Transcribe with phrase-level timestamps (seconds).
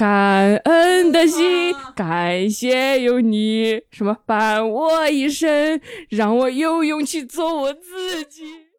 [0.00, 8.69] 感恩的心，感谢有你，什么伴我一生，让我有勇气做我自己。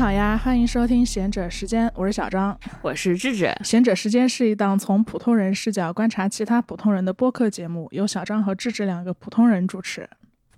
[0.00, 2.58] 好呀，欢迎收听贤者时间，我是小张。
[2.80, 10.08] 我是智智，贤者时间是一档从普通人视角观察其他普通人的播客节目，由小张和智智两个普通人主持。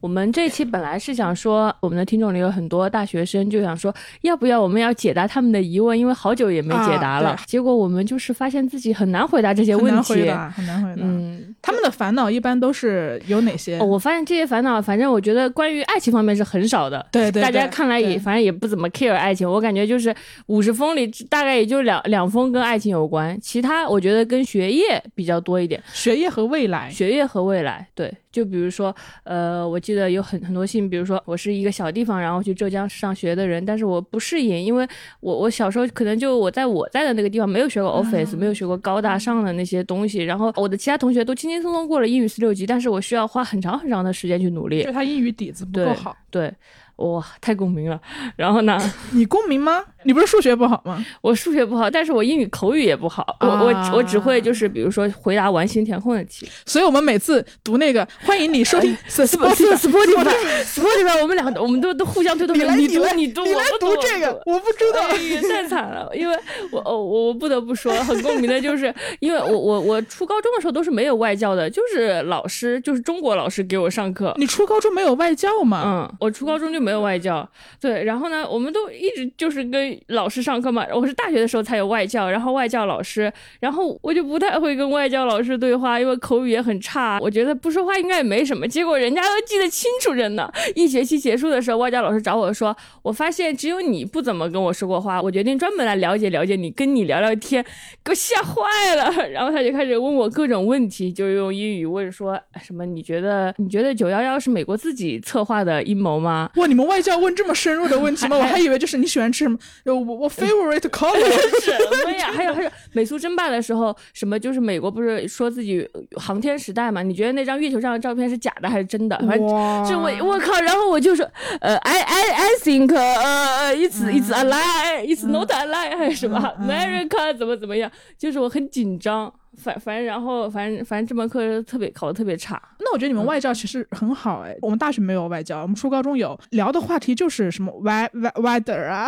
[0.02, 7.30] 我们这期本来是想说，我们的听众里有很多大学生，就想说，要不要我们要解答他们的疑问，因为好久也没解答了。
[7.30, 10.15] 啊结果我们就是发现自己很难回答这些问题。
[10.15, 11.07] 很难回答，很难回答。
[11.07, 13.79] 嗯，他们的烦恼一般都是有哪些？
[13.79, 17.07] 哦，我发现这些烦恼，反正我觉得关于爱情方面是很少的。
[17.12, 20.12] 对对对大家看来也反正也不怎么 care 爱情，我感觉就是
[20.46, 25.80] 五十封里大概也就两两封跟爱情有关，其他我觉得跟学业比较多一点。
[25.93, 26.91] 学业和未来。
[26.91, 28.95] 学业和未来，对，就比如说，
[29.25, 34.88] 呃，我记得有很很多信，比如说我是一个小地方，然后去浙江上学的人，但是我不适应，因为
[35.21, 46.53] 我我小时候可能就我在我在的那个地方没有学过 Office，、没有学过高大上的那些东西，然后我的其他同学都轻轻松松过了英语四六级，但是我需要花很长很长的时间去努力就，他英语底子不够对好，对。
[46.97, 48.01] 哇，太共鸣了。
[48.37, 48.79] 然后呢，
[49.13, 49.83] 你共鸣吗？
[50.04, 51.04] 你不是数学不好吗？
[51.20, 53.36] 我数学不好，但是我英语口语也不好。
[53.40, 56.48] 我、我我只会就是比如说回答完形填空的题。
[56.66, 65.03] 所以我们每次读那个，欢迎你收听 Spotify Spotify，Spotify，我们俩我们都都互相推动，你读你读，我不读这个，我不知道。
[65.48, 66.36] 太惨了，因为
[66.70, 74.34] 我我我不得不说，很共鸣的就是， 因为我我我初高中的时候都是没有外教的，就是老师就是中国老师给我上课。
[74.38, 75.82] 你初高中没有外教吗？
[75.84, 77.48] 嗯，我初高中就没有外教，
[77.80, 80.87] 对，然后呢，我们都一直就是跟老师上课嘛。
[80.94, 87.19] 我是大学的时候才有外教，然后外教老师，然后我就不太会跟外教老师对话，因为口语也很差。
[87.20, 90.50] 我觉得不说话应该也没什么，结果人家都记得清楚着呢。
[90.75, 97.64] 一学期结束的时候，外教老师找我说，我发现只有你不怎么跟我说过话，我决定专门来了解了解你，跟你聊聊天，
[98.04, 99.28] 给我吓坏了。
[99.30, 102.84] 然后他就开始问我各种问题，就用英语问说什么？
[102.84, 106.50] 你觉得你觉得九幺幺是美国自己策划的阴谋吗？
[106.56, 108.36] 哇，你们外教问这么深入的问题吗？
[108.38, 111.60] 我还以为就是你喜欢吃什么，呃我我 favorite color。
[111.60, 111.72] 什
[112.04, 112.31] 么呀？
[112.32, 117.03] 还有还有，美苏争霸的时候，什么就是美国不是说自己航天时代嘛？
[117.03, 119.16] 你觉得那张月球上的照片是假的还是真的？
[119.26, 121.28] 反正哇就我我靠，然后我就说，
[121.60, 127.91] 呃，I I I think，呃，it's it's a lie，it's not a lie，还是什么？America 怎么怎么样？
[128.19, 132.60] 就是我很紧张，反反正然后反正反正这门课特别考的特别差。
[132.78, 139.06] 那我觉得你们外教其实很好哎，我们大学没有外教，我们初高中有聊的话题就是什么 we we weather 啊，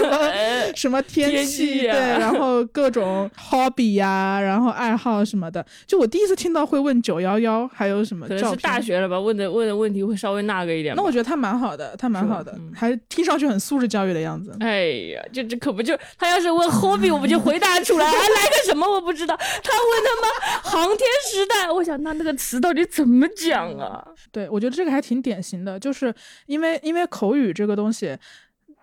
[0.76, 5.64] 什么 天天气，啊对，然后各种 hobby 呀、然后爱好什么的。
[5.86, 10.94] 就我第一次听到会问九幺幺，还有什么可能是大学了吧，问的问的问题会稍微那个一点。
[10.94, 14.54] 那我觉得他蛮好的，他蛮好的嗯，还听上去很素质教育的样子。
[14.60, 19.36] 哎呀，这这可不就他要是问 hobby，我们就回答出来，还 来个什么我不知道。
[19.70, 24.04] 他问他妈航天时代，我想那那个词到底怎么讲啊？
[24.32, 26.12] 对，我觉得这个还挺典型的，就是
[26.46, 28.18] 因为因为口语这个东西。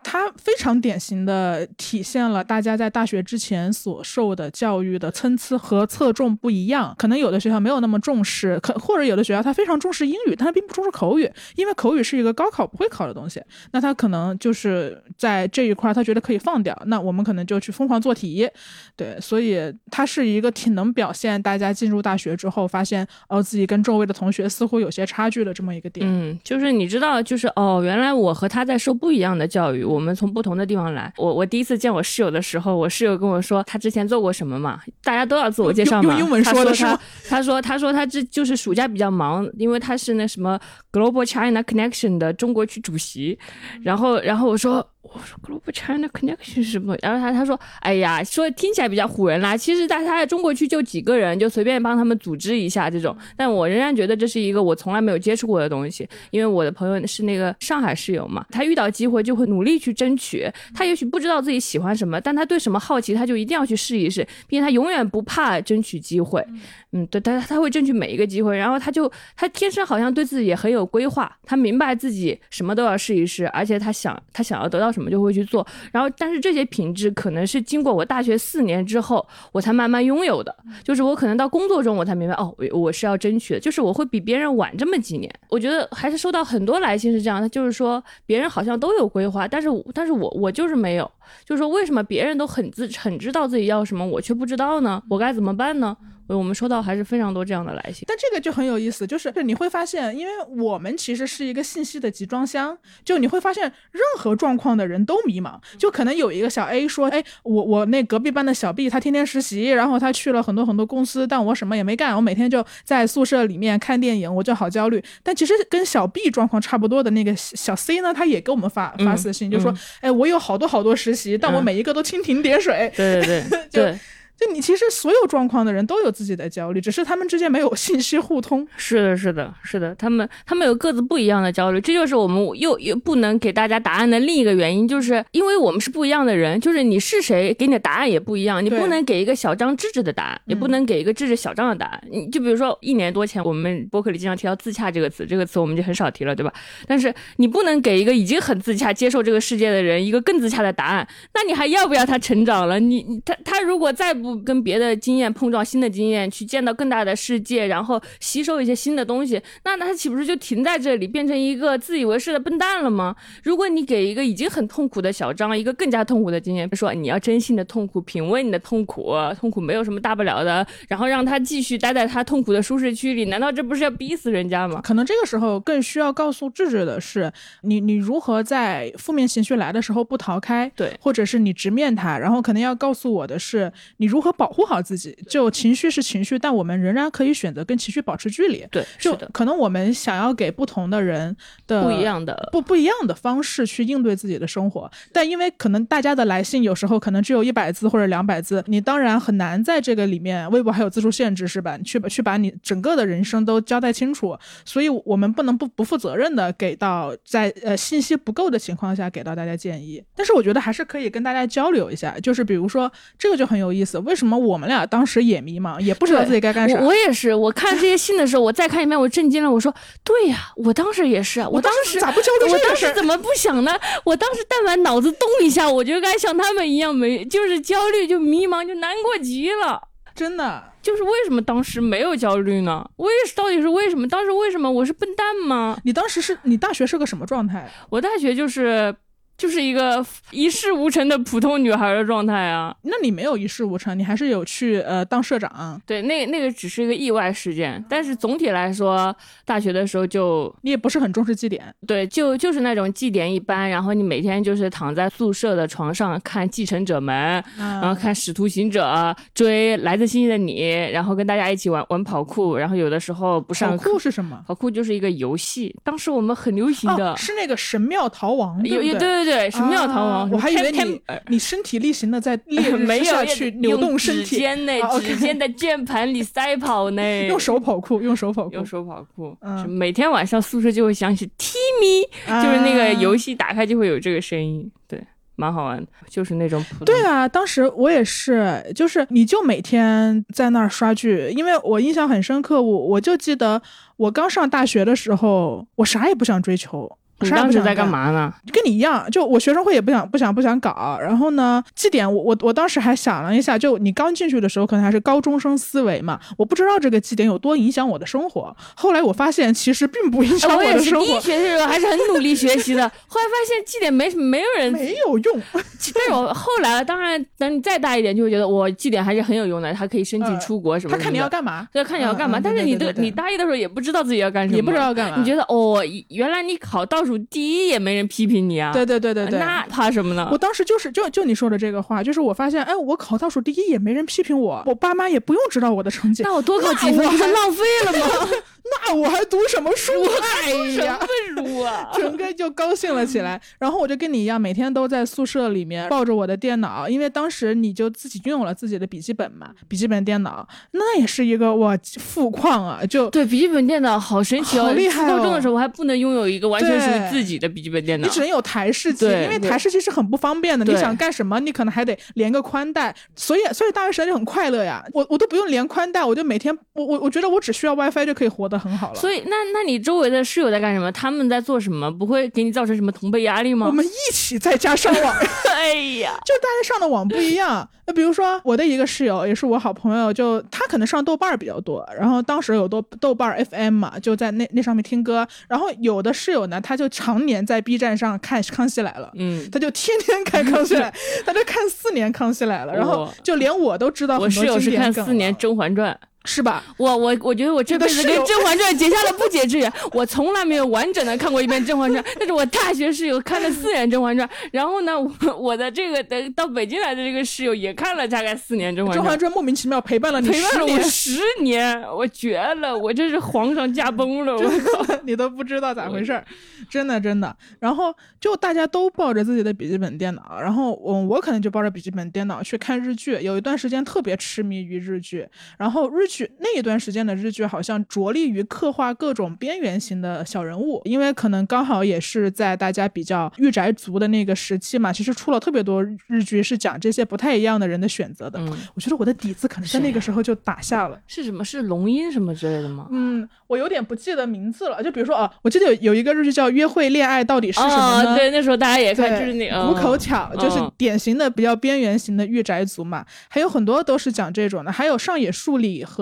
[0.09, 6.95] 它非常典型的体现了大家在大学之前所受的教育的参差和侧重不一样。
[6.97, 13.41] 可能有的学校没有那么重视，可或者有的学校它非常重视英语，但它并不重视口语，因为口语是一个高考不会考的东西。
[13.73, 18.49] 那他可能就是在这一块，他觉得可以放掉，那我们可能就去疯狂做题。
[18.95, 19.59] 对，所以
[19.91, 26.07] 它是一个挺能表现大家进入大学之后发现哦自己跟周围的同学似乎有些差距的这么一个点。
[26.09, 31.11] 嗯，就是你知道，就是哦，原来我和他在受不一样的教育，我们从不同的地方来。
[31.17, 36.17] 我我第一次见我室友的时候，我室友跟我说他之前做过什么嘛，大家都要自我介绍嘛。
[36.17, 40.59] 用用英文他说的是他吗他说他说他这就是暑假比较忙，因为他是那什么
[40.91, 43.37] Global China Connection 的中国区主席。
[43.81, 44.87] 然后然后我说。
[45.13, 46.95] 我说 Global China Connection 是什么？
[47.01, 49.55] 然后他他说，哎呀，说听起来比较唬人啦。
[49.55, 53.15] 其实在他在中国区就几个人，就随便帮他们组织一下这种。
[53.35, 60.49] 但我仍然觉得这是一个我从来没有接触过的东西，因为我的朋友是那个上海室友嘛，他遇到机会就会努力去争取。
[60.73, 66.45] 他也许不知道自己喜欢什么，但他对什么好奇，他就一定要去试一试，并且他永远不怕争取机会。
[66.93, 75.67] 嗯，对，他他会争取每一个机会，然后他就他天生好像对自己也很有规划，他明白自己什么都要试一试，而且他想他想要得到什么就会去做。
[75.91, 85.29] 然后，但是这些品质可能是经过我大学四年之后我才慢慢拥有的，就是我可能到工作中我才明白，哦，我我是要争取的，就是我会比别人晚这么几年。
[85.49, 91.11] 我觉得还是收到很多来信是这样，他就是说别人好像都有规划，但是但是我我就是没有，
[91.43, 95.03] 就是说为什么别人都很自很知道自己要什么，我却不知道呢？
[95.09, 95.95] 我该怎么办呢？
[96.35, 115.03] 我们收到还是非常多这样的来信，但这个就很有意思，就是你会发现，因为我们其实是一个信息的集装箱，就你会发现任何状况的人都迷茫，就可能有一个小 A 说，哎，我我那隔壁班的小 B 他天天实习，然后他去了很多很多公司，但我什么也没干，我每天就在宿舍里面看电影，我就好焦虑。
[115.23, 122.91] 但其实跟小 B 状况差不多的那个小 C 呢，他也给我们发发私信，就说，哎，我有好多好多实习，但我每一个都蜻蜓点水。
[122.95, 123.99] 对对对， 对。
[124.39, 128.67] 就你其实所有状况的人都有自己的焦虑，只是他们之间没有信息互通。
[128.77, 138.63] 是的，是的，是的，他们他们有各自不一样的焦虑，这就是我们又又不能给大家答案的另一个原因，就是因为我们是不一样的人，就是你是谁，给你的答案也不一样。
[138.63, 142.03] 你不能给一个小张智智的答案，也不能给一个智智小张的答案。
[142.11, 146.53] 你就比如说一年多前，我们博客里经常提到自洽这个词，这个词我们就很少提了，对吧？
[146.85, 152.79] 但是你不能给一个已经很自洽、接受这个世界的人一个更自洽的答案，那你还要不要他成长了？
[152.79, 163.15] 你他他如果再不跟别的经验碰撞新的经验，去见到更大的世界，然后吸收一些新的东西，那他岂不是就停在这里，变成一个自以为是的笨蛋了吗？
[163.43, 174.79] 如果你给一个已经很痛苦的小张一个更加痛苦的经验，说你要真心的痛苦，品味你的痛苦，痛苦没有什么大不了的，然后让他继续待在他痛苦的舒适区里，难道这不是要逼死人家吗？
[174.83, 177.31] 可能这个时候更需要告诉智智的是，
[177.61, 185.17] 你你如何在负面情绪来的时候不逃开，对，或者是你直面他，然后可能要告诉我的是，你如何保护好自己。
[185.27, 188.65] 就情绪是情绪，但我们仍然可以选择跟情绪保持距离。
[188.71, 191.35] 对，就可能我们想要给不同的人
[191.65, 201.77] 的不一样的不不一样的方式去应对自己的生活，但因为可能大家的来信有时候可能只有一百字或者两百字，你当然很难在这个里面，微博还有字数限制是吧？
[201.79, 210.03] 去去把你整个的人生都交代清楚，所以我们不能不不负责任的给到在呃信息不够的情况下给到大家建议。
[210.15, 214.85] 但是我觉得还是可以跟大家交流一下，就是比如说这个就很有意思，为什么我们俩？
[214.85, 216.79] 当时也迷茫，也不知道自己该干啥。
[216.79, 219.51] 我也是，我看这些信的时候，我再看一遍，我震惊了。
[219.51, 222.53] 我说：“对呀，我当时也是，我当时咋不交流？
[222.53, 223.77] 我当时怎么不想呢？
[224.05, 229.81] 我当时但凡脑子动一下，我就该像他们一样，没就是焦虑，就迷茫，就难过极了。
[230.15, 232.89] 真的，就是为什么当时没有焦虑呢？
[232.95, 234.07] 为到底是为什么？
[234.07, 235.77] 当时为什么我是笨蛋吗？
[235.83, 237.69] 你当时是你大学是个什么状态？
[237.89, 238.95] 我大学就是。
[239.37, 242.75] 就是一个一事无成的普通女孩的状态啊！
[242.83, 245.81] 那你没有一事无成，你还是有去呃当社长。
[245.85, 251.63] 对，那那个只是一个意外事件，但是总体来说，大学的时候就你也不是很重视绩点。
[251.85, 258.85] 对，就就是那种绩点一般，然后你每天就是躺在宿舍的床上看《继承者们》，然后看《使徒行者》，
[259.33, 260.61] 追《来自星星的你》，
[260.91, 263.77] 然后跟大家一起玩玩跑酷，然后有的时候不上。
[263.77, 264.43] 跑酷是什么？
[264.47, 269.26] 跑酷就是一一个游戏，当时我们很流行的，是那个神庙逃亡，对对对。
[269.27, 274.71] 对，神庙逃亡，我还以为你你身体力行的在 烈日 下去扭动身体，指尖呢，
[275.01, 282.03] 指尖的键盘里赛跑呢， 用手跑酷，用手跑酷，用手跑酷，嗯，每天晚上宿舍就会响起 Timmy，
[282.41, 285.03] 就是那个游戏打开就会有这个声音，对，
[285.35, 293.61] 蛮好玩的，就是那种普对啊，当时我也是，就是你就每天在那儿刷剧，因为我印象很深刻，我我就记得
[293.97, 296.96] 我刚上大学的时候，我啥也不想追求。
[297.19, 298.31] 你当时在干嘛呢？
[298.53, 300.97] 跟你一样，就我学生会也不想不想不想搞。
[301.01, 308.55] 然后呢，绩点我我我当时还想了一下，就你刚进去的时候可能还是高中生思维嘛，我不知道这个绩点有多影响我的生活。
[308.75, 310.99] 后来我发现其实并不影响我的生活。
[310.99, 315.41] 我也是第一学期的时候还是很努力学习的， 后来发现绩点没没有人没有用。
[315.93, 320.97] 但是我后来当然等你再大一点，就会觉得我绩点还是很有用的，还可以申请出国什么的。
[320.97, 321.67] 他看你要干嘛？
[321.73, 322.39] 要看你要干嘛。
[322.39, 325.17] 但是你的你大一的时候也不知道自己要干什么，也不知道干嘛。
[325.17, 327.97] 你觉得哦，原来你考倒数第一也没。
[327.97, 328.71] 人批评你啊？
[328.71, 330.29] 对对对对对，那怕什么呢？
[330.31, 338.27] 我当时就是就就你说的这个话，就是我发现，哎，我考倒数第一也没人批评我，我爸妈也不用知道我的成绩，那我多考几分不是浪费了吗？
[338.85, 339.93] 那我还读什么书？
[340.43, 340.51] 哎
[340.85, 340.99] 呀，
[341.33, 341.89] 书啊！
[341.95, 343.41] 整个就高兴了起来。
[343.59, 352.81] 然后我就跟你一样，每天都在宿舍里面抱着我的电脑，因为当时你就自己拥有了自己的笔记本嘛，笔记本电脑那也是一个哇富矿啊！
[352.85, 358.13] 就对笔记本电脑好神奇哦，好厉害高中的时候我还不能拥有一个完全属对自己的笔记本电脑你。
[358.13, 360.65] 只能有台式机，因为台式机是很不方便的。
[360.65, 364.83] 你想干什么，你可能还得连个宽带，所以所以大学时代就很快乐呀。
[364.93, 368.99] 我我都不用连宽带，我就每天我我我觉得我只需要 WiFi 就可以活得很好了。
[368.99, 370.91] 所以，那那你周围的室友在干什么？
[370.91, 371.91] 他们在做什么？
[371.91, 373.67] 不会给你造成什么同辈压力吗？
[373.67, 375.15] 我们一起在家上网，
[375.49, 377.67] 哎呀，就大家上的网不一样。
[377.85, 385.25] 那比如说我的一个室友也是我好朋友，就他可能上豆瓣儿比较多，然后当时有豆豆瓣 FM 嘛，就在那那上面听歌。
[385.47, 389.07] 然后有的室友呢，他就常年在 B 站上看《康熙来了》。
[389.15, 390.91] 嗯，他就天天看《康熙来》，
[391.25, 395.93] 他就看四年《康熙来了》，然后就连我都知道我很多室友是看四年《甄嬛传》。
[396.27, 396.61] 是吧？
[396.75, 399.71] 我我我觉得我这辈子跟你的室友《甄嬛传》结下了不解之缘。
[399.93, 409.17] 我从来没有完整的看过一遍《甄嬛传》，但是我大学室友看了四年《甄嬛传》，然后呢，我我的这个的到北京来的这个室友也看了大概四年《甄《嬛传甄嬛》。
[409.19, 414.99] 传》莫名其妙陪伴了你陪伴了我十年，十年，我绝了，我这是皇上驾崩了，我靠！
[415.03, 416.25] 你都不知道咋回事儿，
[416.69, 417.35] 真的真的。
[417.59, 438.39] 然后就大家都抱着自己的笔记本电脑，然后我我可能就抱着笔记本电脑去看日剧，有一段时间特别痴迷于日剧，然后日剧那一段时间的日剧好像着力于刻画各种边缘型的小人物，因为可能刚好也是在大家比较御宅族的那个时期嘛，其实出了特别多日剧是讲这些不太一样的人的选择的。
[438.39, 440.99] 嗯，我觉得我的底子可能在那个时候就打下了。
[441.07, 441.43] 是什么？
[441.43, 442.87] 是龙音什么之类的吗？
[442.91, 444.83] 嗯，我有点不记得名字了。
[444.83, 453.05] 就比如说啊，我记得有有一个日剧叫《约会恋爱到底是什么呢》哦，对，那时候大家也看，对，就是那个虎口嗯巧，就是嗯典型的比较边缘型的御宅族嘛。
[453.29, 455.96] 还有很多都是讲这种的，还有上野树里和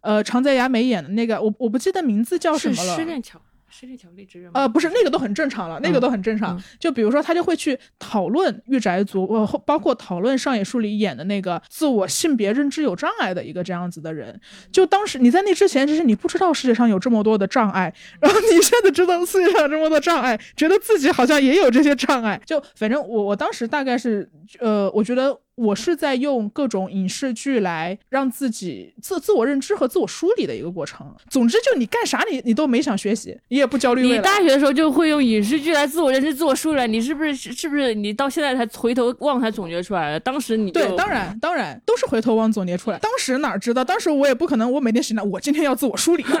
[0.00, 2.96] 呃长泽雅美演的那个，我我不记得名字叫什么了。
[2.96, 4.50] 失恋巧，失恋巧丽之人？
[4.54, 6.56] 呃，不是那个都很正常了，那个嗯都很正常。
[6.56, 14.38] 嗯就比如说，他就会去讨论御宅族，呃，包括讨论上野树里演的那个自我性别认知有障碍的一个这样子的人。
[14.70, 22.40] 就当时你在那之前，其实你不知道世界上有这么多的障碍，然后你现在知道世界上有这么多障碍，觉得自己好像也有这些障碍。
[22.44, 25.40] 就反正我我当时大概是，呃，我觉得。
[25.56, 31.14] 我是在用各种影视剧来让自己自自我认知和自我梳理的一个过程。
[31.28, 34.18] 总之，就你干啥你你都没想学习，你也不焦虑你。
[34.18, 40.20] 大学的时候就会用影视剧来自我认知、自我梳理，你是不是是不是你到现在才回头望才总结出来的？
[40.20, 42.98] 当时你对，当然当然都是回头望总结出来。
[42.98, 43.84] 当时哪知道？
[43.84, 46.38] 当时我也不可能，我每天醒来，我今天要自我梳理， 让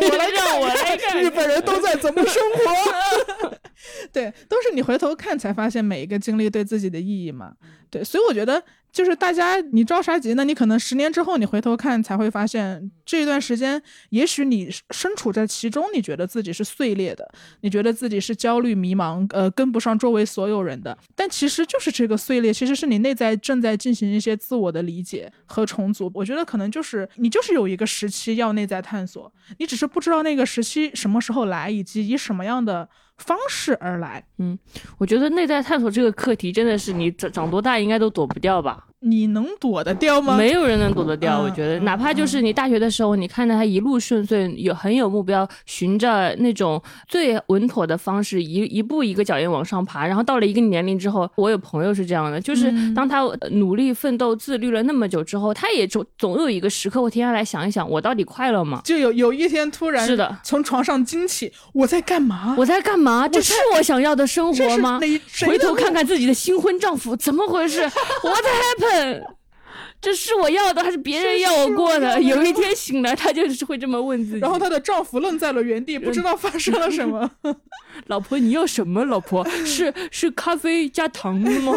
[0.00, 3.56] 我来让我来看日本人都在怎么生活。
[4.12, 7.52] 对，都是你回头看才发现每一个经历对自己的意义嘛。
[7.90, 8.62] 对，所以我觉得
[8.92, 10.44] 就是大家你着啥急呢？
[10.44, 20.96] 你可能十年之后你回头看才会发现这一段时间，也许你身处在其中，你觉得自己是碎裂的，你觉得自己是焦虑迷茫，呃，跟不上周围所有人的。
[21.14, 26.10] 但其实就是这个碎裂，其实是你内在正在进行一些自我的理解和重组。
[26.14, 34.22] 我觉得可能就是你就是有一个时期要内在探索，你只是不知道那个时期什么时候来，以及以什么样的方式而来。
[34.38, 34.58] 嗯
[34.98, 38.86] 我觉得内在探索这个课题真的是你长长多大应该都躲不掉吧？
[39.08, 40.36] 你能躲得掉吗？
[40.36, 41.40] 没有人能躲得掉。
[41.40, 50.06] 嗯我觉得，嗯哪怕就是你大学的时候，你看着他一路顺遂，有很有目标，循着那种最稳妥的方式，一一步一个脚印往上爬。
[50.06, 58.80] 然后到了一个年龄之后，我有朋友是这样的，就是嗯当他呃努力奋斗、自律了那么久之后，他也总总有一个时刻会停下来想一想，我到底快乐吗？
[58.84, 62.54] 就有有一天突然是的从床上惊起，我在干嘛？
[62.58, 63.28] 我在干嘛？
[63.28, 64.98] 这是我想要的生活吗？
[65.46, 67.80] 回头看看自己的新婚丈夫，怎么回事？
[68.24, 68.95] What happened？
[70.00, 72.20] 这是我要的还是别人要我过的？
[72.20, 74.38] 有一天醒来，她就是会这么问自己。
[74.38, 77.28] 然后她的丈夫愣在了原地，不知道发生了什么。
[78.06, 79.04] 老婆你要什么？
[79.04, 81.72] 老婆 是是咖啡加糖吗？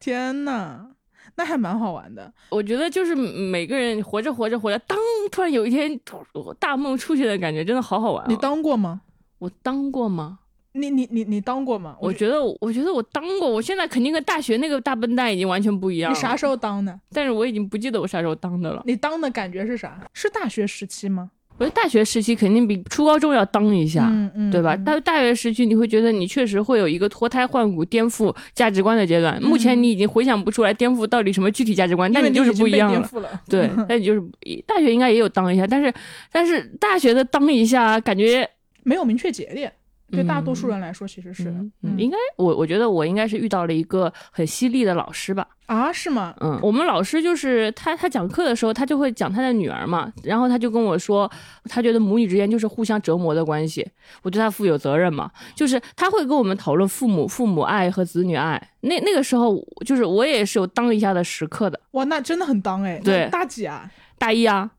[0.00, 0.88] 天呐，
[1.36, 2.32] 那还蛮好玩的。
[2.50, 4.98] 我觉得就是每个人活着活着活着，当
[5.30, 5.98] 突然有一天
[6.58, 8.26] 大梦出现的感觉，真的好好玩、啊。
[8.28, 9.02] 你当过吗？
[9.38, 10.40] 我当过吗？
[10.74, 11.96] 你你你你当过吗？
[12.00, 16.16] 我觉得我觉得我当过，我现在肯定跟大学那个大笨蛋已经完全不一样了。
[16.16, 16.98] 你啥时候当的？
[17.12, 18.82] 但是我已经不记得我啥时候当的了。
[18.86, 20.00] 你当的感觉是啥？
[20.12, 21.30] 是大学时期吗？
[21.58, 24.74] 我觉得大学时期肯定比初高中要当一下，嗯嗯，对吧？
[24.78, 29.40] 到大大学时期你会觉得你确实会有一个脱胎换骨、颠覆价值观的阶段。
[29.42, 33.08] 目前你已经回想不出来颠覆到底什么具体价值观， 但你就是不一样了。
[33.46, 34.22] 对，但你就是
[34.66, 35.92] 大学应该也有当一下，但是
[36.32, 38.48] 但是大学的当一下感觉
[38.82, 39.70] 没有明确节点，
[40.12, 41.48] 对大多数人来说其实是。
[41.48, 45.46] 嗯嗯，应该我我觉得我应该是遇到了一个很犀利的老师吧。
[45.66, 46.34] 啊，是吗？
[46.40, 51.30] 嗯，我们老师就是他，他讲课的时候，他就会讲他的女儿嘛，然后他就跟我说，
[51.64, 53.88] 他觉得母女之间就是互相折磨的关系，
[54.22, 58.60] 我对他负有责任嘛，就是他会跟我们讨论父母、父母爱和子女爱。
[58.82, 63.00] 那那个时候，就是我也是有当一下的时刻的，哇，那真的很当哎。
[63.02, 63.90] 对大几啊？
[64.18, 64.70] 大一啊，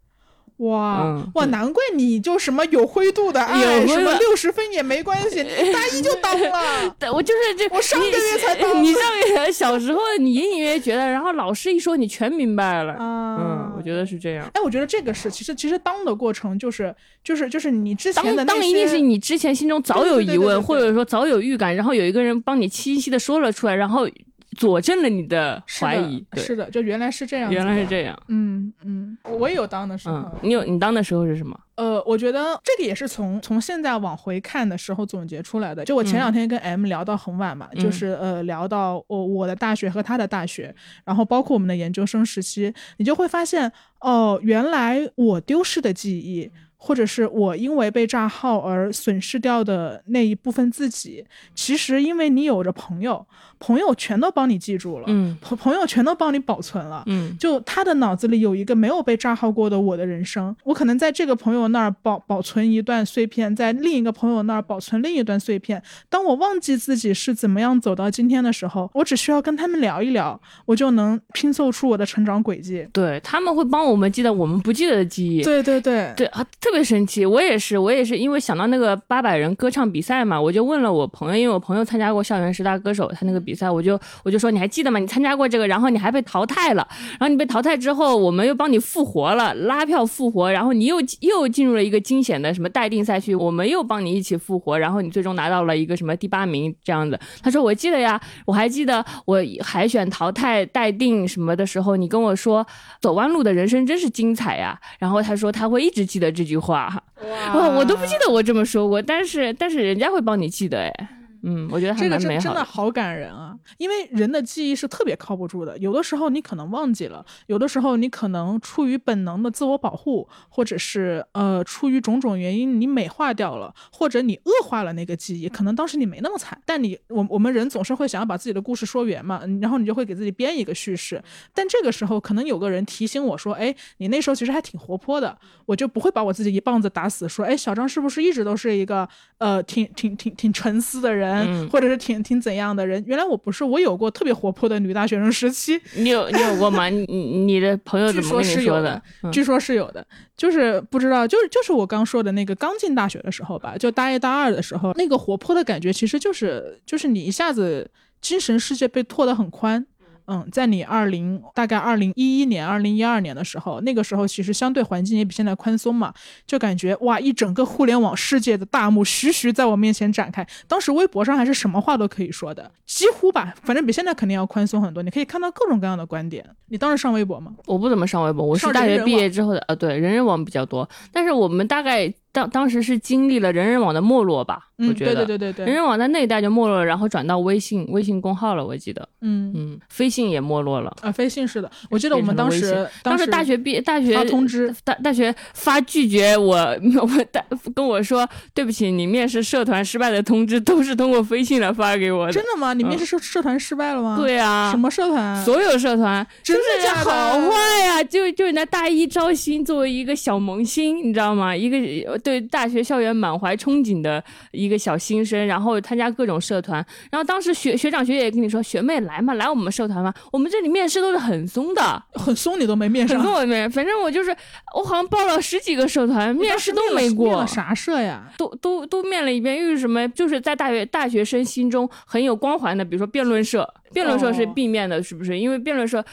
[0.63, 6.95] 哇、嗯哇，难怪你就什么有灰度的爱，什么六十分也没关系，你 大一就当了。
[6.99, 12.93] 对，我就是这，我上个月才你当 你上个月小时候你隐隐约约觉得，然后老师一说你全明白了。
[12.93, 14.49] 啊，嗯，我觉得是这样。
[14.53, 24.07] 哎，我觉得这个是，其实其实当的过程就是就是就是你之前的当当一定是你之前心中早有疑问，对或者说早有预感，然后有一个人帮你清晰的说了出来，然后
[24.53, 26.25] 佐证了你的怀疑。
[26.31, 27.87] 对，是的，就原来是这样，原来是。
[27.87, 28.17] 这样。
[28.29, 30.15] 嗯嗯，我也有当的时候。
[30.15, 31.59] 嗯，你有你当的时候是什么？
[31.75, 35.83] 呃，我觉得这个也是从从现在往回看的时候总结出来的。
[35.83, 46.51] 就我前两天跟 M 聊到很晚嘛，嗯就是呃聊到我我的大学和他的大学，然后包括我们的研究生时期，你就会发现哦，原来我丢失的记忆。
[46.85, 53.25] 或者是我因为被炸号而损失掉的那一部分自己，其实因为你有着朋友，
[53.65, 65.81] 朋友全都帮你记住了，嗯朋朋友全都帮你保存了，嗯就他的脑子里有一个没有被炸号过的我的人生，我可能在这个朋友那儿保保存一段碎片，在另一个朋友那儿保存另一段碎片。
[66.09, 72.85] 当我忘记自己是怎么样走到今天的时候，我只需要跟他们聊一聊，我就能拼凑出我的成长轨迹。
[72.91, 75.41] 对，他们会帮我们记得我们不记得的记忆。
[75.41, 77.25] 对对对，对啊，特别神奇。
[77.25, 84.99] 我也是，我也是，因为想到那个八百人歌唱比赛嘛，我就问了我朋友，因为我朋友参加过校园十大歌手，他那个比赛，我就我就说你还记得吗？
[84.99, 97.19] 你参加过这个，然后你还被淘汰了，然后你被淘汰之后，我们又帮你复活了，拉票复活，然后你又又进入了一个惊险的什么待定赛区，我们又帮你一起复活，然后你最终拿到了一个什么第八名这样子。
[97.41, 102.65] 他说我记得呀，我还记得我海选淘汰待定什么的时候，你跟我说
[103.01, 107.03] 走弯路的人生真是精彩呀，然后他说他会一直记得这句话。
[107.53, 111.09] 哇，我都不记得我这么说过，但是但是人家会帮你记得哎，
[111.43, 113.52] 嗯，我觉得还这个真真的好感人啊！
[113.77, 125.49] 因为人的记忆是特别靠不住的，有的时候你可能忘记了，有的时候你可能出于本能的自我保护，或者是呃出于种种原因你美化掉了，或者你恶化了那个记忆。
[125.49, 131.21] 可能当时你没那么惨，但你我我们人总是会想要把自己的故事说圆嘛，嗯然后你就会给自己编一个叙事。
[131.53, 143.01] 但这个时候可能有个人提醒我说：“哎，你那时候其实还挺活泼的。”我就不会把我自己一棒子打死，说：“哎，小张是不是一直都是一个呃挺挺挺挺沉思的人？”嗯或者是挺挺怎样的人。
[143.07, 146.89] 原来我不是，我有过特别活泼的女大学生时期，你有你有过吗？
[146.89, 149.01] 你你你的朋友 据怎么跟你说的？
[149.21, 150.05] 嗯据说是有的，
[150.35, 159.85] 就是不知道，就是就是我刚说的那个刚进大学的时候吧，就大一大二的时候，那个活泼的感觉，其实就是就是你一下子精神世界被拓得很宽。
[160.27, 166.13] 嗯，在你二零大概二零一一年、二零一二年的时候，那个时候其实相对环境也比现在宽松嘛，
[166.45, 170.45] 就感觉哇，一整个互联网世界的大幕徐徐在我面前展开。
[170.67, 175.03] 当时微博上还是什么话都可以说的，几乎吧，反正比现在肯定要宽松很多。
[175.03, 176.45] 你可以看到各种各样的观点。
[176.67, 177.53] 你当时上微博吗？
[177.65, 180.89] 我不怎么上微博，我是大学毕业之后的，呃，对，人人网比较多。
[181.11, 185.13] 但是我们大概当当时是经历了人人网的没落吧，嗯，我觉得。
[185.13, 190.93] 对对对对对，人人网在那一代就没落了，然后转到微信微信公号了，我记得，嗯嗯，飞信也没落了。
[191.01, 197.39] 啊，飞信是的，我记得我们当时时当时大学毕业，大学发通知，大大学发拒绝我， 我大
[197.75, 202.31] 跟我说对不起，你面试社团失败的通知都是通过飞信来发给我的。
[202.33, 202.73] 真的吗？
[202.73, 205.43] 你面试社社团失败了吗？，对啊，什么社团？
[205.45, 211.55] 所有社团真的就好坏呀、就就人家大一招新，作为一个小萌新，你知道吗？
[211.55, 211.77] 一个
[212.11, 222.03] 呃对大学校园满怀憧憬的一个小新生，然后参加各种社团，然后当时学学长学姐也跟你说，学妹来嘛，来我们社团嘛，我们这里面试都是很松的。
[222.13, 224.35] 很松，你都没面很上，松我没，反正我就是，
[224.75, 228.31] 我好像报了十几个社团，面试都没过面了，啥社呀？
[228.37, 230.07] 都都都面了一遍，又是什么？
[230.09, 235.37] 就是在大学大学生心中很有光环的，比如说辩论社，辩论社是哦必面的，是不是？
[235.37, 236.03] 因为辩论社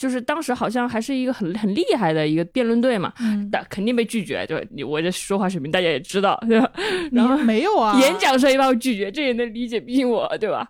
[0.00, 4.66] 就是当时好像还是一个很很厉害的一个辩论队嘛，嗯，但肯定被拒绝，对吧？
[4.72, 6.72] 你我这说话水平大家也知道，对吧？
[7.12, 8.00] 然后没有啊？
[8.00, 10.66] 演讲社也把我拒绝，这也能理解，毕竟我对吧？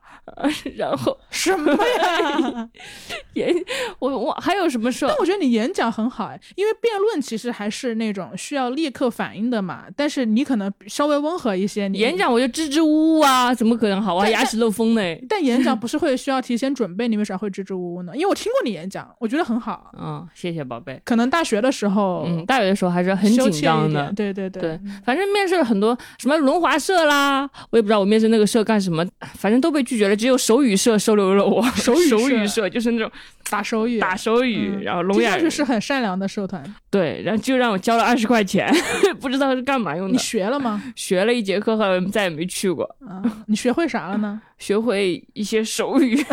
[0.76, 2.68] 然后 什么呀？
[3.34, 3.54] 演
[4.00, 5.16] 我我还有什么事但？
[5.18, 11.86] 我觉得你演讲很好哎，因为辩论其实还是那种需要立刻反应的嘛，但是你可能稍微温和一些。
[11.86, 14.22] 你演，讲我就支支吾吾啊，怎么可能好啊？
[14.24, 15.00] 但牙齿漏风呢？
[15.28, 17.06] 但演讲不是会需要提前准备？
[17.06, 18.12] 你为啥会支支吾吾呢？
[18.14, 19.92] 因为我听过你演讲，我觉得很好。
[20.00, 20.98] 嗯，谢谢宝贝。
[21.04, 24.10] 可能大学的时候，嗯，大学的时候还是很紧张的。
[24.16, 30.16] 对对对对，反正面试了很多什么轮滑社啦，我也不知道我面试那个社干什么，反正都被拒绝了。
[30.16, 31.62] 只有手语社收留了我。
[31.72, 33.12] 手语社手语社就是那种
[33.50, 36.64] 打手语，打手语，嗯然后聋哑人听上去是很善良的社团。
[36.88, 38.72] 对，然后就让我交了二十块钱，
[39.20, 40.18] 不知道是干嘛用的你。
[40.18, 40.82] 学了吗？
[40.96, 44.40] 学了一节课，后来再也没去过，啊，你学会啥了呢？
[44.56, 46.18] 学会一些手语。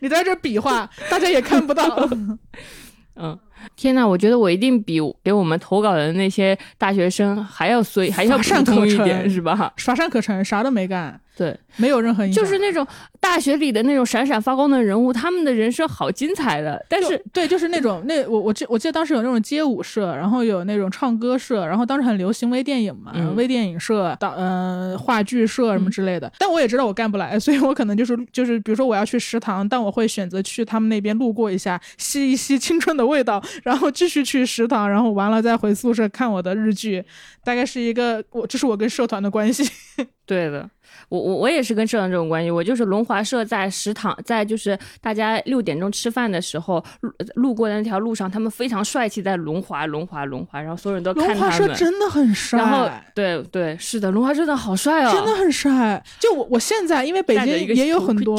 [0.00, 2.08] 你在这比划， 大家也看不到。
[3.16, 3.38] 嗯，
[3.76, 9.72] 天呐，我觉得我一定比给我们投稿的那些大学生还要衰，还要乏善普通一点，是吧？
[9.76, 12.42] 耍善可陈，啥都没干，对，没有任何影响。
[12.42, 12.86] 就是那种
[13.18, 16.84] 大学里的那种闪闪发光的人物，他们的人生好精彩的。
[16.88, 26.32] 但是对，就是那种那我我记我记得当时有那种街舞社，然后有那种唱歌社，然后当时很流行微电影嘛，嗯微电影社、导呃话剧社什么之类的。
[26.38, 37.04] 但我也知道我干不来，所以我可能就是就是比如说我要去食堂，但我会选择去他们那边路过一下，吸一吸青春的味道，然后继续去食堂，然后完了再回宿舍看我的日剧，
[37.42, 39.68] 大概是一个我这是我跟社团的关系。
[40.26, 40.68] 对的，
[41.08, 51.50] 我我我也是跟社长这种关系，我就是龙华社在食堂，在就是大家六点钟吃饭的时候路路过的那条路上，他们非常帅气，在龙华龙华龙华，然后所有人都看龙华。
[51.50, 56.02] 社真的很帅，然后对对是的，龙华真的好帅哦，真的很帅。
[56.18, 58.36] 就我我现在，因为北京也有很多，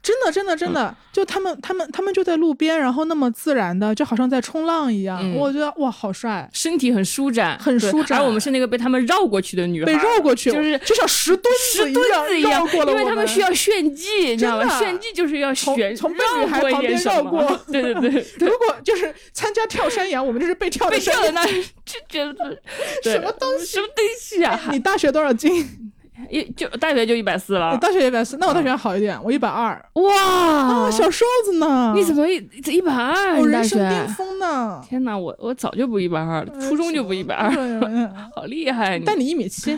[0.00, 5.18] 真的真的真的，就他们他们他们就在路边，然后那么自然的，就好像在冲浪一样。
[5.20, 11.91] 嗯我觉得哇，好帅，身体很舒展，很舒展而我们是那个被他们绕过去的女孩，被绕过去，就是就像石墩子
[12.38, 14.78] 一样绕过了因为他们需要炫技，你知道吗？
[14.78, 21.22] 炫技就是要从炫从被绕女孩旁边绕过 对对对， 如果就是参加跳山羊，我们就是被跳的山羊。
[21.22, 22.58] 被跳的那就觉得
[23.02, 24.60] 对 什么东西什么东西啊？
[24.70, 25.90] 你大学多少斤？
[26.30, 30.88] 一就大学就一百四我了，大学一百四，那我大学还好一点，我一百二哇啊，！
[30.90, 31.92] 小瘦子呢？
[31.96, 33.40] 你怎么一一百二？
[33.40, 34.06] 我人生巅？
[34.10, 34.80] 峰呢？
[34.88, 39.00] 天哪，我我早就不一百二了，初中就不一百二，二，好厉害！
[39.04, 39.76] 但你一米七，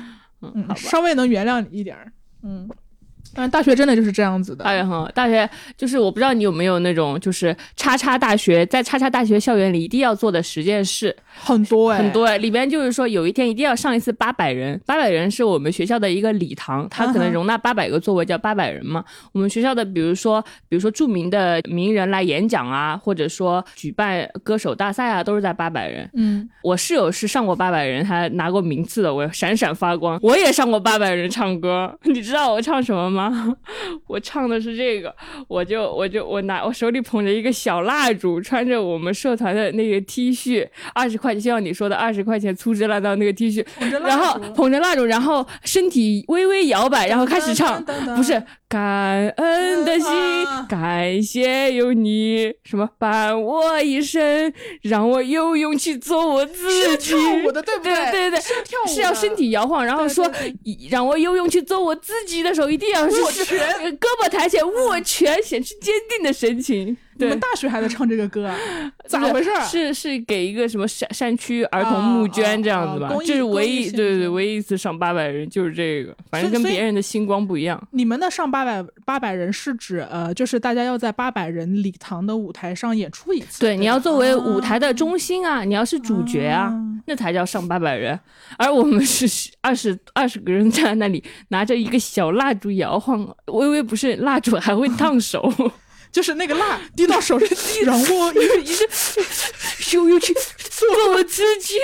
[0.55, 2.69] 嗯，稍微能原谅你一点儿，嗯。
[3.35, 19.05] 但是大学真的就是这样子的，大学很好，大学就是我不知道你有没有那种，就是叉叉大学在叉叉大学校园里一定要做的十件事，很多哎，很多哎，里边就是说有一天一定要上一次八百人，八百人是我们学校的一个礼堂，它可能容纳八百个座位，叫八百人嘛。
[19.33, 26.09] 我们学校的比如说，比如说著名的名人来演讲啊，或者说举办歌手大赛啊，都是在八百人。
[26.15, 30.19] 嗯，我室友是上过八百人，他拿过名次的，我闪闪发光。
[30.23, 33.24] 我也上过八百人唱歌， 你知道我唱什么吗？
[34.07, 35.15] 我唱的是这个，
[35.49, 43.65] 我就我就我拿我手里捧着一个小蜡烛，穿着我们社团的那个 T 恤，二十块钱，就像你说的二十块钱粗制滥造那个 T 恤，
[44.01, 47.83] 然后捧着蜡烛，然后身体微微摇摆，然后开始唱
[48.17, 57.11] 不是感恩的心啊，感谢有你，什么伴我一生，让我有勇气做我自是己。
[57.11, 57.95] 跳舞的，对不对？
[58.11, 60.57] 对对，是跳舞，是要身体摇晃，然后对说对
[60.91, 63.59] 让我有勇气做我自己的时候，一定要是握拳。
[63.59, 66.97] 呃 胳膊抬起来握拳，显示坚定的神情。
[67.19, 68.57] 对你们，大学还在唱这个歌啊？
[69.07, 69.61] 咋回事儿？
[69.65, 73.19] 是是给一个什么山山区儿童募捐这样子吧啊啊啊？
[73.25, 77.81] 这是唯一对对对，唯一一次上八百人就是这个，反正跟别人的星光不一样。
[77.91, 86.75] 你们的上八百八百人是指呃，就是大家要在八百人礼堂的舞台上演出一次，对，你要作为舞台的中心啊，你要是主角啊，啊
[87.07, 88.19] 那才叫上八百人。
[88.57, 89.27] 而我们是
[89.61, 95.53] 二十二十个人站在那里，拿着一个小蜡烛摇晃，微微不是蜡烛还会烫手，
[96.15, 97.49] 就是那个蜡 滴到手上，
[97.85, 98.89] 然后 一个一个
[99.81, 101.75] 羞于去做我自己。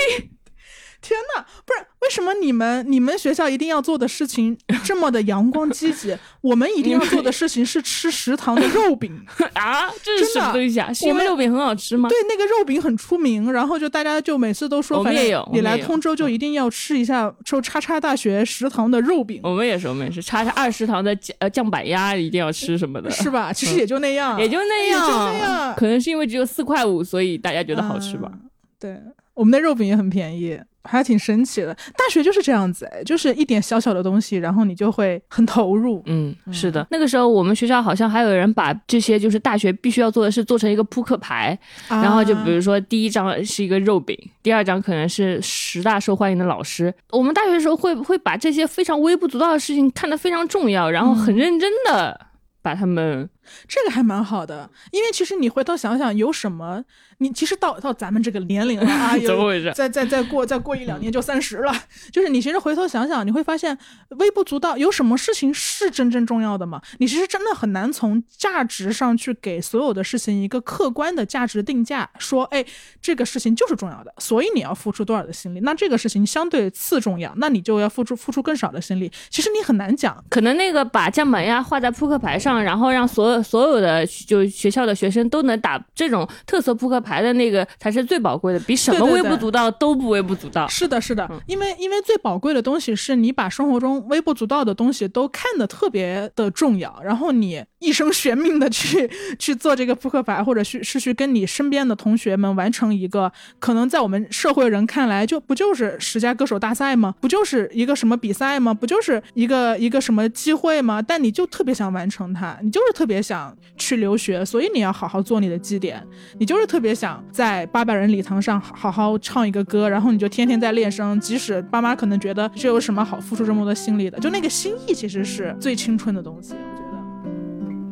[1.01, 6.17] 天呐，不是为什么你们你们学校一定要做的事情 这么的阳光积极？
[6.43, 9.19] 我们一定要做的事情是吃食堂的肉饼，
[9.55, 10.93] 啊，这是真的什么东西啊？
[10.93, 12.09] 是因我们为肉饼很好吃吗？
[12.09, 23.53] 对，那个肉饼很出名，然后就大家就每次都说，反正你来通州就一定要吃一下，说叉叉大学食堂的肉饼，我们也是，我们也是，叉叉二食堂的酱呃酱板鸭一定要吃什么的，是吧？
[23.53, 28.31] 其实也就那样，也就那样，也就那样可能是因为只有四块五，所以大家觉得好吃吧。
[28.33, 28.41] 嗯
[28.81, 28.99] 对，
[29.35, 31.75] 我们的肉饼也很便宜，还挺神奇的。
[31.97, 36.03] 大学就是这样子，哎，就是一点小小的东西，然后你就会很投入。
[36.07, 46.93] 嗯，是的，那个时候我们学校好像还有人把这些就是大学必须要做的事做成一个扑克牌，啊然后就比如说第一张是一个肉饼，第二张可能是十大受欢迎的老师。
[47.11, 52.19] 我们大学的时候会会把这些非常微不足道的事情看得非常重要，然后很认真的
[52.63, 53.29] 把他们
[53.69, 56.85] 这个还蛮好的，因为其实你回头想想，有什么？
[57.23, 59.71] 你其实到到咱们这个年龄了啊， 有怎么回事？
[59.75, 61.75] 再再再过再过一两年就三十了，
[62.11, 63.77] 就是你其实回头想想，你会发现
[64.11, 66.81] 微不足道，有什么事情是真正重要的吗？
[66.97, 72.65] 你其实真的很难从价值上去给所有的事情一个客观的价值定价，说，哎，
[73.03, 79.13] 这个事情就是重要的，所以你要付出多少的心力，那这个事情相对次重要，那你就要付出付出更少的心力。
[79.29, 90.69] 其实你很难讲，可能那个把酱板鸭画在扑克牌上，然后让所所有所有的就学校的学生都能打这种特色扑克牌的那个才是最宝贵的，比什么微不足道都不微不足道。
[90.69, 107.15] 是的，是的，因为因为最宝贵的东西是你把生活中微不足道的东西都看得特别的重要，然后你一生悬命的去 去做这个扑克牌，或者去是去跟你身边的同学们完成一个可能在我们社会人看来就不就是十佳歌手大赛吗？
[107.21, 108.75] 不就是一个什么比赛吗？
[108.75, 111.01] 不就是一个一个什么机会吗？
[111.03, 113.30] 但你就特别想完成它，你就是特别想
[113.77, 116.05] 去留学，所以你要好好做你的绩点，
[116.39, 126.91] 你就是特别想在八百人礼堂上好好唱一个歌，然后你就天天在练声，即使爸妈可能觉得这有什么好付出这么多心力的，就那个心意其实是最青春的东西，我觉得。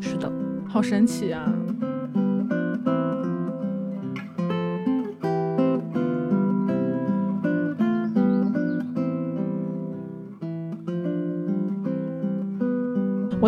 [0.01, 0.33] 是的，
[0.69, 1.53] 好神奇啊。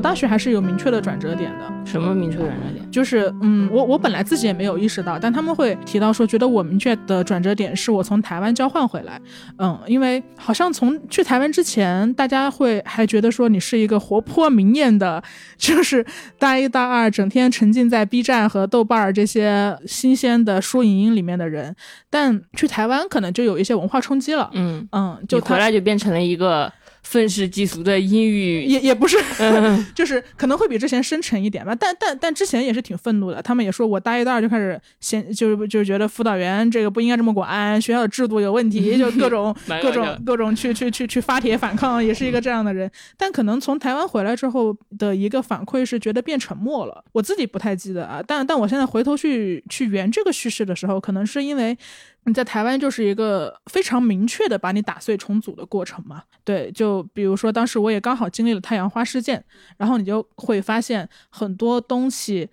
[0.00, 1.70] 我大学还是有明确的转折点的。
[1.84, 2.90] 什么明确转折点？
[2.90, 9.20] 就是，嗯，我我本来自己也没有意识到，但他们会提到说，觉得我明确的转折点是我从台湾交换回来。
[9.58, 15.22] 嗯，因为好像从去台湾之前，大家会还觉得说你是一个活泼明艳的，
[15.58, 16.02] 就是
[16.38, 21.76] 大一大二整天沉浸在 B 站和豆瓣儿这些新鲜的书影音里面的人，
[22.08, 24.48] 但去台湾可能就有一些文化冲击了。
[24.54, 26.72] 嗯嗯，就你回来就变成了一个
[27.11, 33.42] 愤世嫉俗的英语，也也不是，嗯 就是可能会比之前深沉一点吧，但但但之前也是挺愤怒的。
[33.42, 42.88] 他们也说我大一大二就开始嫌，就是就是觉得辅导员这个不应该这么管，学校的制度有问题，就各种 各种各种去去去去发帖反抗，也是一个这样的人。
[43.16, 48.23] 但可能从台湾回来之后的一个反馈是觉得变沉默了，我自己不太记得啊。
[48.25, 51.77] 但但我现在回头去去圆这个叙事的时候，可能是因为。
[52.24, 56.22] 你在台湾就是一个非常明确的把你打碎重组的过程嘛？
[56.44, 59.42] 对，就比如说当时我也刚好经历了太阳花事件，
[59.78, 62.48] 然后你就会发现很多东西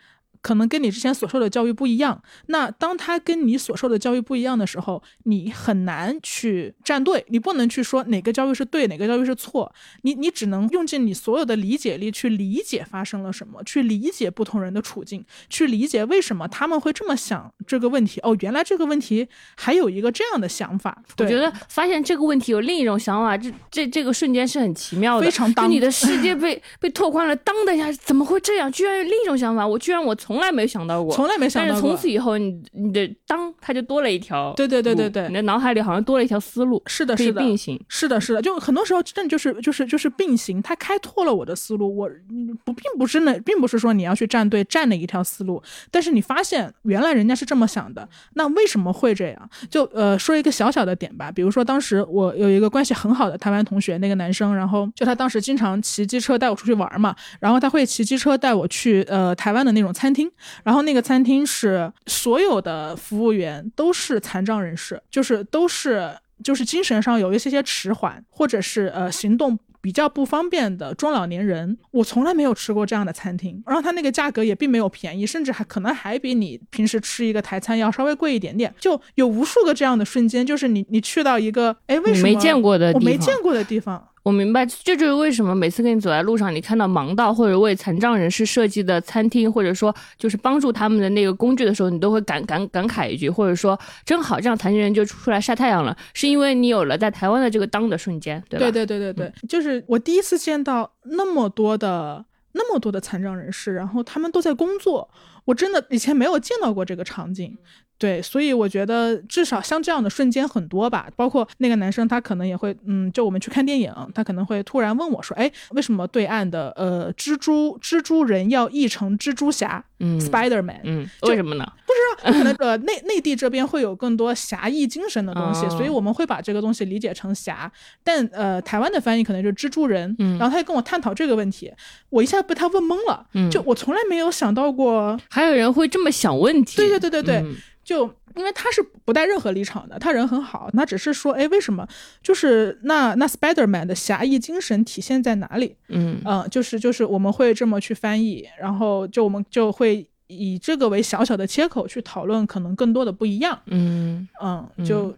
[0.47, 2.23] 可能跟你之前所受的教育不一样。
[2.45, 9.69] 那当他跟你所受的教育不一样的时候，你很难去站队，你不能去说哪个教育是对，哪个教育是错，
[10.03, 18.21] 你你只能用尽你所有的理解力去理解发生了什么，去理解不同人的处境，去理解为什么他们会这么想这个问题。
[18.21, 21.03] 哦，原来这个问题还有一个这样的想法。
[21.17, 28.71] 我觉得发现这个问题有另一种想法，这这这个瞬间是很奇妙的，非常当就你的世界被被拓宽了，当的一下，怎么会这样？
[28.71, 31.81] 居然有另一种想法，我居然我从来没想到过，从来没想但是。
[31.81, 37.79] 从此以后，你你的当它就多了一条，对对对对对你的脑海里好像多了一条思路，是的，是的，并行。
[37.87, 41.95] 是的，是的，就很多时候真的就是就是就是并行，它开拓了我的思路。
[41.95, 49.49] 我嗯不并不是那，并不是说你要去站队站哪一条思路，但是你发现原来人家是这么想的，那为什么会这样？
[49.69, 60.31] 就呃说一个小小的点吧，比如说当时我有一个关系很好的台湾同学，那个男生，然后就他当时经常骑机车带我出去玩嘛，然后他会骑机车带我去呃台湾的那种餐厅，
[60.63, 66.11] 然后那个餐厅是所有的服务员都是残障人士，就是都是
[66.43, 69.59] 就是精神上有一些些迟缓，或者是呃行动。
[69.79, 78.73] 比较不方便的中老年人，我从来没有吃过这样的餐厅，然后它那个价格也并没有便宜，甚至还可能还比你平时吃一个台餐要稍微贵一点点。
[78.79, 98.65] 就有无数个这样的瞬间，就是你你去到一个哎为什么你没见过的，我没见过的地方，我明白，这就是为什么每次跟你走在路上，你看到盲道或者为残障人士设计的餐厅，或者说就是帮助他们的那个工具的时候，你都会感感感慨一句，或者说真好，这样残疾人就出来晒太阳了，是因为你有了在台湾的这个当的瞬间，对吧？
[98.65, 105.09] 对对对对对，就是我第一次见到那么多的那么多的残障人士，然后他们都在工作，
[105.45, 107.57] 我真的以前没有见到过这个场景。
[107.99, 120.79] 对，所以我觉得至少像这样的瞬间很多吧，包括那个男生他可能也会，嗯，就我们去看电影，他可能会突然问我说，哎，为什么对岸的呃蜘蛛蜘蛛人要译成蜘蛛侠、嗯 Spider Man？
[120.83, 121.65] 嗯，为什么呢？
[121.87, 127.71] 不知道可能呃内内地这边会有更多侠义精神的东西，哦所以我们会把这个东西理解成侠。
[128.03, 131.73] 但呃台湾的翻译可能就是蜘蛛人，嗯然后他就跟我探讨这个问题，
[132.09, 136.77] 我一下被他问懵了，嗯就我从来没有想到过，还有人会这么想问题？
[136.77, 137.55] 对对对对对，嗯
[137.87, 138.03] 就
[138.35, 141.87] 因为他是不带任何立场的，他人很好，他只是说，哎，为什么
[142.21, 145.77] 就是那那 Spider-Man 的侠义精神体现在哪里？
[145.87, 153.57] 嗯嗯，就是就是我们会这么去翻译，然后就我们就会以这个为小小的切口去讨论可能更多的不一样。
[153.67, 155.15] 嗯嗯，就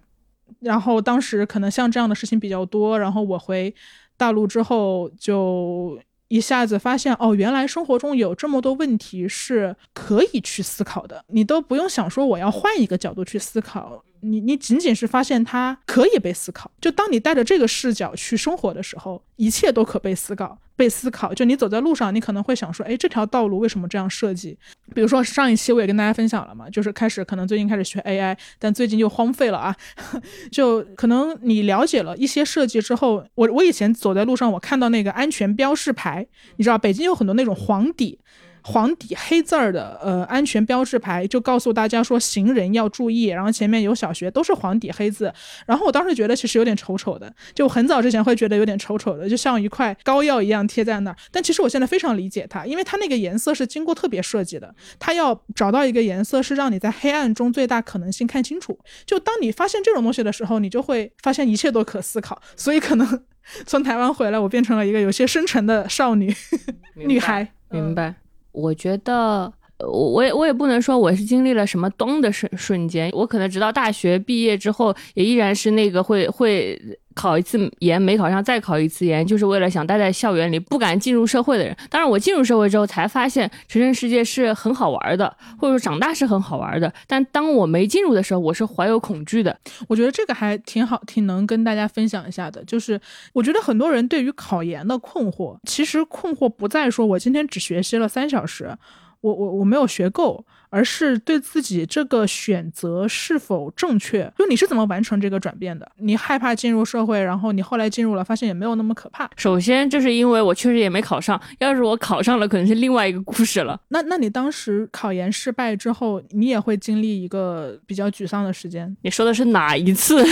[0.60, 3.73] 然后当时可能像这样的事情比较多，然后我回
[4.15, 5.99] 大陆之后就。
[6.29, 16.69] 一下子发现哦，原来生活中有这么多问题是可以去思考的，你都不用想说我要换一个角度去思考，你你仅仅是发现它可以被思考。
[16.82, 20.58] 就当你带着这个视角去生活的时候，一切都可被思考。
[20.75, 24.58] 被思考，就你走在路上，你可能会想说，哎，这条道路为什么这样设计？
[24.95, 29.75] 比如说上一期我也跟大家分享了嘛，就是开始可能最近开始学 AI，但最近就荒废了啊。
[30.49, 38.17] 就可能你了解了一些设计之后，我我以前走在路上，我看到那个安全标示牌，你知道北京有很多那种黄底。
[38.63, 45.34] 黄底黑字儿的呃安全标志牌就告诉大家说行人要注意，然后前面有小学都是黄底黑字，
[45.65, 51.17] 然后我当时觉得其实有点丑丑的，就很早之前会觉得有点丑丑的，就像一块膏药一样贴在那儿。
[51.32, 58.78] 但其实我现在非常理解它，因为它那个颜色是经过特别设计的，它要找到一个颜色是让你在黑暗中最大可能性看清楚。
[59.06, 62.41] 就当你发现这种东西的时候，你就会发现一切都可思考。
[62.56, 63.24] 所以可能
[63.65, 66.34] 从台湾回来，我变成了一个有些深沉的少女
[66.95, 68.15] 女孩，明白。
[68.51, 76.79] 我觉得，我我也我也不能说我是经历了什么咚的瞬瞬间，我可能直到大学毕业之后，也依然是那个会会
[77.19, 81.75] 考一次研没考上再考一次研，就是为了想待在校园里不敢进入社会的人。
[81.89, 86.93] 当然，我进入社会之后才发现，成人世界是很好玩的，或者说长大是很好玩的。
[87.08, 89.60] 但当我没进入的时候，我是怀有恐惧的。
[89.89, 92.63] 我觉得这个还挺好，挺能跟大家分享一下的。
[92.63, 92.97] 就是
[93.34, 98.73] 我觉得很多人对于考研的困惑，其实困惑不在说我今天只学习了三小时。
[99.21, 104.32] 我我我没有学够，而是对自己这个选择是否正确。
[104.38, 105.89] 就你是怎么完成这个转变的？
[105.97, 109.29] 你害怕进入社会，然后你后来进入了，发现也没有那么可怕。
[109.36, 113.79] 首先，就是因为我确实也没考上，要是我考上了，可能是另外一个故事了。
[113.89, 118.95] 那那你当时考研失败之后，你也会经历一个比较沮丧的时间？
[119.01, 120.23] 你说的是哪一次？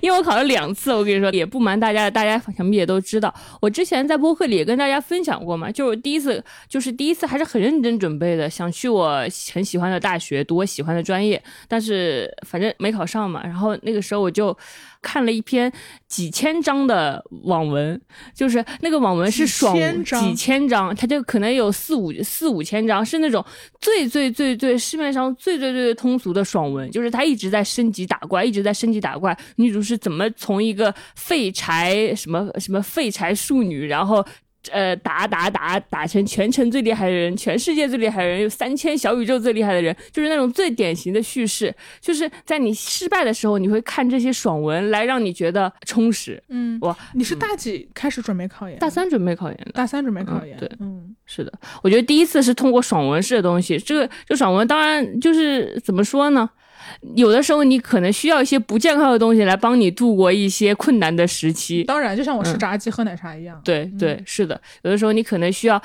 [0.00, 14.56] 因为我考了两次，我跟你说也不瞒大家，大家想必也都知道，我之前在播客里也跟大家分享过嘛，就是第一次，就是第一次还是很认真准备的，想去我很喜欢的大学读我喜欢的专业，但是反正没考上嘛，然后那个时候我就。
[15.04, 15.70] 看了一篇
[16.08, 18.00] 几千章的网文，
[18.34, 23.44] 就是那个网文是爽几千章，它就可能有四五四五千章，是那种
[23.78, 29.36] 最最最最市面上最最最通俗的爽文，就是它一直在升级打怪，一直在升级打怪。
[29.56, 34.24] 女主是怎么从一个废柴什么什么废柴庶女，然后。
[34.70, 46.42] 呃，打打打打成全城最厉害的人，全世界最厉害的人，有三千小宇宙最厉害的人，就是那种最典型的叙事，就是在你失败的时候，你会看这些爽文来让你觉得充实。
[46.48, 48.78] 嗯，哇，你是大几开始准备考研？
[48.78, 49.72] 大三准备考研的。
[49.72, 50.56] 大三准备考研。
[50.56, 56.48] 对，嗯，是的，我觉得第一次是通过爽文式的东西，这个就爽文，当然就是怎么说呢？
[57.16, 61.84] 有的时候你可能需要一些不健康的东西来帮你度过一些困难的时期。
[61.84, 63.60] 当然，就像我吃炸鸡喝奶茶一样。
[63.64, 64.60] 对对，是的。
[64.82, 65.80] 有的时候你可能需要，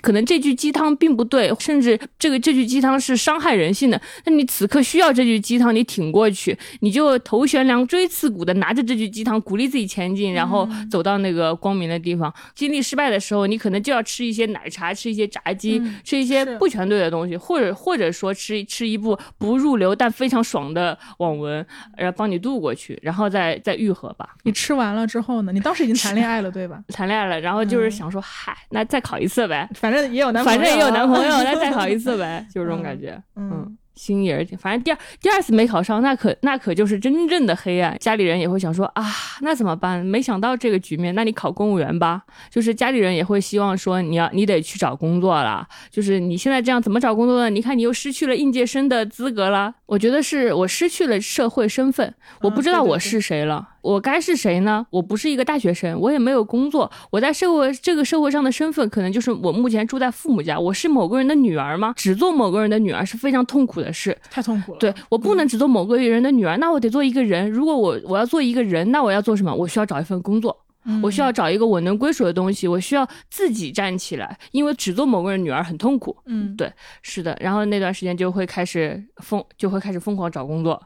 [0.00, 4.00] 可能这句鸡汤并不对，甚至这个这句鸡汤是伤害人性的。
[4.24, 12.32] 那你此刻需要这句鸡汤，你挺过去，你就头悬梁锥刺股的拿着这句鸡汤鼓励自己前进，然后走到那个光明的地方。
[12.54, 20.37] 经历失败的时候，你可能就要吃一些奶茶，吃一些炸鸡，吃一些不全对的东西，或者或者说吃吃一部不入流但非常。
[20.42, 21.64] 爽的网文，
[21.96, 24.30] 然后帮你渡过去，然后再再愈合吧。
[24.42, 25.52] 你吃完了之后呢？
[25.52, 26.82] 你当时已经谈恋爱了，对吧？
[26.88, 33.48] 谈恋爱了，然后就是想说，嗨，那再考一次呗，反正也有男，朋友，反正也有男朋友， 那再考一次呗，就是这种感觉，嗯。
[33.58, 37.96] 心心也是，反正第二第二次没考上，那可那可就是真正的黑暗。
[37.98, 39.04] 家里人也会想说啊，
[39.42, 40.06] 那怎么办？
[40.06, 42.22] 没想到这个局面，那你考公务员吧。
[42.48, 45.66] 就是家里人也会希望说，你要你得去找工作了。
[45.90, 47.50] 就是你现在这样怎么找工作呢？
[47.50, 49.74] 你看你又失去了应届生的资格了。
[49.86, 53.68] 我觉得是我失去了社会身份，我不知道我是谁了。
[53.80, 54.86] 我该是谁呢？
[54.90, 56.90] 我不是一个大学生，我也没有工作。
[57.10, 60.58] 我在社会这个社会上的身份，可能就是我目前住在父母家。
[60.58, 61.92] 我是某个人的女儿吗？
[61.96, 64.78] 只做某个人的女儿是非常痛苦的事，太痛苦了。
[64.78, 67.50] 对我不能只做某个人的女儿，那我得做一个人。
[67.50, 69.54] 如果我我要做一个人，那我要做什么？
[69.54, 70.56] 我需要找一份工作，
[71.02, 76.16] 我需要找一个我能归属的东西，我需要自己站起来，因为只做某个人女儿很痛苦。
[76.26, 77.36] 嗯，对，是的。
[77.40, 80.82] 然后那段时间就会开始疯，就会开始疯狂找工作。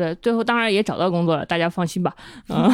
[0.00, 2.14] 对，最后当然也找到工作了，大家放心吧，
[2.48, 2.70] 嗯，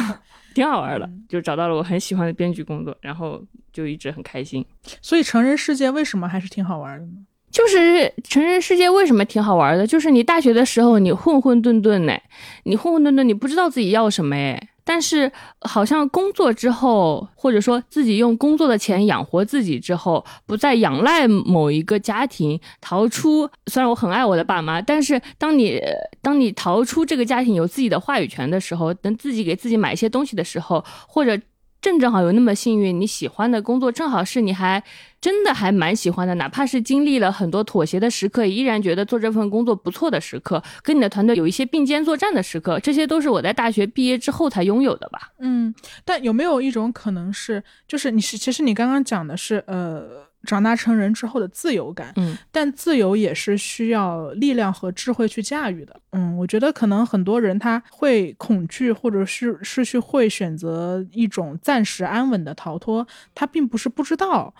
[0.55, 4.65] 挺好玩的，就找到了我很喜欢的编剧工作，然后就一直很开心。
[5.01, 7.11] 所以成人世界为什么还是挺好玩的呢？
[7.51, 9.85] 就是成人世界为什么挺好玩的？
[9.85, 12.17] 就是你大学的时候你混混沌沌呢，
[12.63, 14.69] 你混混沌沌，你不知道自己要什么哎。
[14.87, 23.49] 但是，好像工作之后，或者说自己用工作的钱养活自己之后，不再仰赖某一个家庭，逃出。
[23.65, 25.77] 虽然我很爱我的爸妈，但是当你
[26.21, 31.37] 当你逃出这个家庭，有自己的话语权的时候，能自己给自己买一些东西的时候，或者。
[31.87, 34.83] 正正好有那么幸运，你喜欢的工作正好是你还
[35.21, 45.31] 真的还蛮喜欢的，哪怕是经历了很多妥协的时刻，依然觉得做这份工作不错的时刻，跟你的团队有一些并肩作战的时刻，这些都是我在大学毕业之后才拥有的吧。
[45.39, 45.73] 嗯，
[46.03, 50.26] 但有没有一种可能是，就是你是其实你刚刚讲的是呃。
[50.43, 64.53] 长大成人之后的自由感，嗯，但自由也是需要力量和智慧去驾驭的，嗯，我觉得可能很多人他会恐惧，或者是是去会选择一种暂时安稳的逃脱，他并不是不知道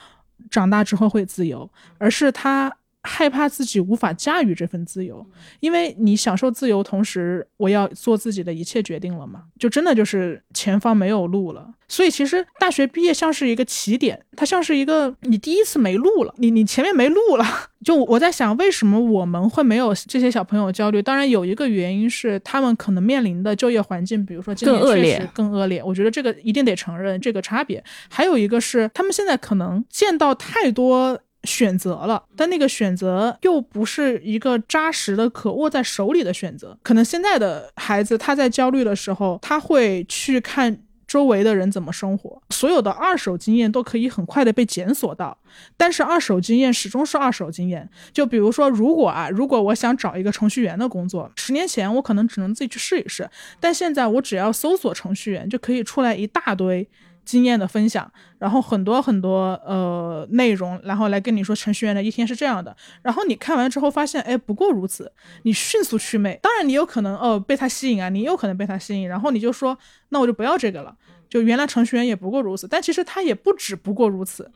[0.49, 2.75] 长大之后会自由，而是他。
[3.07, 5.25] 害怕自己无法驾驭这份自由，
[5.61, 11.69] 因为你享受自由，同时我要做自己的一切决定了嘛，就真的就是前方没有路了。
[11.89, 17.45] 所以其实大学毕业像是一个起点，它像是一个你第一次没路了，你你前面没路了。
[17.85, 21.01] 就我在想，为什么我们会没有这些小朋友焦虑？
[21.01, 25.81] 当然有一个原因是他们可能面临的就业环境，比如说更恶劣，更恶劣。
[25.81, 27.81] 我觉得这个一定得承认这个差别。
[28.09, 31.17] 还有一个是他们现在可能见到太多。
[31.47, 36.77] 选择了，但那个选择又不是一个扎实的、可握在手里的选择。
[36.83, 40.77] 可能现在的孩子他在焦虑的时候，他会去看
[41.07, 45.37] 周围的人怎么生活，所有的二手经验都可以很快的被检索到。
[45.77, 47.89] 但是二手经验始终是二手经验。
[48.11, 53.29] 就比如说，如果啊，如果我想找一个程序员的工作，十年前我可能只能自己去试一试，
[53.61, 56.85] 但现在我只要搜索程序员，就可以出来一大堆。
[57.27, 58.09] 经验的分享，
[58.39, 65.11] 然后很多很多呃内容，然后来跟你说程序员的一天是这样的，然后你看完之后发现，哎，不过如此，
[65.43, 66.39] 你迅速祛魅。
[66.41, 69.77] 当然，你有可能哦被他吸引啊，你有可能被他吸引，然后你就说，
[70.09, 70.95] 那我就不要这个了，
[71.29, 72.65] 就原来程序员也不过如此。
[72.65, 74.49] 但其实他也不止不过如此，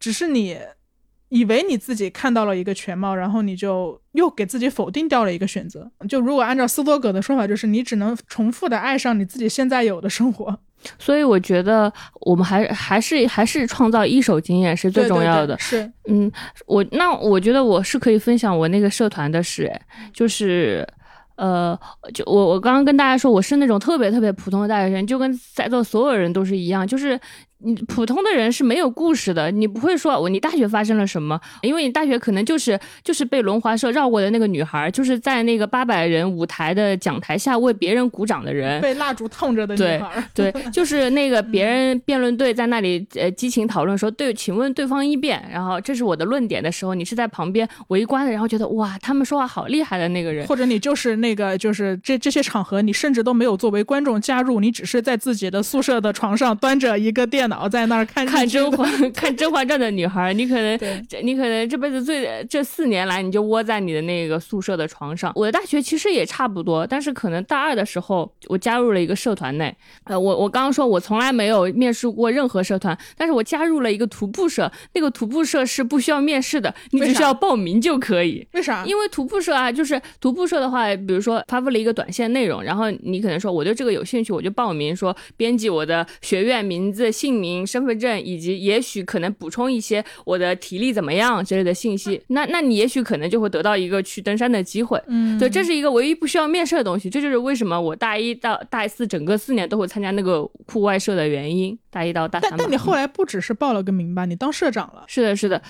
[0.00, 0.58] 只是你
[1.28, 5.90] 以为你自己看到了一个全貌，然后你就又给自己否定掉了一个选择。
[6.08, 10.60] 就如果按照斯多葛的说法，就是你只能重复的爱上你自己现在有的生活。
[10.98, 15.58] 所以我觉得我们还还是还是创造一手经验是最重要的。
[15.58, 16.30] 是，嗯，
[16.66, 19.72] 我那我觉得我是可以分享我那个社团的事，
[20.12, 20.86] 就是，
[21.36, 21.78] 呃，
[22.12, 27.18] 就我我刚刚跟大家说我是那种特别特别普通的大学生，就跟在座所有人都是一样，就是。
[27.58, 39.74] 你普通的人是没有故事的，你不会说我你大学发生了什么，因为你大学可能就是就是被轮滑社绕过的那个女孩，就是在那个八百人舞台的讲台下为别人鼓掌的人，被蜡烛烫着的。
[39.74, 57.68] 女孩，对， 就是那个别人辩论队在那里呃激情讨论说对，请问对方一辩，然后这是我的论点的时候，你是在旁边围观的，然后觉得哇他们说话好厉害的那个人，或者你就是那个就是这这些场合你甚至都没有作为观众加入，你只是在自己的宿舍的床上端着一个电脑。
[57.68, 60.78] 在那儿看看甄嬛 看《甄嬛传》的女孩，你可能
[61.22, 65.32] 你可能这辈子最这四年来，你就窝在你的那个宿舍的床上。
[65.34, 69.74] 我的大学其实也差不多，但是可能大二的时候，我加入了一个社团内。
[70.04, 74.70] 呃，我我刚刚说我从来没有面试过任何社团，但是我加入了一个徒步社。
[74.92, 78.46] 那个徒步社是不需要面试的，你只需要报名就可以。
[78.52, 78.84] 为啥？
[78.84, 92.20] 因为徒步社啊，就是徒步社的话，比如说发布了一个短信内容，然后你可能说我对这个有兴趣，我就报名，说编辑我的学院名字、姓名、身份证，以及也许可能补充一些我的体力怎么样之类的信息。
[92.28, 95.00] 那那你也许可能就会得到一个去登山的机会。
[95.08, 97.10] 嗯，对，这是一个唯一不需要面试的东西。
[97.10, 101.76] 这就是为什么我大一到大四整个四年都会参加那个户外社的原因。
[101.94, 102.50] 大一到大三。
[102.50, 104.24] 但但你后来不只是报了个名吧？
[104.24, 105.04] 你当社长了。
[105.06, 105.60] 是的，是的。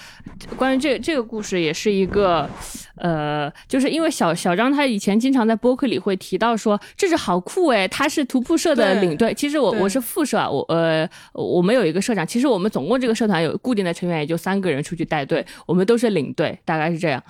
[0.56, 2.48] 关于这这个故事也是一个，
[2.96, 9.34] 呃，就是因为小小张他以前经常在播客里会提到说，这是好酷哎，他是徒步社的领队。
[9.34, 12.26] 其实我我是副社，我呃我们有一个社长。
[12.26, 17.22] 其实我们总共这个社团有固定的成员也就三个人出去带队，我们都是领队，大概是这样。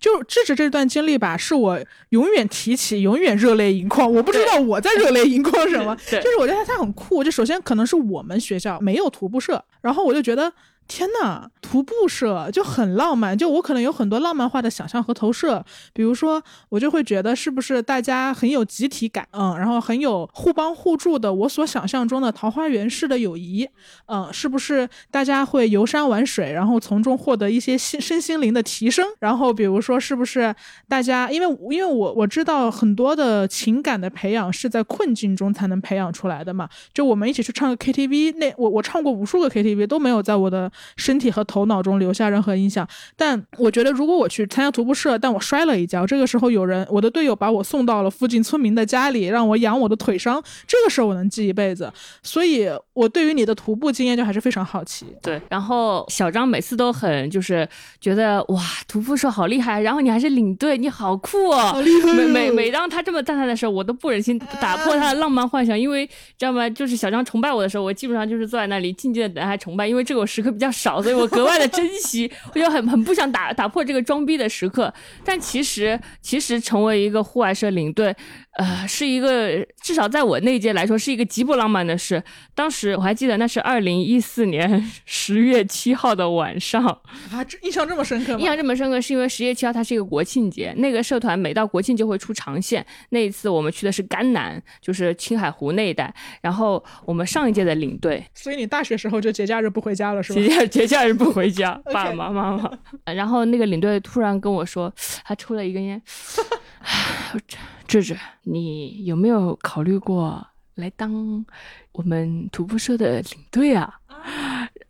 [0.00, 1.78] 就智智这段经历吧，是我
[2.10, 4.12] 永远提起，永远热泪盈眶。
[4.12, 7.22] 我不知道我在热泪盈眶什么，就是我觉得他很酷。
[7.22, 10.52] 就首先可能是我们学校没有徒步社，然后我就觉得。
[10.88, 15.64] 天呐，徒步社就很浪漫，就我可能有很多浪漫化的想象和投射，
[15.94, 23.66] 比如说我就会觉得是不是大家很有集体感，嗯，然后很有互帮互助的，我所想象中的桃花源式的友谊，
[24.06, 29.06] 嗯，是不是大家会游山玩水，然后从中获得一些心身心灵的提升？
[29.20, 30.54] 然后比如说是不是
[30.88, 40.70] 大家，因为因为我我知道很多的情感的培养是在困境中才能培养出来的嘛，就我们一起去唱个 KTV，那我我唱过无数个 KTV 都没有在我的。
[40.96, 42.86] 身体和头头脑中留下任何印象。
[43.16, 51.92] 但我觉得，如果我去参加徒步社，但我摔了一跤，这个时候有人，我的队友把我送到了附近村民的家里，让我养我的腿伤，这个事儿我能记一辈子。
[52.22, 55.06] 所以，我对于你的徒步经验就还是非常好奇。
[55.22, 57.68] 对，然后小张每次都很就是
[58.00, 66.04] 觉得哇，徒步社好厉害，然后你还是领队，你好酷哦，好厉害哦每每每当他这么赞叹的时候，我都不忍心打破他的浪漫幻想，因为
[66.36, 66.68] 知道吗？
[66.70, 74.92] 就是小张崇拜我的时候，我基本上就是坐在那里静静的等他崇拜，因为这个我时刻比较较少，所以我格外的珍惜，我就很很不想打打破这个装逼的时刻。
[75.24, 78.14] 但其实其实成为一个户外社领队，
[78.54, 82.22] 呃，是一个至少在我那一届来说是一个极不浪漫的事。
[82.54, 86.84] 当时我还记得那是二零一四年 十月七号的晚上，
[87.30, 88.38] 啊，这印象这么深刻吗？
[88.38, 92.84] 印象这么深刻，是因为十月七号它是一个国庆节，那个社团每到国庆就会出长线。
[93.08, 96.14] 那一次我们去的是甘南，就是青海湖那一带。
[96.42, 100.48] 然后我们上一届的领队所以你大学时候就节假日不回家了是吧节？
[100.48, 102.70] 假节假日不回家， 爸爸妈妈嘛。
[103.14, 104.92] 然后那个领队突然跟我说，
[105.24, 106.00] 他抽了一根烟，
[107.92, 111.44] 智智，你有没有考虑过来当
[111.92, 114.00] 我们徒步社的领队啊？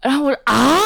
[0.00, 0.78] 然后我说啊，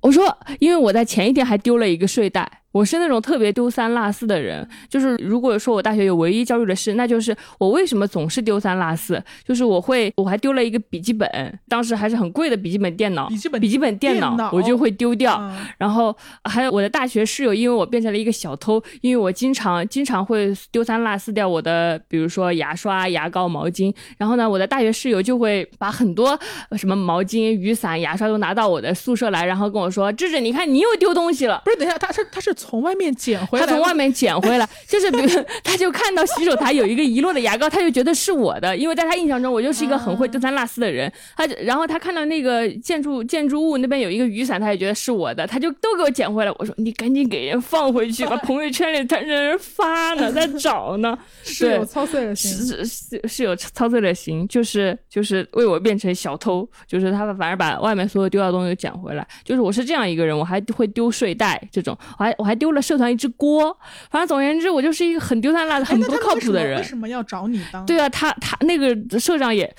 [0.00, 2.61] 我说因为我在前一天还丢了一个睡袋。
[2.72, 11.28] 我是那种特别丢三落四的人，就是如果说我大学有唯一焦虑的事，那就是我为什么总是丢三落四，就是我会我还丢了一个笔记本，
[11.68, 23.94] 当时还是很贵的笔记本电脑，笔记本笔记本电电脑我就会丢掉，嗯然后还有我的大学室友，因为我变成了一个小偷，因为我经常经常会丢三落四掉我的，比如说牙刷、牙膏、毛巾。
[24.16, 26.38] 然后呢，我的大学室友就会把很多
[26.70, 41.12] 呃什么毛巾、雨伞、牙刷都拿到我的宿舍来，然后跟我说：“智智，你看你又丢东西了。”不是，等一下，他是他是从外面捡回来，他从外面捡回来， 就是比如他就看到洗手台有一个遗落的牙膏，他就觉得是我的，因为在他印象中我就是一个很会丢三落四的人。
[41.36, 46.52] 他就然后他看到那个建筑建筑物那边有一个雨伞，他也觉得是我的，他就都给我捡回来。
[46.58, 51.18] 我说你赶紧给人放回去吧， 朋友圈里他让人发呢，在找呢。
[51.42, 52.50] 是有操碎了心。
[52.52, 59.26] 是是是有操碎了心，就是就是为我变成小偷，就是他反而把外面所有丢掉的东西都捡回来。
[59.44, 63.76] 就是我是这样一个人，我还会丢睡袋这种，我还我还丢了社团一只锅。
[64.10, 66.82] 反正总而言之，我就是一个很丢三落四、很不靠谱的人为。
[66.82, 67.84] 什么要找你当？
[67.86, 69.72] 对啊，他他那个社长也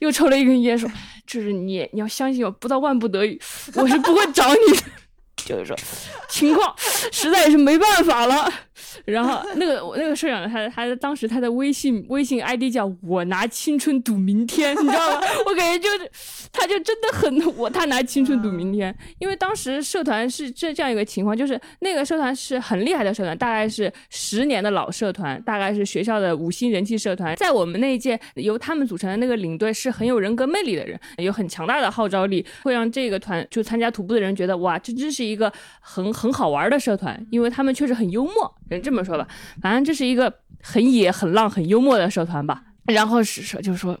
[0.00, 0.90] 又抽了一根烟，说
[1.26, 3.40] ：“就是你你要相信我，不到万不得已，
[3.74, 4.82] 我是不会找你的。
[5.44, 5.76] ”就是说，
[6.28, 8.52] 情况实在是没办法了。
[9.04, 15.26] 然后那个那个社长他他当时他的微信微信 ID 叫我拿青春赌明天，你知道吗？
[15.46, 16.10] 我感觉就是
[16.52, 39.26] 他就真的很我他拿青春赌明天，因为当时社团是这这样一个情况，就是那个社团是很厉害的社团，大概是十年的老社团，大概是学校的五星人气社团，在我们那一届由他们组成的那个领队是很有人格魅力的人，有很强大的号召力，会让这个团就参加徒步的人觉得哇，这真是一个很很好玩的社团，因为他们确实很幽默，这么说吧，
[39.60, 42.62] 反正这是一个很野、很浪、很幽默的社团吧。
[42.86, 43.96] 然后是说，就是说，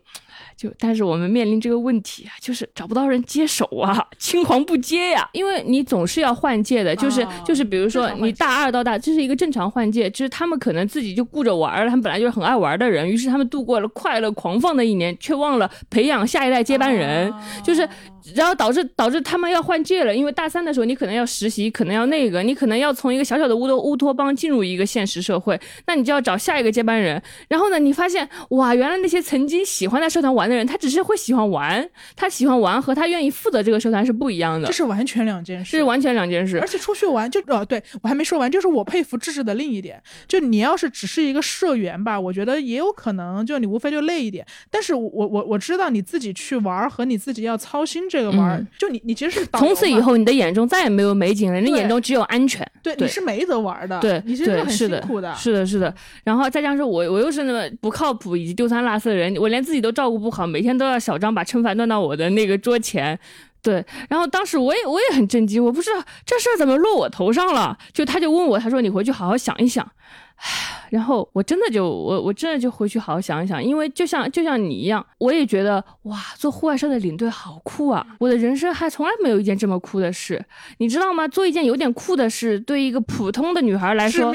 [0.56, 17.88] 就但是我们面临这个问题啊，就是找不到人接手啊，青黄不接呀、因为你总是要换届的，就是、哦就是比如说你大二到大，这是一个正常换届，就是他们可能自己就顾着玩儿，他们本来就是很爱玩的人，于是他们度过了快乐狂放的一年，却忘了培养下一代接班人，哦就是
[18.36, 27.20] 然后导致导致他们要换届了，因为大三的时候你可能要实习，可能要那个，你可能要从一个小小的乌托乌托邦进入一个现实社会，那你就要找下一个接班人。
[27.48, 36.66] 然后呢，你发现哇，原来那些曾经喜欢的社团玩的人，他只是会喜欢玩，他喜欢玩和他愿意负责这个社团是不一样的这，是完全两件事，是完全两件事而。
[36.66, 44.46] 且出去玩就哦，对我还没说完，就是我佩服智智的另一点，就你要是只是一个社员吧，我觉得也有可能，就你无非就累一点。
[44.70, 52.66] 但是我我我我知道你自己去玩和你自己要操心这个玩，嗯就你你其实是从此以后，你的眼中再也没有美景了，你对眼中只有安全。
[52.82, 55.94] 对对你是没得玩的，对，你其实很辛苦的，是的，是的。
[56.24, 63.18] 然后再加上我，我又是那么不靠谱以及丢三落四的人，我连自己都照顾不好，每天都要小张把撑饭端到我的那个桌前。
[63.62, 67.78] 对，然后当时我也我也很震惊，我不知道这事儿怎么落我头上了。
[67.92, 69.88] 就他就问我，他说你回去好好想一想。
[70.36, 78.06] 唉，然后我真的就我我真的就回去好好想一想，因为就像就像你一样，我也觉得哇，做户外社的领队好酷啊！
[78.18, 80.44] 我的人生还从来没有一件这么酷的事，
[80.76, 81.26] 你知道吗？
[81.26, 84.30] 做一件有点酷的事，对一个普通的女孩来说，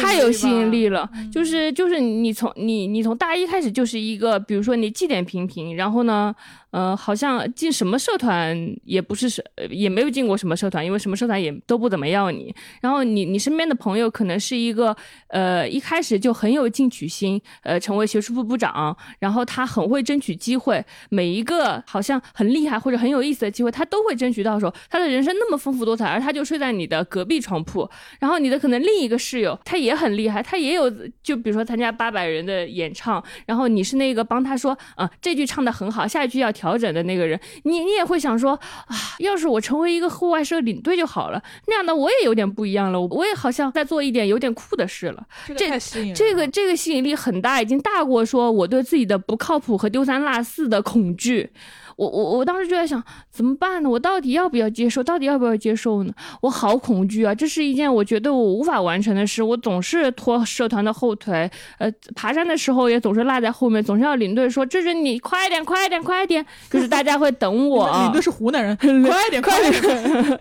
[0.00, 6.34] 太有吸引力了，就是就是你从你你从大一开始就是一个，比如说你绩点平平，然后呢，
[6.72, 12.52] 呃，好像进什么社团也不是什，呃也没有进过什么社团，因为什么社团也都不怎么要你。
[12.80, 14.96] 然后你你身边的朋友可能是一个，
[15.28, 24.72] 呃，一开开始就很有进取心，呃，成为学术部部长，然后他很会争取机会，每一个好像很厉害或者很有意思的机会，他都会争取到手。
[24.88, 27.86] 他的人生那么丰富多彩，而他就睡在你的隔壁床铺，
[28.18, 30.90] 然后你的可能另一个室友他也很厉害，他也有
[31.22, 38.52] 就比如说参加八百人的演唱，然后你是那个帮他说啊这句唱的很好，下一句要调整的那个人，你你也会想说
[38.86, 45.26] 啊，要是我成为一个户外社领队就好了，那样的我也有点不一样了，我也好像在做一点有点酷的事了。
[45.54, 51.50] 这个太吸引这个这个吸引力很大，已经大过说我对自己的不靠谱和丢三落四的恐惧。
[51.96, 53.90] 我我我当时就在想，怎么办呢？
[53.90, 55.02] 我到底要不要接受？
[55.02, 56.12] 到底要不要接受呢？
[56.40, 57.34] 我好恐惧啊！
[57.34, 59.42] 这是一件我觉得我无法完成的事。
[59.42, 67.90] 我总是拖社团的后腿，呃，爬山的时候也总是落在后面，总是要领队说：“这是你快点，快点，快点！”就是大家会等我。
[68.04, 68.74] 领队是湖南人，
[69.04, 70.40] 快点，快点！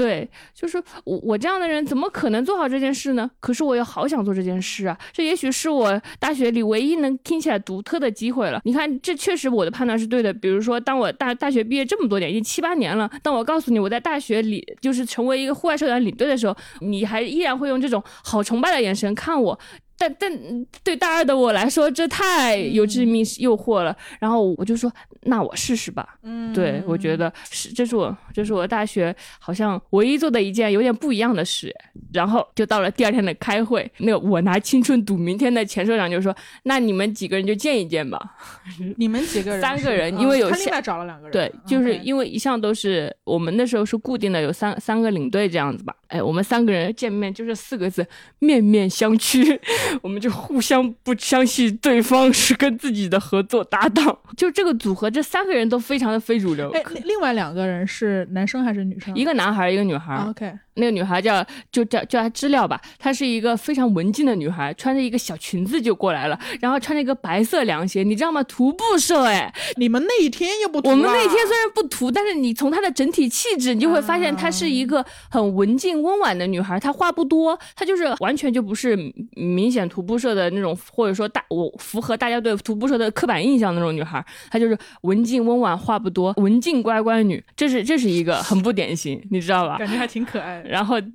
[0.00, 3.30] 对，就是我我这样的人怎么可能做好这件事呢？
[3.38, 4.98] 可是我又好想做这件事啊！
[5.12, 8.62] 这也许是我大学里唯一能听起来独特的机会了。
[8.64, 10.32] 你看，这确实我的判断是对的。
[10.32, 19.58] 比如说，当我大大学毕业这么多年，已经七八年了，当我告诉你我在大学里就是成为一个户外社团领队的时候，你还依然会用这种好崇拜的眼神看我。
[20.00, 23.94] 但但对大二的我来说，这太有致命诱惑了。
[24.18, 24.90] 然后我就说，
[25.24, 26.16] 那我试试吧。
[26.22, 31.70] 嗯，对，我觉得是，这是我，这是我大学好像唯一做的一件有点不一样的事。
[32.14, 36.34] 然后就到了第二天的开会，那个我拿青春赌明天的前社长就说
[36.64, 38.18] ：“那你们几个人就见一见吧。
[38.96, 39.60] 你们几个人？
[39.60, 41.32] 三个人，因为有下啊他另外找了两个人。
[41.32, 45.94] 对，就是因为一向都是我们那时候是固定的，有三三个领队这样子吧。
[46.10, 48.06] 哎，我们三个人见面就是四个字：
[48.40, 49.58] 面面相觑。
[50.02, 54.18] 我们就互相不相信对方是跟自己的合作搭档。
[54.36, 56.70] 就这个组合，这三个人都非常的非主流。
[56.72, 59.14] 哎，另另外两个人是男生还是女生？
[59.14, 68.42] 一个男孩儿，一个女孩 OK，那个女孩叫就叫叫她知了吧，她是一个非常文静的女孩，穿着一个小裙子就过来了，然后穿着一个白色凉鞋，你知道吗？
[68.44, 76.80] 徒步社哎，你们那一天又不涂我们了那天虽然不涂，但是你从她的整体气质，你就会发现她是一个很文静温婉的女孩。
[76.80, 78.96] 她话不多，她就是完全就不是
[79.36, 84.24] 明显徒步社的那种，或者说大我符合大家对徒步社的刻板印象的那种女孩。
[84.50, 87.42] 她就是文静温婉，话不多，文静乖乖女。
[87.54, 89.76] 这是这是一个很不典型，你知道吧？
[89.78, 90.69] 感觉还挺可爱的。
[90.70, 90.96] 然后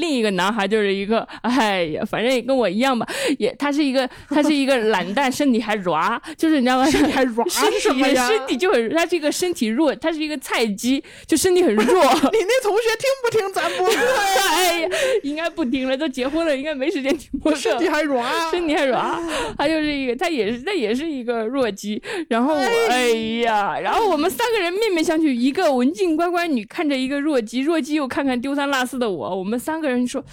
[0.00, 3.06] 另一个男孩就是一个，哎呀，反正也跟我一样吧，
[3.38, 6.90] 也他是一个， 他是一个懒蛋，身体还软，就是你知道吗？
[6.90, 11.84] 身体还软身体是什么呀身体就很，他是一个身体弱，他是一个菜鸡，就身体很弱。
[12.32, 14.42] 你那同学听不听咱播客呀？
[14.56, 14.88] 哎呀，
[15.22, 17.58] 应该不听了，都结婚了，应该没时间听播客。
[17.58, 19.20] 身体还软，身体还软，
[19.58, 22.02] 他就是一个，他也是，他也是一个弱鸡。
[22.30, 23.08] 然后我，哎
[23.42, 30.24] 呀，然后我们三个人面面相觑，一个文静乖乖女看着一个弱鸡，弱鸡又看看丢三落四的我，我们三个人说。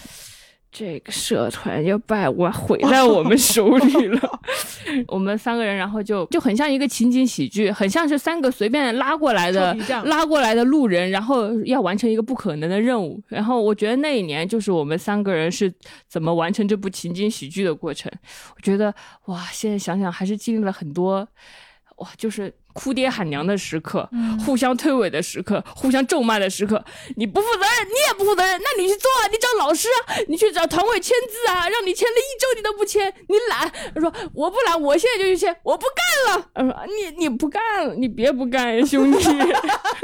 [0.77, 4.41] 这个社团要败我毁在我们手里了，
[5.07, 9.73] 我们三个人，然后就就很像一个情景喜剧，很像是三个随便拉过来的
[10.03, 13.23] 拉过来的路人，然后要完成一个不可能的任务。
[13.29, 15.73] 然后我觉得那一年就是我们三个人是
[16.09, 18.11] 怎么完成这部情景喜剧的过程。
[18.53, 18.93] 我觉得
[19.27, 21.25] 哇，现在想想还是经历了很多，
[21.99, 26.83] 哇，就是哭爹喊娘的时刻，嗯互相推诿的时刻，互相咒骂的时刻。
[27.15, 33.71] 你不负责任，你也不负责任，那你去做啊，你找老师啊，你去找团委签字啊，让你签了一周你都不签，你懒。
[33.95, 35.85] 他说我不懒，我现在就去签，我不
[36.27, 36.49] 干了。
[36.53, 39.23] 他说你你不干了，你别不干，兄弟，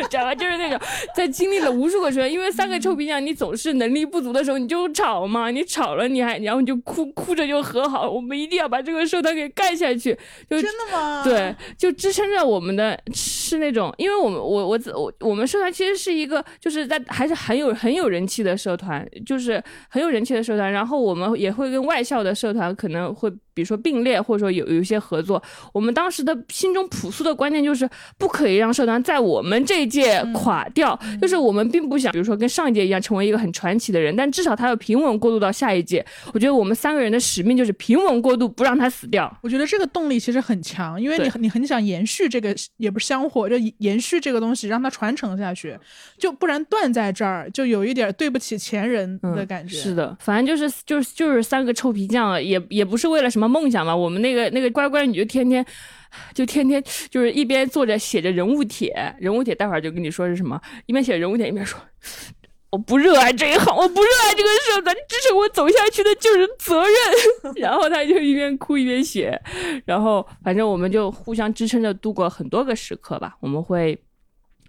[0.10, 0.34] 知道吧？
[0.34, 0.80] 就是那种
[1.14, 10.18] 在经历了无数个时候，因为三个臭皮匠，你总是能力不足的时候，你就吵嘛，你吵了你还然后你就哭哭着就和好，我们一定要把这个社团给干下去，
[10.50, 11.22] 就真的吗？
[11.26, 19.60] 对，就支撑着我我们的是那种，因为我们我我我我们社团其实是一个就是在还是很有很有人气的社团，就是
[19.90, 20.72] 很有人气的社团。
[20.72, 25.42] 然后我们也会跟外校的社团可能会比如说并列，或者说有有一些合作。
[25.74, 36.06] 我们当时的心中朴素的观念就是不可以让社团在我们这一届垮掉，就是我们并不想比如说跟上一届一样成为一个很传奇的人，但至少他要平稳过渡到下一届。
[36.34, 39.32] 我觉得我们三个人的使命就是平稳过渡，不让他死掉。
[39.42, 45.78] 我觉得这个动力其实很强，因为你你很想延续这个，也不是香火，就延续这个东西，让它传承下去，
[46.18, 49.78] 就不然断在这儿，就有一点对不起前人的感觉。
[49.78, 53.94] 嗯是的，反正就是就是就是三个臭皮匠，也也不是为了什么梦想嘛。
[53.94, 55.66] 我们那个那个乖乖女就天天。
[56.34, 61.80] 就天天就是一边坐着写着人物帖，人物帖待会儿就跟你说是什么，一边写人物帖一边说，
[62.70, 67.54] 我不热爱这一行，我不热爱这个社团，支撑我走下去的就是责任。
[67.56, 69.42] 然后他就一边哭一边写，
[69.86, 73.38] 然后反正我们就互相支撑着度过很多个时刻吧。
[73.40, 73.98] 我们会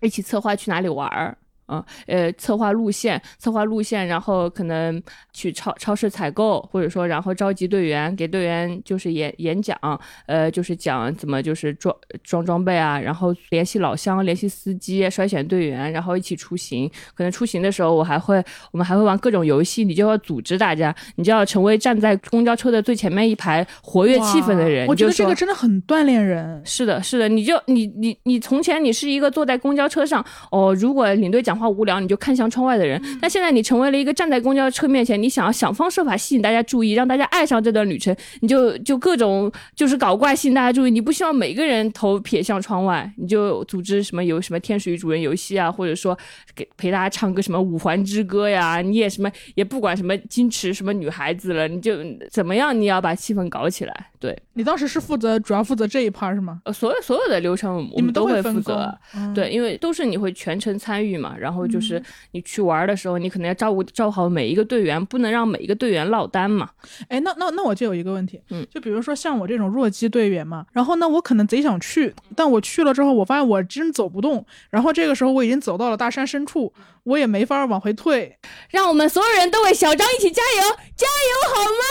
[0.00, 1.36] 一起策划去哪里玩儿。
[1.72, 5.02] 嗯，呃，策划路线，策划路线，然后可能
[5.32, 9.78] 去超超市采购，或者说然后召集队员，给队员就是演演讲，
[10.26, 16.90] 呃，就是讲怎么就是装装装备啊，然后联系老乡，联系司机，筛选队员，然后一起出行。
[17.14, 18.42] 可能出行的时候，我还会，
[18.72, 24.86] 我们还会玩各种游戏，你就要组织大家，你就要成为站在公交车的最前面一排活跃气氛的人。
[24.86, 26.60] 我觉得这个真的很锻炼人。
[26.64, 33.00] 是的，是的，你就你你你从前你是一个坐在公交车上，哦，如果领队讲话无聊，你就看向窗外的人。
[33.20, 40.90] 但现在你成为了一个站在公交车面前，你想要想方设法吸引大家注意，让大家爱上这段旅程，你就就各种就是搞怪吸引大家注意。
[40.90, 46.16] 你不希望每个人头撇向窗外，你就组织什么游什么天使与主人游戏啊，或者说
[46.54, 51.96] 给陪大家唱个什么五环之歌呀，你也什么也不管什么矜持什么女孩子了，你就
[52.30, 54.11] 怎么样，你要把气氛搞起来。
[54.22, 56.60] 对你当时是负责主要负责这一 part 是吗？
[56.64, 58.96] 呃，所有所有的流程我们都会负责。
[59.34, 61.34] 对，因为都是你会全程参与嘛。
[61.36, 62.00] 然后就是
[62.30, 66.70] 你去玩的时候，你可能要照顾照顾好每一个队员，不能让每一个队员落单嘛。
[67.08, 74.46] 哎，那那那我就有一个问题，嗯，就比如说像我这种弱鸡队员嘛，然后呢，我可能贼想去，但我去了之后，我发现我真走不动。
[74.70, 78.38] 然后这个时候我已经走到了大山深处，我也没法往回退。
[78.70, 81.82] 让我们所有人都为小张一起加油，加油好吗？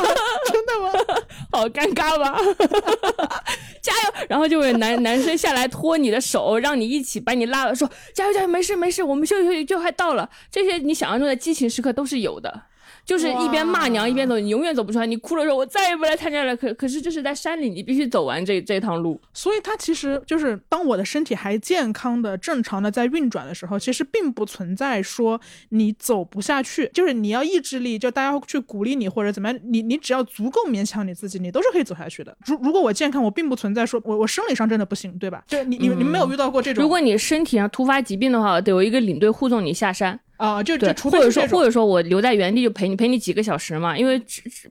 [0.52, 1.19] 真的吗？
[1.52, 2.38] 好尴尬吧？
[3.82, 4.26] 加油！
[4.28, 10.28] 然后就会男男生下来拖你的手，让你一起把你拉了，说加油加油，没事没事，我们休息休息就快到了。
[10.50, 12.62] 这些你想象中的激情时刻都是有的。
[13.04, 15.06] 就是一边骂娘一边走，你永远走不出来。
[15.06, 19.20] 你哭了说：“我再也不来参加了。”可可是这是在山里，你必须走完这这趟路。
[19.32, 26.90] 所以它其实就是当我的身体还健康的、正常的在运转的时候，其实并不存在说你走不下去。
[26.94, 32.36] 就是你要意志力，就大家去鼓励你或者怎么样，你你只要足够勉强你自己，你都是可以走下去的。
[32.46, 35.42] 如如果我健康，我并不存在说我我生理上真的不行，对吧？
[35.46, 36.82] 就你你你们没有遇到过这种？
[36.82, 40.20] 如果你身体上突发疾病的话，得有一个领队护送你下山。
[40.40, 44.18] 啊，就对，或者说或者说我留在原地就陪你陪你几个小时嘛，因为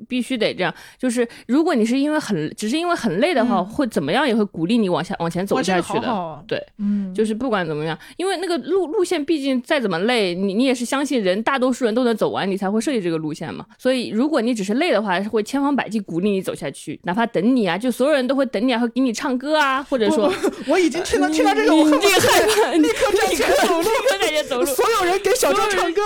[0.08, 0.74] 必须得这样。
[0.98, 6.44] 就是如果你是因为很只是因为很累的话，会怎么样也会鼓励你往下往前走下去的。
[6.48, 13.64] 对，嗯，就是不管怎么样，因为那个路路线毕竟再怎么累，你你也是相信人大多数人都能走完，你才会设计这个路线嘛。
[13.78, 20.34] 所以如果你只是累的话，会千方百计鼓励你走下去，哪怕等你啊，就所有人都会等你啊，会给你唱歌啊，或者说
[20.66, 25.59] 我已经听到听到这个，我很害怕，立刻站起来走路，立刻站起来走路，所有人给小。
[25.68, 26.02] 唱歌，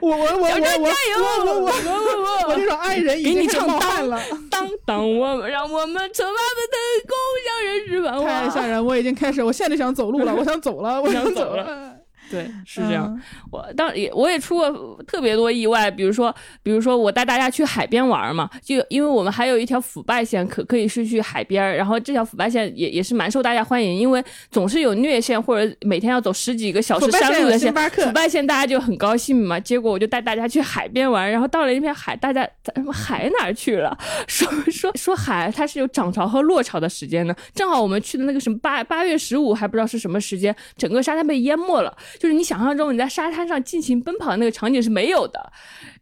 [0.00, 4.20] 我我我我我我我我我这种爱人已经唱淡了。
[4.50, 6.36] 当当我们让我们策划的
[6.72, 6.76] 成
[7.06, 8.24] 功，让人失望。
[8.24, 8.84] 太吓人！
[8.84, 11.95] 我已经开始，我现在就想走路了，我想走了，我想走了。
[12.30, 13.20] 对，是这样。
[13.50, 29.58] 我当也我也出过特别多意外，比如说，比如说我带大家去海边玩嘛，就因为我们还有一条腐败线，可可以是去海边，然后这条腐败线也也是蛮受大家欢迎，因为总是有虐线或者每天要走十几个小时山路的线，腐败线大家就很高兴嘛。
[29.60, 32.42] 结果我就带大家去海边玩，然后到了一片海，大家
[32.74, 33.96] 什么海哪去了？
[34.26, 41.96] 说说说海它是有涨潮和落潮的时间的，正好我们去的那个什么八八月十五还不知道是什么时间，整个沙滩被淹没了。
[42.18, 45.52] 就是你想象中你在沙滩上尽情奔跑的那个场景是没有的，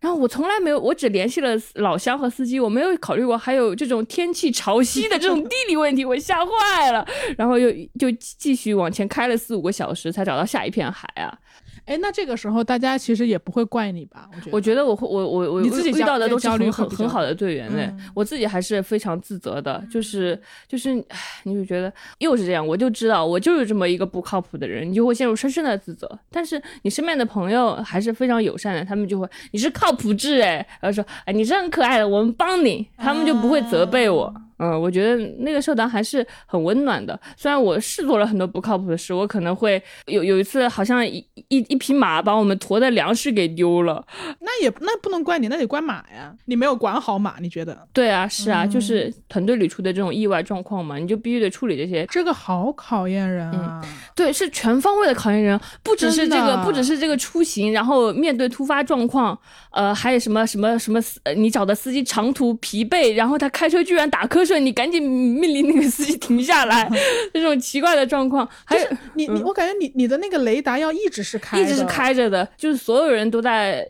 [0.00, 7.06] 然后我从来没有，我只联系了老乡和司机，我没有考虑过还有这种天气潮汐的这种地理问题，我吓坏了，
[7.36, 11.36] 然后又就继续往前开了四五个小时才找到下一片海啊。
[11.86, 14.28] 哎，那这个时候大家其实也不会怪你吧？
[14.32, 26.10] 我觉得，我觉得我会，我我我你自己遇到的都是很很很好的队员嘞，我自己还是非常自责的，就是就是，唉，你就觉得又是这样，我就知道我就是这么一个不靠谱的人，你就会陷入深深的自责。
[26.30, 34.32] 但是你身边的朋友还是非常友善的，他们就会你是靠谱制哎，然后说哎你是很可爱的，我们帮你，他们就不会责备我。
[34.58, 37.18] 嗯，我觉得那个社团还是很温暖的。
[37.36, 44.04] 虽然我是做了很多不靠谱的事，我可能会有有一次，好像一一一匹马把我们驮的粮食给丢了。
[44.40, 47.34] 那也那不能怪你，那得怪马呀，你没有管好马。
[47.40, 47.76] 你觉得？
[47.92, 52.06] 对啊，是啊，就是团队里出的这种意外状况嘛，你就必须得处理这些。
[52.06, 53.84] 这个好考验人啊。
[54.14, 59.38] 对，是全方位的考验人，不只是这个，不只是这个出行，然后面对突发状况，
[59.72, 61.00] 呃，还有什么什么什么，
[61.36, 64.60] 你找的司机长途疲惫，然后他开车居然打瞌睡。
[64.60, 66.90] 你赶紧命令那个司机停下来，
[67.34, 73.86] 这种奇怪的状况，还有你你，我感觉你你的那个雷达要一直是开，一直是开着的，就是所有人都在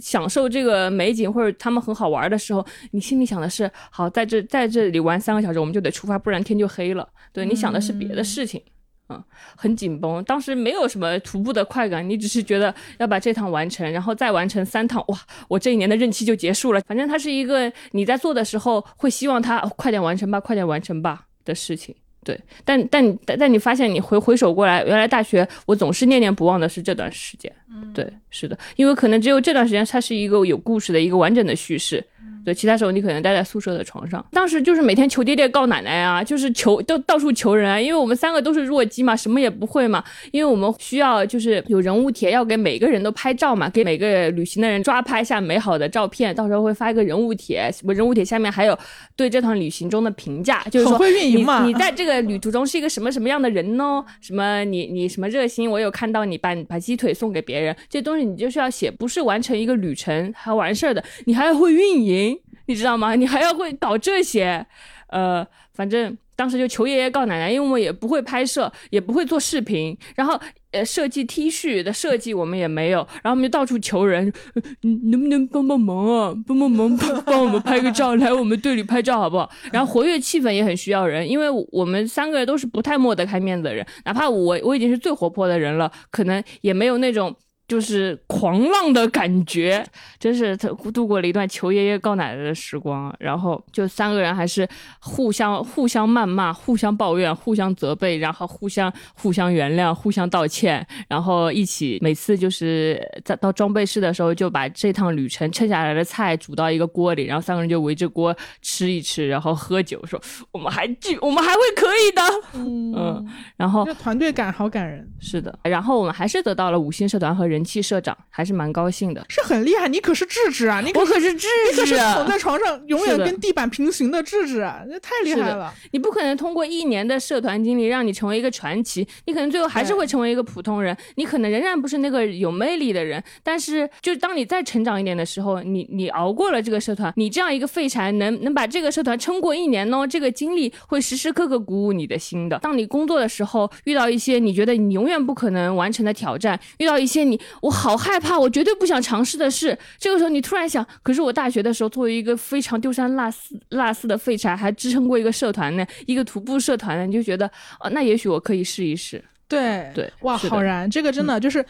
[0.00, 7.08] 享受这个美景或者他们很好玩的时候，你心里想的是好在这在这里玩三个小时，我们就得出发，不然天就黑了。
[7.32, 8.60] 对你想的是别的事情。
[8.66, 8.73] 嗯，
[9.08, 9.22] 嗯
[9.56, 16.80] 很紧绷，当时没有什么徒步的快感，你只是觉得要把这趟完成，然后再完成三趟，哇，我这一年的任期就结束了。
[16.82, 21.94] 反正它是一个你在做的时候会希望它快点完成吧，快点完成吧的事情。
[22.24, 27.54] 对，但但但但你发现你回回首过来，原来大学我总是念念不忘的是这段时间。
[27.74, 32.04] 嗯，对，是的，因为可能只有这段时间它是一个有故事的一个完整的叙事。
[32.44, 34.22] 对，其他时候你可能待在宿舍的床上。
[34.30, 40.04] 当时就是每天求爹爹告奶奶啊，就是求都到处求人啊，因为我们三个都是弱鸡嘛，什么也不会嘛。
[40.30, 48.78] 因为我们需要就是有人物帖，要给每个人都拍照嘛，给每个旅行的人抓拍下美好的照片，到时候会发一个人物帖，人物帖下面还有
[49.16, 54.04] 对这趟旅行中的评价，就是说 你你在这个旅途中是一个什么什么样的人呢？
[54.20, 55.70] 什么你你什么热心？
[55.70, 62.36] 我有看到你把把鸡腿送给别人，这东西你就是要写，不是完成一个旅程还完事儿的，你还要会运营。
[62.66, 63.14] 你知道吗？
[63.14, 64.66] 你还要会搞这些，
[65.08, 70.40] 呃，反正当时就求爷爷告奶奶，因为我们也不会拍摄，也不会做视频，然后
[70.70, 74.32] 呃，设计 T 恤的设计我们也没有，然后我们就到处求人，
[74.80, 76.34] 能不能帮帮忙啊？
[76.46, 79.50] 帮帮忙，帮帮我们拍个照，来我们队里拍照好不好？
[79.70, 87.36] 然后活跃气氛也很需要人，因为我们三个人都是不太抹得开面子的人，哪怕我我已经是最活泼的人了，可能也没有那种。
[87.66, 89.84] 就是狂浪的感觉，
[90.18, 93.14] 真是他度过了一段求爷爷告奶奶的时光。
[93.18, 94.68] 然后就三个人还是
[95.00, 110.20] 互相互相谩骂、互相抱怨、互相责备，然后互相互相原谅、互相道歉，然后一起每次就是在到装备室的时候，就把这趟旅程剩下来的菜煮到一个锅里，然后三个人就围着锅吃一吃，然后喝酒，说
[110.52, 112.22] 我们还聚 我们还会可以的。
[112.54, 115.10] 嗯，然后团队感好感人。
[115.18, 117.53] 是的，然后我们还是得到了五星社团和人。
[117.54, 119.86] 人气社长还是蛮高兴的，是很厉害。
[119.88, 125.72] 你可是智智啊，你我可是智智，你可是躺在床上永远跟地板平行的智智啊，那太厉害了。
[125.92, 130.96] 你不可能通过一年的社团经历让你成为一个传奇，你可能最后还是会成为一个普通人。
[131.14, 140.04] 你可能仍然不是那个有魅力的人，但是就当你再成长一点的时候，你你熬过了这个社团，你这样一个废柴能能把这个社团撑过一年呢？
[140.08, 142.58] 这个经历会时时刻刻鼓舞你的心的。
[142.58, 147.40] 当你工作的时候遇到一些你觉得你永远不可能完成的挑战，遇到一些你。
[147.60, 149.76] 我好害怕，我绝对不想尝试的事。
[149.98, 157.46] 这个时候你突然想，可是我大学的时候作为一个非常丢三落四、落四的废柴，还支撑过一个社团呢，一个徒步社团呢，你就觉得，
[157.80, 159.22] 哦，那也许我可以试一试。
[159.46, 160.90] 对对，哇，好燃！
[160.90, 161.64] 这个真的就是。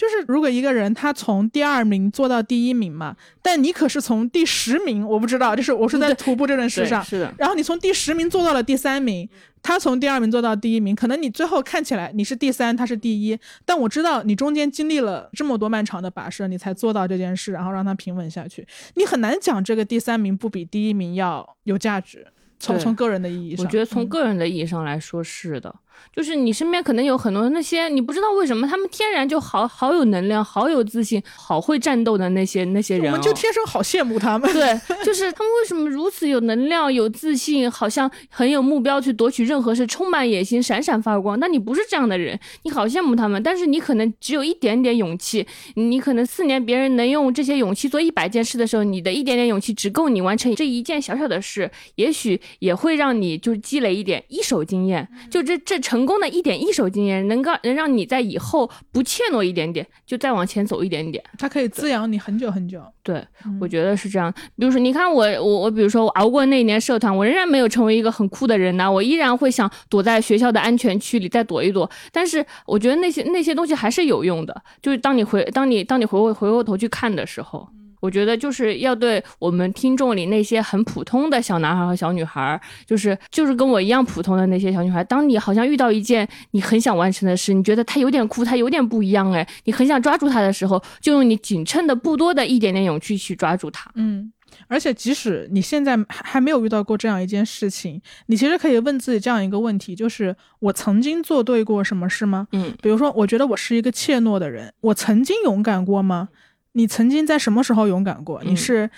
[0.00, 7.34] 就是，如果一个人他从第二名做到第一名嘛，但你可是从第十名，我不知道，就是我是在徒步这件事上，是的。
[7.36, 9.28] 然后你从第十名做到了第三名，
[9.62, 18.66] 他从第二名做到第一名，可能你最后看起来你是第三，他是第一，但我知道你中间经历了这么多漫长的跋涉，你才做到这件事，然后让他平稳下去。
[18.94, 22.26] 你很难讲这个第三名不比第一名要有价值。
[22.58, 25.74] 从从个人的意义上，我觉得从个人的意义上来说是的。
[26.14, 34.50] 就是你身边可能有很多那些你不知道为什么他们天然就好好有能量、好有自信、好会战斗的那些那些人，我们就天生好羡慕他们。
[34.52, 41.38] 对，就是他们为什么如此有能量、有自信，好像很有目标去夺取任何事，充满野心、闪闪发光。
[41.38, 45.46] 那你不是这样的人，你好羡慕他们，但是你可能只有一点点勇气。
[45.74, 55.06] 你可能四年别人能用这些勇气做一百件事的时候，你的一点点勇气只够你完成这一件小小的事，也许也会让你就积累一点一手经验。
[55.28, 55.78] 就这这。
[55.90, 62.80] 成功的一点一手经验，能够能让你在以后不怯懦一点点，就再往前走一点点，它可以滋养你很久很久。
[63.02, 63.20] 对，
[63.60, 64.32] 我觉得是这样。
[64.56, 71.90] 比如说，你看我我我，比如说我熬过那一年社团，我仍然没有成为一个很酷的人呢，我依然会想躲在学校的安全区里再躲一躲。
[72.12, 77.68] 但是我觉得那些那些东西还是有用的，就是当你回当你当你回过回过头去看的时候。
[78.00, 93.90] 我觉得就是要对我们听众里那些很普通的小男孩和小女孩，就是就是跟我一样普通的那些小女孩，当你好像遇到一件你很想完成的事，你觉得它有点酷，它有点不一样，哎，你很想抓住它的时候，就用你仅剩的不多的一点点勇气去抓住它。
[93.94, 94.32] 嗯，
[94.66, 102.48] 而且即使你现在还没有遇到过这样一件事情，你其实可以问自己这样一个问题：就是我曾经做对过什么事吗？
[102.52, 106.28] 嗯，比如说，我觉得我是一个怯懦的人，我曾经勇敢过吗？
[106.72, 108.42] 你曾经在什么时候勇敢过？
[108.44, 108.90] 你是，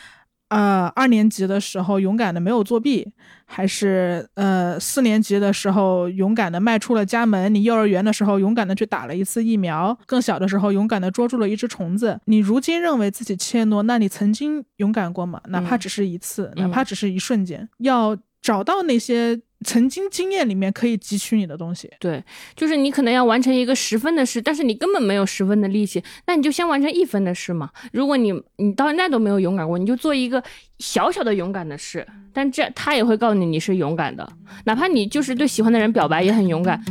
[0.48, 3.10] 呃，二年级的时候勇敢的没有作弊，
[3.46, 7.54] 还是呃四年级的时候勇敢的迈出了家门？
[7.54, 12.20] 你幼儿园的时候勇敢的去打了一次疫苗，更小的时候勇敢的捉住了一只虫子？
[12.26, 15.40] 你如今认为自己怯懦，那你曾经勇敢过吗？
[15.48, 19.40] 哪怕只是一次，哪怕只是一瞬间，要找到那些。
[19.62, 22.22] 曾经经验里面可以汲取你的东西，对，
[22.54, 27.70] 就是你可能要完成一个十分的事，但是你根本没有十分的力气，那你就先完成一分的事嘛。
[27.92, 30.42] 如果你你到现在都没有勇敢过，你就做一个
[30.78, 34.30] 小小的勇敢的事，但这他也会告诉你你是勇敢的，
[34.64, 36.82] 哪怕你就是对喜欢的人表白也很勇敢。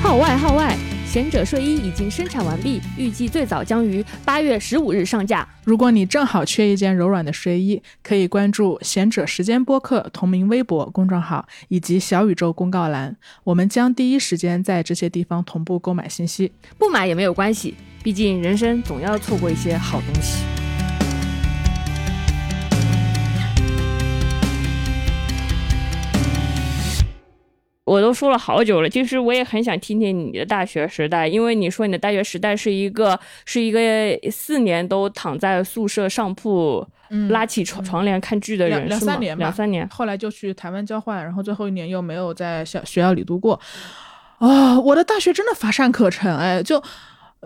[0.00, 0.74] 号外号外！
[1.10, 5.48] 贤者睡衣已经生产完毕，预计最早将于八月十五日上架。
[5.64, 16.52] 如果你正好缺一件柔软的睡衣，可以关注贤者时间播客同名微博公众号以及小宇宙公告栏，我们将第一时间在这些地方同步购买信息。
[16.76, 20.57] 不买也没有关系，毕竟人生总要错过一些好东西。
[27.88, 33.80] 我都说了好久了，其实我也很想听听你的大学时代，因为你说你的大学时代是一个是一个
[34.30, 36.86] 四年都躺在宿舍上铺，
[37.30, 43.58] 拉起床床帘看剧的人，两三年吧，两三年，后来就去台湾交换，然后最后一年又没有在校学校里度过。
[44.38, 46.82] 啊，我的大学真的乏善可陈，哎，就。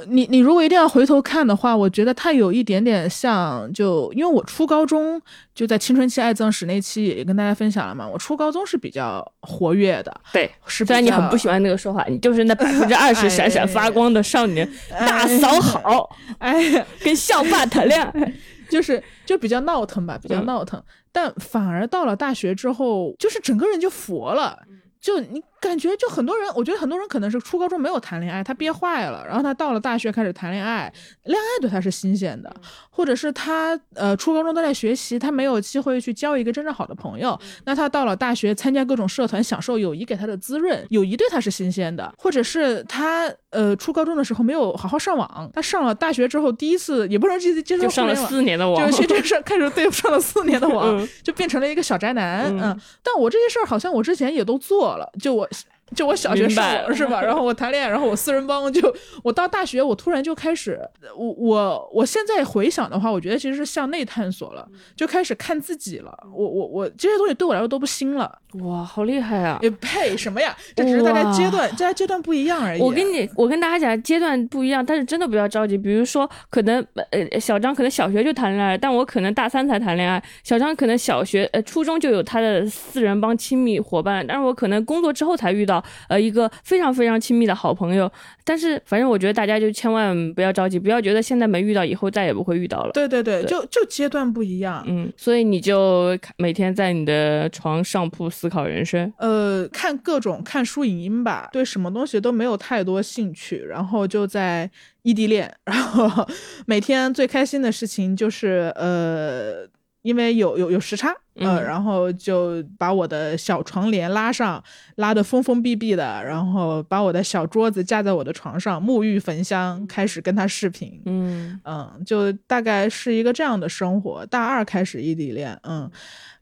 [0.07, 5.21] 你你如果一定要回头看的话，我觉得它有一点点像，就因为我初高中
[5.55, 18.35] 就在青春期爱憎史那期也跟大家分享了嘛，我初高中是比较活跃的，对，是虽然你很不喜欢那个说法，你就是那百分之二十闪闪发光的少年， 大嫂好， 哎，跟校霸谈恋爱，
[18.71, 20.83] 就是就比较闹腾吧，比较闹腾，
[21.13, 24.59] 但反而到了大学之后，就是整个人就佛了。
[25.01, 30.93] 就你感觉，就很多人，我觉得很多人可能是初高中没有谈恋爱，他憋坏了，然后他到了大学开始谈恋爱，
[31.23, 32.53] 恋爱对他是新鲜的，
[32.91, 54.97] 或者是他呃初高中都在学习，他没有机会去交一个真正好的朋友，那他到了大学参加各种社团，享受友谊给他的滋润，友谊对他是新鲜的，或者是他呃初高中的时候没有好好上网，他上了大学之后第一次也不能接接受上了四年的网，就这事 开始对上了四年的网，就变成了一个小宅男，嗯，但我这些事儿好像我之前也都做。
[54.97, 55.49] 了，就我。
[55.95, 57.21] 就我小学上网是吧？
[57.23, 58.73] 然后我谈恋爱，然后我四人帮。
[58.73, 60.81] 就我到大学，我突然就开始，
[61.17, 64.67] 我我我现在回想的话，我觉得其实是向内探索了，
[64.97, 66.17] 就开始看自己了。
[66.35, 68.39] 我我我这些东西对我来说都不新了。
[68.61, 69.59] 哇，好厉害啊！
[69.63, 70.57] 也配什么呀？
[70.77, 72.81] 这只是大家阶段，大家阶段不一样而已。
[72.81, 75.77] 我跟你，我跟大家讲，阶段不一样，但是真的不要着急。
[75.77, 80.23] 比如说，可能呃，小张可能小学就谈恋爱，但我可能大三才谈恋爱。
[80.45, 86.51] 小张可能小学呃初中就有他的四人帮亲密伙伴，但是我可能工作之后才遇到呃一个。
[86.65, 88.11] 非常非常亲密的好朋友，
[88.45, 92.93] 但是反正我觉得大家就千万不要着急，不要觉得现在没遇到，以后再也不会遇到了。
[92.93, 104.71] 对对对，就就阶段不一样，嗯，所以你就每天在你的床上铺思考人生，呃，看各种看书影音吧，对什么东西都没有太多兴趣，然后就在
[105.03, 106.27] 异地恋，然后
[106.67, 109.69] 每天最开心的事情就是呃。
[110.03, 114.63] 因为有有有时差，嗯，然后就把我的小床帘拉上，
[114.97, 124.27] 拉得封封闭闭的，然后把我的小桌子架在我的床上，沐浴焚香，开始跟他视频，嗯嗯，就大概是一个这样的生活。
[124.27, 125.91] 大二开始异地恋，嗯，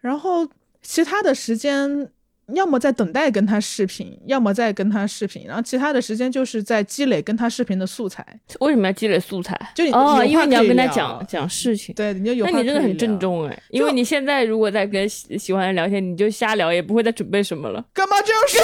[0.01, 0.49] 然后
[0.83, 2.11] 其他的时间。
[2.55, 8.25] 要么在等待跟他视频，要么在跟他视频，然后其他的时间就是在积累跟他视频的素材。
[8.61, 9.59] 为什么要积累素材？
[9.75, 11.95] 就哦，因为你要跟他讲讲事情。
[11.95, 12.47] 对，你就有。
[12.47, 17.85] 那你真的很郑重哎，因为你现在如果在跟喜喜欢的人聊天，你就瞎聊，也不会再准备什么了。
[17.93, 18.61] 干嘛这样说？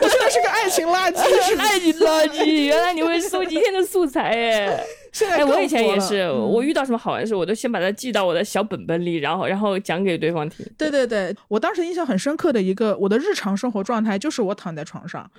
[0.00, 2.66] 我现在是个爱情垃圾，是 爱情垃圾。
[2.66, 4.84] 原来你会搜集天的素材哎。
[5.30, 10.66] 哎，我以前也是，我遇到什么好玩的事，我都先把它记到我的小本本里，然后然后讲给对方听。
[10.76, 15.30] 对对对，我当时印象很深刻的一个我的日常生活状态，就是我躺在床上。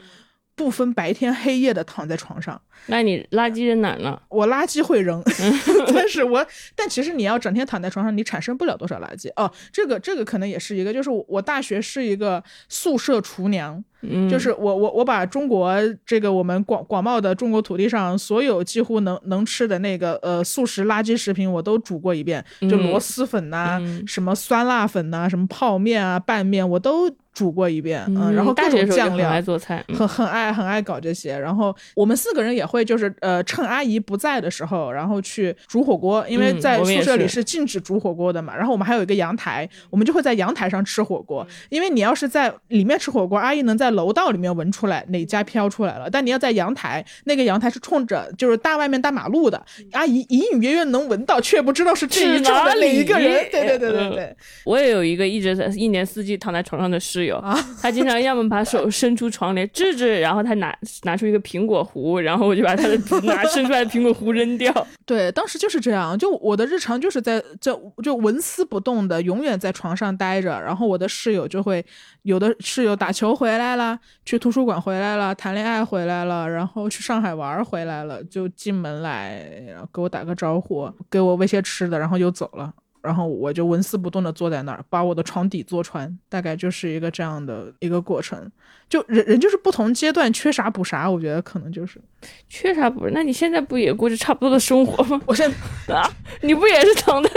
[0.55, 4.19] 不分白天黑夜的躺在床上，那你垃圾扔哪呢？
[4.29, 5.21] 我垃圾会扔，
[5.93, 6.45] 但是我
[6.75, 9.51] 但其实你要整天躺在床上，你产生不了多少垃圾哦。
[9.71, 13.83] 这个这个可能也是一个，就是我大学是一个宿舍厨娘，
[14.29, 15.75] 就是我我我把中国
[16.05, 23.77] 这个我们广广袤的中国土地上所有几乎能能吃的那个呃素食垃圾食品我都煮过一遍，就螺蛳粉呐，
[24.07, 27.13] 什么酸辣粉呐，什么泡面啊拌面我都。
[27.35, 31.37] 煮过一遍，嗯，然后各种酱料，很爱做菜，很很爱很爱搞这些。
[31.37, 38.55] 然后我们四个人也会，就是呃，趁阿姨不在的时候，然后去煮火锅，因为在宿舍里是禁止煮火锅的嘛。
[38.55, 41.45] 然后我们还有一个阳台，我们就会在阳台上吃火锅。
[41.67, 46.09] 因为你要是在里面吃火锅，阿姨能在楼道里面闻出来哪家飘出来了。
[46.09, 49.61] 但你要在阳台，那个阳台是冲着就是大外面大马路的，
[49.91, 53.45] 阿姨隐隐约约能闻到，却不知道是这一桌的哪一个人。
[53.51, 57.24] 对对对对对，我也有一个一直在一年四季躺在床上的室友。
[57.25, 64.87] 有啊，他经常要么把手伸出床帘治治，然后他拿拿出一个苹果核，然后我就把他的 拿伸出来的苹果核扔掉。
[65.05, 70.59] 对，当时就是这样，就我的日常就是在这就纹丝不动的，永远在床上待着。
[70.61, 71.85] 然后我的室友就会
[72.23, 82.73] 有的室友打球回来了，去图书馆回来了，谈恋爱回来了，然后去上海玩回来了，就进门来，然后给我打个招呼，给我喂些吃的，然后就走了。
[83.05, 88.51] 然后我就纹丝不动的坐在那儿，把我的床底坐穿，大概就是一个这样的一个过程。
[88.87, 91.99] 就人人就是不同阶段缺啥补啥，我觉得可能就是
[92.47, 93.07] 缺啥补？
[93.11, 95.19] 那你现在不也过着差不多的生活吗？
[95.25, 95.55] 我现在
[95.95, 96.07] 啊，
[96.41, 97.29] 你不也是躺在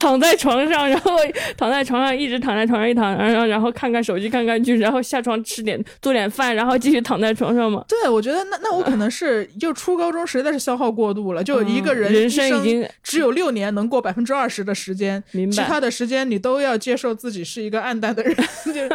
[0.00, 1.12] 躺在床上，然后
[1.56, 7.84] 躺在床上一直躺在床上一躺，然后然后看看手机看看剧，然后下床吃点做点饭，然后继续躺在床上吗？
[7.88, 18.34] 对，我觉得那那我可能是 就初高中实在是消耗过度了，就一个人嗯人生已经只有六年能过百分之二十的时间，明白其他的时间你都要接受自己是一个暗淡的人，
[18.66, 18.90] 就是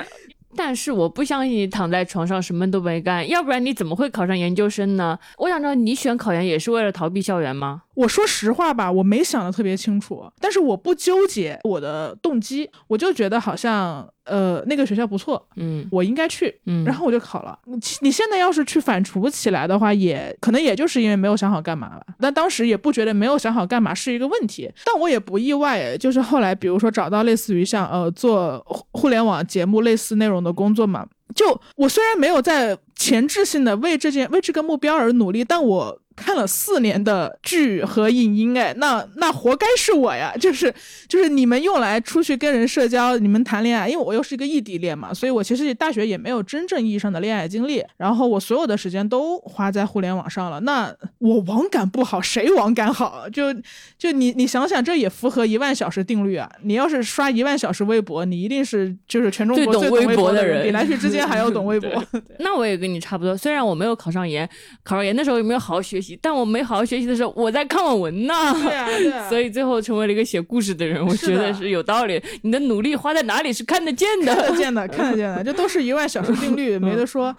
[0.54, 5.18] 但是我不相信你躺在床上什么都没干，要不然你怎么会考上研究生呢？
[5.38, 7.84] 我想知道你选考研也是为了逃避校园吗？
[7.94, 17.58] 我说实话吧，我没想的特别清楚，但是我不纠结我的动机，我就觉得好像呃那个学校不错，嗯我应该去，嗯，然后我就考了。
[17.66, 22.06] 你你现在要是去反刍起来的话，也可能也就是因为没有想好干嘛吧。
[22.20, 36.00] 但当时也不觉得没有想好干嘛是一个问题，但我也不意外，就是后来比如说找到类似于像呃做互互联网节目类似内容的工作嘛，就我虽然没有在前置性的为这件为这个目标而努力，但我。
[36.22, 40.34] 看了四年的剧和影音，哎，那那活该是我呀！
[40.40, 40.74] 就是
[41.10, 47.84] 就是你们用来出去跟人社交，你们谈恋爱，因为我又是一个异地恋嘛，所以我其实大学也没有真正意义上的恋爱经历。
[47.98, 53.28] 然后我所有的时间都花在互联网上了，那我网感不好，谁网感好？
[53.30, 53.52] 就
[53.98, 56.50] 就你你想想，这也符合一万小时定律啊！
[56.64, 62.04] 你要是刷一万小时微博，你一定是就是全中国最懂微博的人，比来去之间还要懂 微博。
[62.40, 64.48] 那我也跟你差不多，虽然我没有考上研，
[64.84, 68.34] 考上研的时候也没有好好学习，但我没好好学习的时候，我在看网文呢。
[68.62, 69.28] 对啊，对啊。
[69.30, 72.22] 所以最后成为了一个写故事的人，我觉得是有道理。
[72.42, 74.58] 你的努力花在哪里是看得见的看得。
[74.58, 77.36] 见的，看得见的，这都是一万小时定律， 没得说。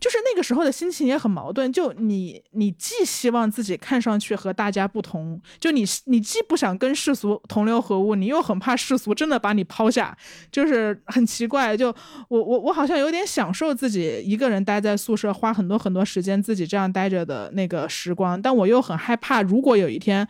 [0.00, 10.16] 就是那个时候的心情也很矛盾，就你你既希望自己看上去和大家不同，就你你既不想跟世俗同流合污，你又很怕世俗真的把你抛下，
[10.50, 11.76] 就是很奇怪。
[11.76, 11.94] 就
[12.28, 20.26] 我我我好像有点享受自己一个人待在宿舍，花很多很多时间自己这样待着的那个时光，但我又很害怕，如果有一天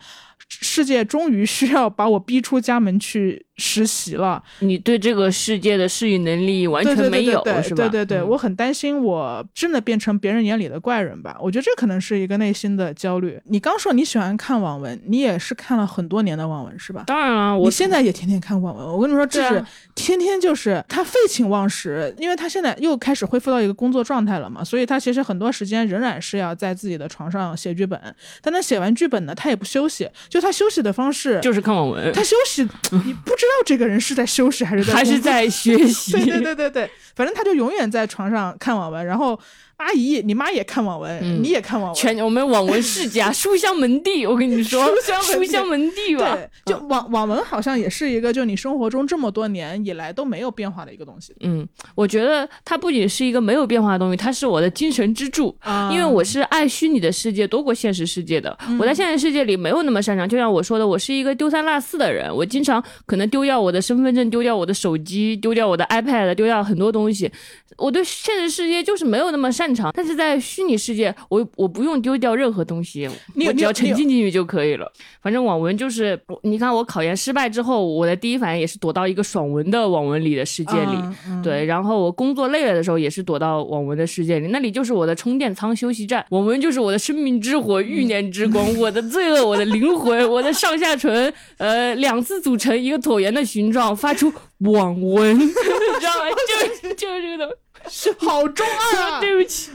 [0.49, 4.41] 世界终于需要把我逼出家门去实习了。
[4.59, 7.75] 你对这个世界的适应能力完全没有，对对对对是吧？
[7.75, 11.37] 对对对，嗯我很担心我真的变成别人眼里的怪人吧。
[11.41, 13.39] 我觉得这可能是一个内心的焦虑。
[13.45, 17.03] 你刚说你喜欢看网文，你也是看了很多年的网文是吧？
[17.07, 27.99] 当然了，我你现在也天天看网文，我跟你说，这是啊天天就是他废寝忘食，因为他现在又开始恢复到一个工作状态了嘛，所以他其实很多时间仍然是要在自己的床上写剧本。
[28.41, 32.63] 但他写完剧本呢，他也不休息，就他休息的方式，就是看网文，他休息，
[33.05, 36.13] 你不知道这个人是在休息还是在还是在学习。
[36.25, 39.39] 对对对对对，反正他就永远在床上看网文，然后
[39.77, 46.35] 阿姨，你妈也看网文，嗯你也看网文，全我们网文世家， 书香门第，我跟你说，书香门第书香门第吧。
[46.35, 55.55] 对，就网网文好像也是一个，就你生活中这么多年以来都没有变化的一个东西嗯，我觉得它不仅是一个没有变化的东西，它是我的精神支柱。
[55.59, 60.27] 啊因为我是爱虚拟的世界多过现实世界的，我在现实世界里没有那么擅长。
[60.27, 67.29] 就像我说的，我是一个丢三落四的人，我经常可能丢掉我的身份证，丢掉我的手机，丢掉我的 iPad，丢掉很多东西。
[67.77, 73.07] 我对现实世界就是没有那么擅长，但是在虚拟世界，我我不用丢掉任何东西，
[73.45, 74.91] 我只要沉浸进去就可以了。
[75.21, 80.93] 反正网文就是，你看我考研失败之后，我的第一反应也是躲到一个爽文的网文里的世界里。
[80.93, 86.25] 嗯嗯对，然后我工作累了的时候，也是躲到网文的世界里，那里就是我的充电仓、休息站。
[86.29, 95.53] 网文就是我的生命之火、欲念之光， 我的罪恶、我的灵魂、 我的上下唇，呃，两次组成一个椭圆的形状，发出网文， 你知
[96.05, 96.29] 道吗？
[96.47, 97.62] 就是就是这个东西。
[98.19, 99.19] 好中二啊！
[99.21, 99.71] 对不起，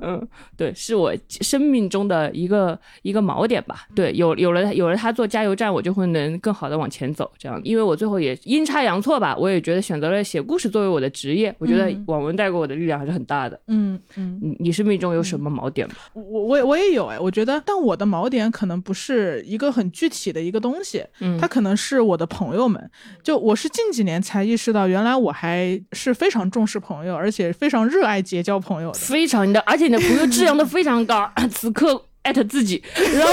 [0.00, 0.26] 嗯，
[0.56, 3.86] 对，是我生命中的一个一个锚点吧。
[3.94, 7.30] 对，有有了有了它做加油站，我就会能更好的往前走。
[7.38, 13.60] 这样，因为我最后也阴差阳错吧，我也觉得选择了写故事作为我的职业，我觉得嗯网文带给我的力量还是很大的。
[13.68, 15.94] 嗯嗯，你你生命中有什么锚点吗？
[16.14, 22.90] 我我也我也有哎，我觉得，但我的锚点可能不是一个很具体的一个东西，嗯它可能是我的朋友们。
[23.22, 28.98] 就我是近几年才意识到，原来我还是非常重视朋友，而且非常热爱结交朋友的。
[28.98, 31.30] 非常的，而且你的朋友质量都非常高。
[31.54, 32.82] 此刻艾特自己，
[33.14, 33.32] 然后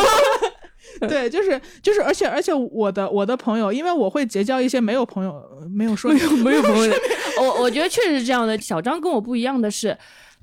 [1.07, 6.97] 对，就是就是，而且而且我的我的朋友，因为我会结交一些没有朋友没有说没有没有朋友的，
[7.41, 8.57] 我我觉得确实是这样的。
[8.59, 9.95] 小张跟我不一样的是，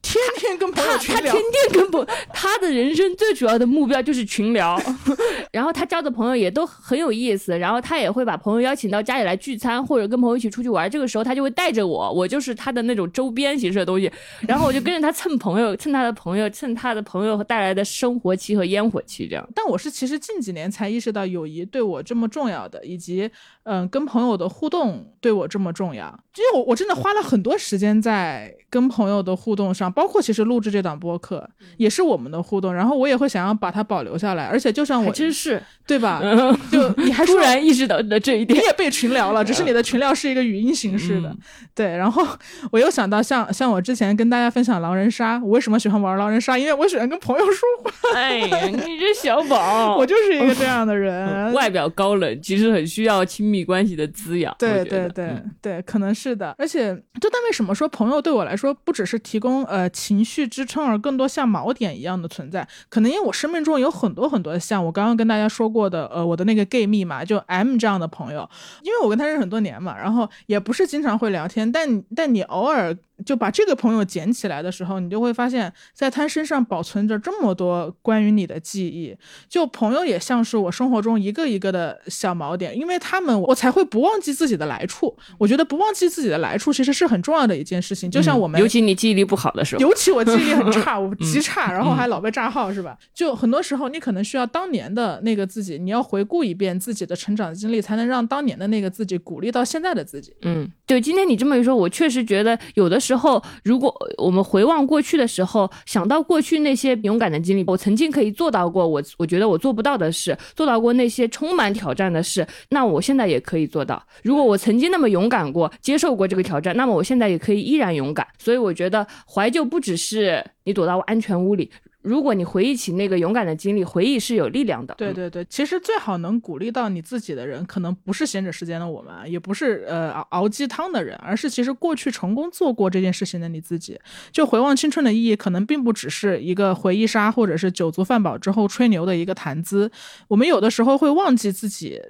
[0.04, 1.42] 天天跟朋友他群聊他天，
[1.72, 4.78] 天跟朋，他的人生最主要的目标就是群聊，
[5.50, 10.88] 然后他交的朋友也都很有意思，然后他也会把朋友邀请到家里来聚餐，或者跟朋友一起出去玩。
[10.90, 14.12] 这个时候他就会带着我，我就是他的那种周边形式的东西，
[14.46, 19.48] 然后我就跟着他蹭朋友，蹭他的朋友，蹭他的朋友带来的生活气和烟火气，这样。
[19.54, 23.30] 但我是其实近几年才意识到友谊对我这么重要的，以及
[23.64, 26.06] 嗯，跟朋友的互动对我这么重要，
[26.36, 31.48] 因为我我真的花了很多时间在跟朋友的互动上，包括其实录制这档播客
[31.78, 36.20] 也是我们的互动，然后我也会想要把它保留下来，而且就像我真是对吧？
[36.70, 41.34] 就你还突然意识到的这一点，你也被群聊了，只是你的群聊是一个语音形式的，
[41.74, 41.96] 对。
[41.96, 42.26] 然后
[42.70, 46.58] 我又想到，像像我之前跟大家分享狼人杀，我为什么喜欢玩狼人杀？
[46.58, 47.90] 因为我喜欢跟朋友说话。
[48.14, 54.56] 哎呀，你这小宝， 我就是一个这样的人，外表高冷，其实很需要亲密关系的滋养。
[54.58, 56.54] 对对对对，可能是的。
[56.56, 62.66] 而且，就但为什么说朋友对我来说不只是提供呃情绪支撑，而更多像锚点一样的存在？
[62.88, 68.48] 可能因为我生命中有很多很多像我刚刚跟大家说过的，呃，我的那个 gay 密码就 M 这样的朋友，
[68.82, 72.96] 因为我跟他认识很多年嘛，然后也不是经常会聊天，但但你偶尔。
[73.24, 79.16] 就把这个朋友捡起来的时候，你就会发现，在他身上保存着这么多关于你的记忆。
[79.48, 85.16] 就朋友也像是我生活中一个一个的小锚点，因为他们我才会不忘记自己的来处。
[85.38, 88.10] 我觉得不忘记自己的来处其实是很重要的一件事情。
[88.10, 92.96] 就像我们，尤其你记忆力不好的时候，尤其我记忆力很差， 我极差，然后还老被炸号，是吧？
[93.14, 100.34] 就很多时候你可能需要当年的那个自己，你要回顾一遍自己的成长经历，才能让当年的那个自己鼓励到现在的自己。
[100.42, 114.04] 嗯，对，今天你这么一说，我确实觉得有的时候，之后如果我们回望过去的时候，想到过去那些勇敢的经历，我曾经可以做到过，我我觉得我做不到的事，做到过那些充满挑战的事，那我现在也可以做到。
[114.24, 118.26] 如果我曾经那么勇敢过，接受过这个挑战，那么我现在也可以依然勇敢。
[118.36, 121.70] 所以我觉得怀旧不只是你躲到安全屋里。
[122.04, 124.94] 如果你回忆起那个勇敢的经历，回忆是有力量的。
[124.98, 133.98] 对对对，其实最好能鼓励到你自己的人，可能不是闲着时间的我们，也不是呃熬熬鸡汤的人，而是其实过去成功做过这件事情的你自己。
[134.30, 139.90] 就回望青春的意义，可能并不只是一个回忆杀，或者是酒足饭饱之后吹牛的一个谈资。
[140.28, 142.00] 我们有的时候会忘记自己。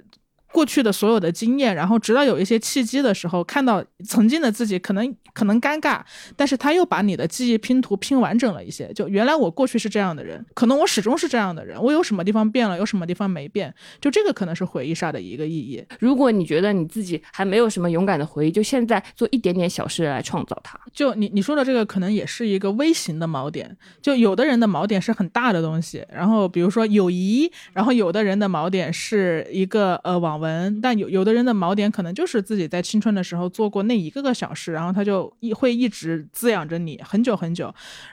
[0.55, 5.99] 过去的所有的经验，然后直到有一些契机的时候，看到曾经的自己，可能可能尴尬，
[6.37, 8.89] 但是他又把你的记忆拼图拼完整了一些。
[8.93, 15.83] 就原来我过去是这样的人，可能我始终是这样的人，我有什么地方变了，有什么地方没变，就这个可能是回忆杀的一个意义。
[15.99, 20.79] 如果你觉得你自己还没有什么勇敢的回忆，就现在做一点点小事来创造它。
[20.93, 23.75] 就你你说的这个，可能也是一个微型的锚点。
[24.01, 30.35] 就有的人的锚点是很大的东西，然后比如说友谊，然后有的人的锚点是一个呃网。
[30.35, 30.44] 文，
[30.81, 37.65] 但有有的人的锚点可能就是自己在青春的时候做过那一个个小事，然后他就一会一直滋养着你很久很久。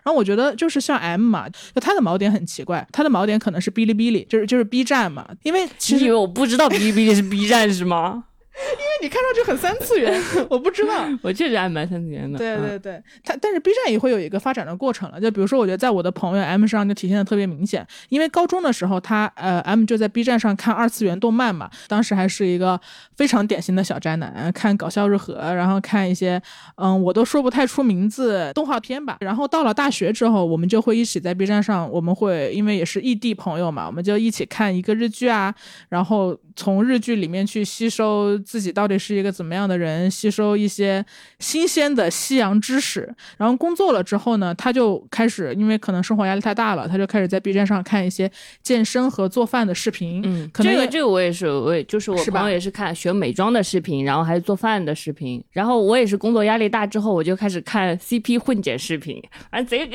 [0.03, 8.25] 然后我觉得就是像 M 嘛，就他的锚点很奇怪，他的锚点可能是哔哩哔哩，就是就是 B 站嘛，因为其实因为我不知道哔哩哔哩是 B 站是吗？
[8.53, 12.39] 因 为你看上去很三次元， 我不知道，我确实还蛮三次元的。
[12.39, 15.21] 对对对，它但是 B 站也会有一个发展的过程了。
[15.21, 17.85] 就比如说，我觉得在我的朋友 M 上就体现的特别明显。
[18.11, 22.81] 因为高中的时候，他呃 M 就在 B 站上看二次元动漫嘛，当时还是一个
[23.17, 26.41] 非常典型的小宅男，看搞笑日和，然后看一些
[26.77, 29.17] 嗯我都说不太出名字动画片吧。
[29.19, 35.53] 然后到了大学之后，我们就会一起在 B 站上，我们会因为也是异地朋友嘛，我们就一起看一个日剧啊，
[35.89, 38.39] 然后从日剧里面去吸收。
[38.45, 40.11] 自己到底是一个怎么样的人？
[40.11, 41.05] 吸收一些
[41.39, 48.31] 新鲜的西洋知识，然后工作了之后呢，他就开始，因为可能生活压力太大了，他就开始在 B 站上看一些
[48.63, 50.21] 健身和做饭的视频。
[50.25, 55.43] 嗯，可能这个这个我也是，我也就是我朋友也是看学美妆的视频，然后还有做饭的视频。
[55.53, 59.89] 然后我也是工作压力大之后，我就开始看 CP 混剪视频，反正贼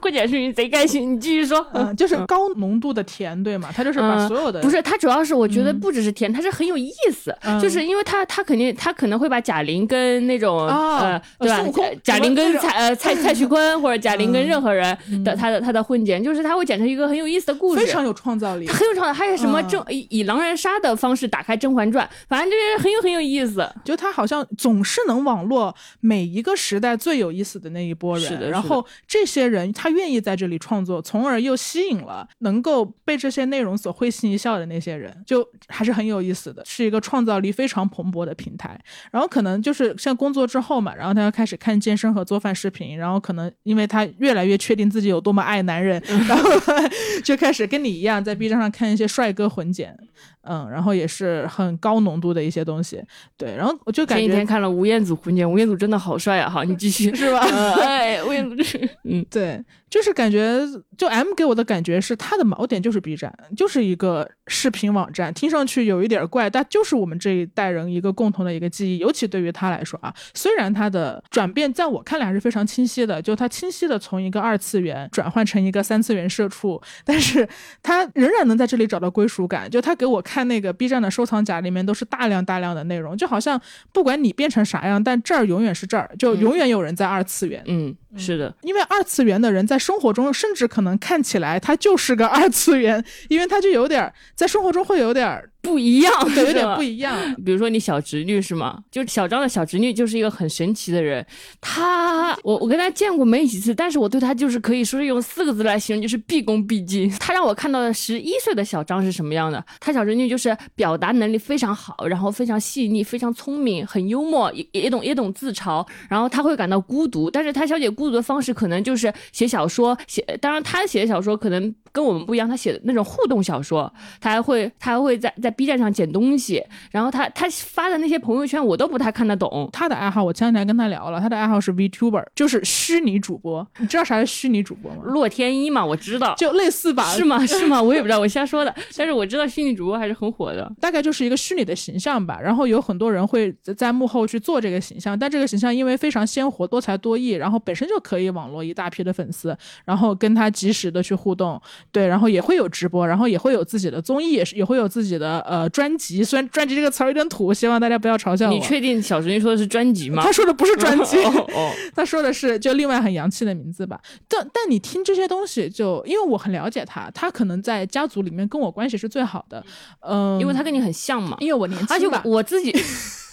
[0.00, 1.14] 混剪视频贼开心。
[1.14, 3.70] 你继续说，嗯， 就是高浓度的甜，对吗？
[3.74, 7.70] 他就是把所有的不是，他主要是我觉得不只是甜，他是很有意思，就。
[7.70, 11.64] 是因为他他肯定他可能会把贾玲跟那种呃对吧
[12.02, 19.12] 贾玲跟蔡呃蔡蔡徐坤或者贾玲跟任何人的他的他的混剪，就是他会剪成一个很有意思的故事，非常有创造力，很有创造。
[19.12, 23.68] 还有什么正以狼人杀的方式打开《甄嬛传》，反正就是很有很有意思。
[23.84, 37.50] 就他好像总是能网络每一个时代最有意思的那一波人，然后这些人他愿意在这里创作，从而又吸引了能够被这些内容所会心一笑的那些人，就还是很有意思的，是一个创造力。
[37.50, 38.78] 非常蓬播的平台，
[39.10, 46.50] 然后可能就是像工作之后嘛，然后他要开始看健身和做饭视频，然后可能因为他越来越确定自己有多么爱男人，然后
[47.22, 49.96] 就开始跟你一样在 B 站上看一些帅哥混剪。
[50.42, 53.02] 嗯，然后也是很高浓度的一些东西，
[53.36, 56.48] 对，然后我就感觉前几天看了吴彦祖婚检，吴彦祖真的好帅啊！
[56.48, 57.40] 好，你继续 是吧？
[57.82, 60.60] 哎，吴彦祖是，嗯， 对，就是感觉，
[60.96, 77.46] 就 M 给我的感觉是他的锚点就是 B 站，就是一个视频网站，听上去有一点怪，但就是我们这一代人一个共同的一个记忆，尤其对于他来说啊，虽然他的转变在我看来还是非常清晰的，就他清晰的从一个二次元转换成一个三次元社畜，但是
[77.82, 80.24] 他仍然能在这里找到归属感，就他给我。
[80.30, 83.60] 看那个 B 站的收藏夹里面都是大量大量的内容，就好像
[83.92, 87.60] 不管你变成啥样，但这儿永远是这儿，就永远有人在二次元。
[87.66, 97.16] 嗯，是的，因为二次元的人在生活中甚至可能看起来他就是个二次元， 因为他就有点在生活中会有点不一样， 对，有点不一样。
[97.44, 98.78] 比如说你小侄女是吗？
[98.90, 101.24] 就小张的小侄女就是一个很神奇的人，
[101.60, 107.08] 她我我跟她见过没几次，但是我对她就是可以说是用四个字来形容，就是毕恭毕敬。
[107.18, 109.64] 她让我看到的十一岁的小张是什么样的？
[109.78, 115.86] 她小侄女就是表达能力非常好，然后非常细腻，非常聪明，很幽默，也也懂也懂自嘲。
[116.08, 129.68] 然后她会感到孤独，但是她消解孤独的方式可能就是写小说，写当然他写的小说可能跟我们不一样，他写的那种互动小说，他还会他还会在在 B 站上捡东西，然后他他发的那些朋友圈我都不太看得懂。
[129.72, 133.66] 他的爱好，我前两天跟他聊了，他的爱好是 VTuber，就是虚拟主播。
[133.78, 135.02] 你知道啥是虚拟主播吗？
[135.04, 137.04] 洛天依嘛，我知道，就类似吧？
[137.14, 137.44] 是吗？
[137.46, 137.82] 是吗？
[137.82, 138.74] 我也不知道，我瞎说的。
[138.96, 142.38] 但是我知道虚拟主播还是很火的，大概就是一个虚拟的形象吧。
[142.40, 151.60] 然后有很多人会在幕后去做这个形象，但这个形象因为非常鲜活、多才多艺，然后本身就可以网络一大批的粉丝，然后跟他及时的去互动，
[151.90, 156.22] 对，然后也会有直播，然后也会有自己的综艺，也是也会有自己的呃专辑。
[156.22, 158.54] 虽然专辑这个词儿有点土，希望大家不要嘲笑我。
[158.54, 160.22] 你确定小侄女说的是专辑吗？
[160.22, 164.00] 他说的不是专辑，哦 他说的是就另外很洋气的名字吧。
[164.28, 169.64] 但但你听这些东西，就因为我很了解他，他可能在家族里面跟我关系是最好的，
[170.00, 172.22] 嗯，因为他跟你很像嘛，因为我年而且轻吧。
[172.24, 172.72] 我自己，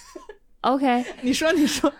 [0.61, 1.91] OK，你 说你说，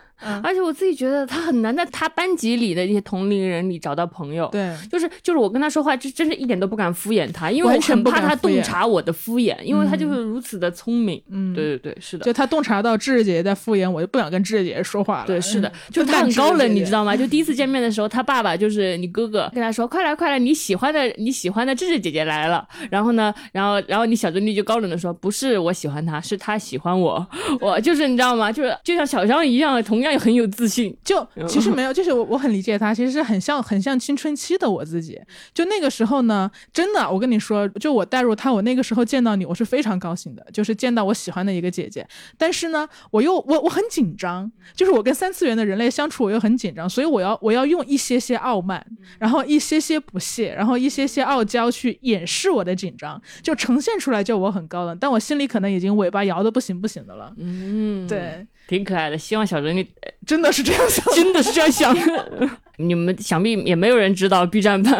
[0.42, 4.48] 而且我自己觉得他很难在他班级里的一些同龄人里找到朋友。
[4.52, 11.22] 对，就是就是我跟他说话，这真是一点都不敢敷衍他，因为我很怕他洞察我的敷衍，因为他就是如此的聪明。
[11.30, 12.24] 嗯，对对对，是的。
[12.24, 15.26] 就他洞察到智智姐姐在敷衍我，就不想跟智智姐姐说话了。
[15.26, 17.16] 对，是的嗯，就他很高冷，你知道吗？
[17.16, 22.66] 就第一次见面的时候，他爸爸就是你哥哥， 跟他说：“快来，快来，你喜欢的你喜欢的智智姐姐来了。
[22.90, 27.26] ”然后呢，然后然后你小侄女就高冷的说：“不是我喜欢她，是她喜欢我。”
[27.60, 28.50] 我就是你知道吗？
[28.52, 30.96] 就是就像小张一样，同样很有自信。
[31.04, 35.20] 就其实没有，就是我我很理解他，其实是很像很像青春期的我自己。
[35.52, 42.06] 就那个时候呢，真的，我跟你说，就我带入他，我那个时候见到你，我是非常高兴的，就是见到我喜欢的一个姐姐。
[42.36, 48.84] 但是呢，我又我我很紧张，就是我跟三次元的人类相处，我又很紧张，所以我要我要用一些些傲慢，
[49.18, 57.32] 然后一些些不屑，然后一些些傲娇去掩饰我的紧张，就呈现出来就我很高冷，但我心里可能已经尾巴摇的不行不行的了。
[57.38, 59.18] 嗯，，对，挺可爱的。
[59.18, 59.84] 希望小侄女
[60.24, 61.04] 真的是这样想。
[61.16, 62.48] 真的是这样想的。
[62.80, 64.92] 你们想必也没有人知道，B 站八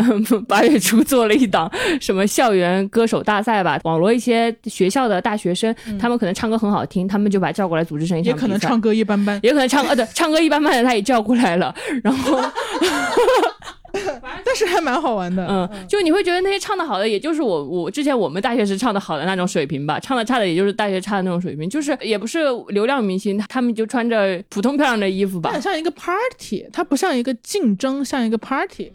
[0.49, 1.70] 八月初做了一档
[2.01, 3.78] 什么校园歌手大赛吧？
[3.85, 8.36] 网罗一些学校的大学生，他们可能唱歌很好听，他们就把叫过来组织成一场也。
[8.36, 11.73] 可能唱歌一般般，也可能唱呃对，唱歌一般般的他也叫过来了，
[12.03, 12.40] 然后
[14.44, 15.47] 但是还蛮好玩的。
[15.48, 28.93] 嗯，就你会觉得那些唱的好的，也就是我我之前我们大学时唱的好的那种水平吧，唱的差的也就是大学差的那种水平，就是也不是流量明星，他们就穿着普通漂亮的衣服吧它很，像一个 party，它不像一个竞争，像一个 party。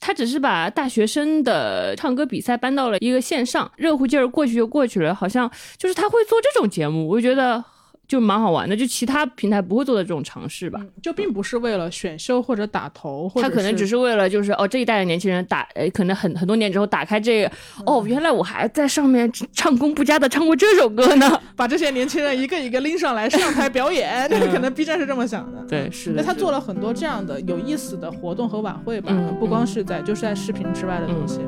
[0.00, 7.62] 他只是把大学生的唱歌比赛搬到了一个线上，热乎劲儿过去就过去了，好像就是他会做这种节目，我就觉得
[8.08, 10.80] 就蛮好玩的，就其他平台不会做的这种尝试吧。
[11.02, 17.52] 就并不是为了选秀或者打头，或者他可能只是为了就是哦这一代的年轻人打，呃，可能很很多年之后打开这个，
[17.84, 21.40] 哦，原来我还在上面唱功不佳的唱过这首歌呢。
[21.54, 25.62] 把这些年轻人一个一个拎上来上台表演， 那可能 B 站是这么想的。
[25.68, 31.40] 对，是的，那他做了很多这样的有意思的活动和晚会吧，嗯不光是在就是在视频之外的东西。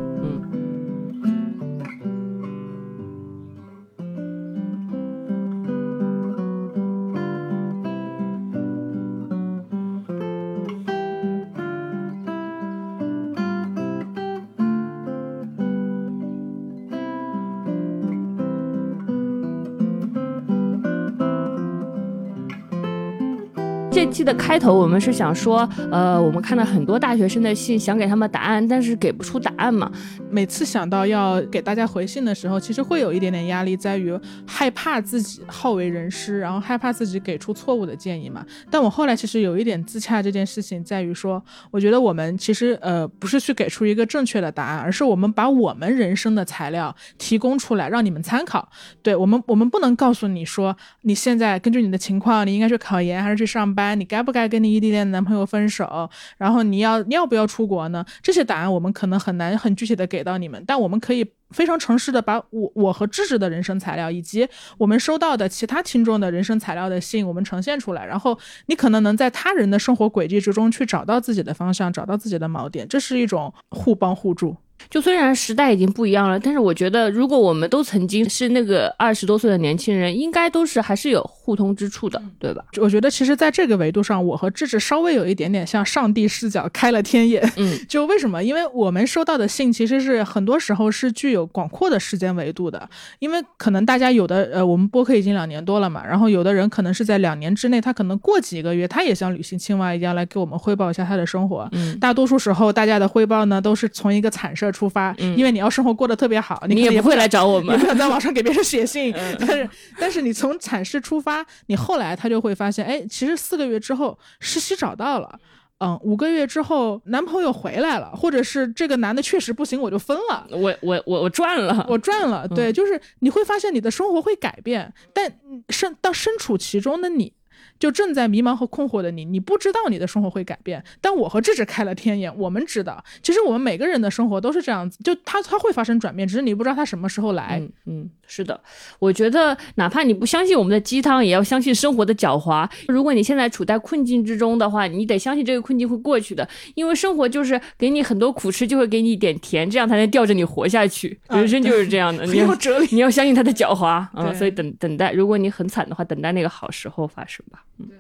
[24.11, 29.91] 期的开头，我们是想说，呃，我们看到很多大学生的信，想给他们答案，但是给不出答案嘛。
[30.31, 38.45] 每次想到要给大家回信的时候，其实会有一点点压力，在于害怕自己好为人师，然后害怕自己给出错误的建议嘛。
[38.71, 48.69] 但我后来其实有一点自洽，这件事情在于说，我觉得我们其实呃不是去给出一个正确的答案，而是我们把我们人生的材料提供出来，让你们参考。
[49.03, 56.09] 对我们，我们不能告诉你说，你现在根据你的情况，你应该去考研还是去上班，你该不该跟你异地恋男朋友分手，
[56.39, 58.05] 然后你要要不要出国呢？
[58.23, 64.49] 这些答案我们可能很难很具体的给到你们，但我们可以非常诚实的把我我和智智的人生材料，以及
[64.79, 68.37] 我们收到的其他听众的人生材料的信，我们呈现出来，然后
[68.67, 74.57] 你可能能在他人的生活轨迹之中去找到自己的方向，找到自己的锚点，这是一种互帮互助。
[74.89, 82.65] 就虽然时代已经不一样了，但是我觉得，如果我们都曾经是那个二十多岁的年轻人，应该都是还是有互通之处的，对吧？
[82.81, 87.43] 我觉得其实在这个维度上，我和智智稍微有一点点像上帝视角开了天眼。
[87.57, 88.43] 嗯， 就为什么？
[88.43, 92.89] 因为我们收到的信其实是很多时候是具有广阔的时间维度的，
[93.19, 101.69] 因为可能大家有的呃，我们播客已经两年多了嘛，然后有的人可能是在两年之内，他可能过几个月，他也像旅行青蛙一样来给我们汇报一下他的生活。
[101.73, 109.13] 嗯，大多数时候大家的汇报呢都是从一个惨设出发，因为你要生活过得特别好，你也不会来找我们， 不想在网上给别人写信。
[109.39, 115.39] 但是，但是你从惨事出发，你后来他就会发现，哎，其实四个月之后实习找到了，
[115.79, 120.47] 嗯，五个月之后男朋友回来了，或者是这个男的确实不行，我就分了。
[120.51, 122.47] 我我我我赚了，我赚了。
[122.49, 125.33] 对，就是你会发现你的生活会改变，但
[125.69, 127.33] 身到身处其中的你。
[127.81, 137.61] 就正在迷茫和困惑的你，你不知道你的生活会改变，但我和智智开了天眼，我们知道，其实我们每个人的生活都是这样子，就他他会发生转变，只是你不知道他什么时候来。
[137.87, 138.59] 嗯，是的，
[139.01, 142.71] 我觉得哪怕你不相信我们的鸡汤，也要相信生活的狡猾。
[142.87, 151.19] 如果你现在处在困境之中的话，你得相信这个困境会过去的，因为生活就是给你很多苦吃，就会给你一点甜，这样才能吊着你活下去。
[151.31, 154.33] 人生就是这样的， 你要哲理，你要相信它的狡猾嗯。
[154.37, 157.65] 所以等等待，如果你很惨的话，等待那个好时候发生吧。
[157.77, 157.95] 对对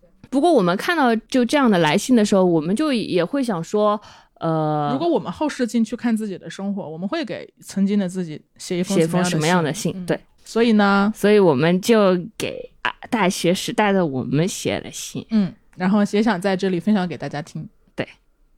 [0.00, 0.08] 对。
[0.30, 4.00] 不过我们看到就这样的来信的时候，我们就也会想说，
[4.40, 10.04] 呃，如果我们后视镜去看自己的生活，我们会给曾经的自己写一封写一封什么样的信？
[10.04, 17.66] 对，所以呢，所以我们就给啊大学时代的我们写了信，嗯，然后也想在这里分享给大家听。
[17.94, 18.06] 对，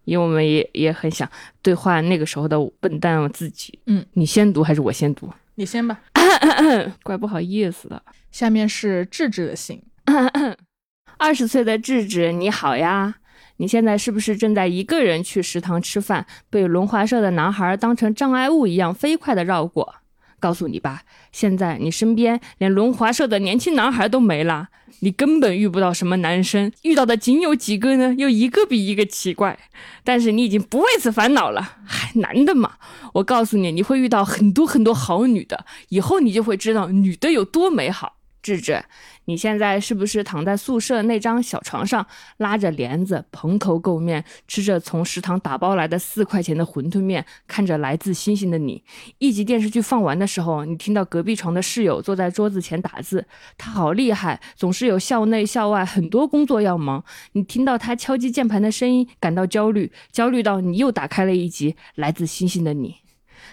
[0.04, 1.30] 因为我们也也很想
[1.62, 3.78] 对话那个时候的笨蛋我自己。
[3.86, 5.32] 嗯，你先读还是我先读？
[5.54, 6.00] 你先吧，
[7.02, 8.02] 怪不好意思的。
[8.30, 9.82] 下面是智智的信。
[11.18, 13.16] 二十岁的智智，你好呀！
[13.58, 19.96] 你现在是不是正在一个人去食堂吃饭，被轮滑社的男孩当成障碍物一样飞快地绕过？
[20.40, 21.02] 告诉你吧，
[21.32, 24.68] 现在你身边连轮滑社的年轻男孩都没了，
[25.00, 29.58] 你根本遇不到什么男生，遇到的仅有几个呢，又一个比一个奇怪。
[30.04, 32.74] 但是你已经不为此烦恼了，嗨，男的嘛，
[33.14, 38.17] 我告诉你，你会遇到很多很多好女的，以后你就会知道女的有多美好。
[38.48, 38.82] 智智，
[39.26, 42.06] 你现在是不是躺在宿舍那张小床上，
[42.38, 48.82] 拉着帘子，蓬头垢面，吃着从食堂打包来的四块钱的馄饨面，看着来自星星的你？
[49.18, 53.26] 一集电视剧放完的时候，你听到隔壁床的室友坐在桌子前打字，
[53.58, 57.04] 他好厉害，总是有校内校外很多工作要忙。
[57.32, 63.07] 你听到他敲击键盘的声音，感到焦虑，焦虑到你又打开了一集来自星星的你。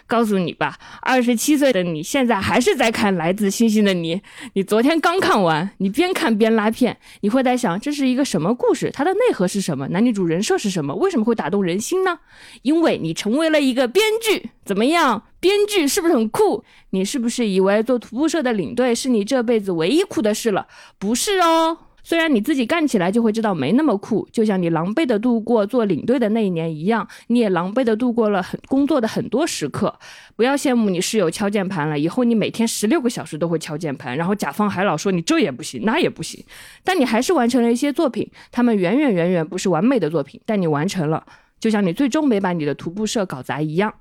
[0.07, 4.15] 告诉你吧，二十七岁的你现在还是在看《来自星星的你》，
[4.53, 8.91] 你昨天刚看完，你边看边拉片，你会在想这是一个什么故事？
[8.94, 9.88] 它的内核是什么？
[9.88, 10.94] 男女主人设是什么？
[10.95, 12.19] 为什么会打动人心呢？
[12.61, 15.23] 因为你成为了一个编剧，怎么样？
[15.40, 16.64] 编剧是不是很酷？
[16.91, 20.68] 你是不是以为做徒步社的领队是你这辈子唯一酷的事了？
[20.99, 21.77] 不是哦。
[22.06, 29.98] 虽然你自己干起来就会知道没那么酷，就像你狼狈的度过做领队的那一年一样，你也狼狈的度过了很工作的很多时刻。
[30.36, 36.45] 不要羡慕你室友敲键盘了，以后你每天十六个小时都会敲键盘，然后甲方还老说你这也不行那也不行，
[36.84, 41.26] 但你还是完成了一些作品，他们远远远远不是完美的作品，但你完成了，
[41.60, 43.91] 就像你最终没把你的徒步社搞砸一样。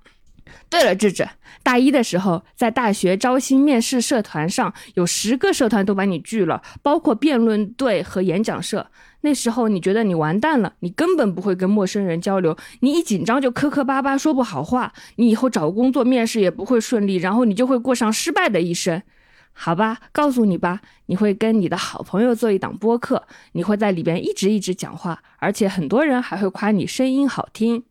[0.69, 1.29] 对了，智智，
[1.63, 8.91] 大一的时候在大学招新面试社团上，有十个社团都把你拒了，包括辩论队和演讲社。
[9.23, 19.03] 那时候你觉得你完蛋了，你根本不会跟陌生人交流，你一紧张就磕磕巴巴说不好话，你以后找工作面试也不会顺利，然后你就会过上失败的一生。
[19.55, 27.85] 好吧，告诉你吧，你会跟你的好朋友做一档播客，你会在里边一直一直讲话，而且很多人还会夸你声音好听。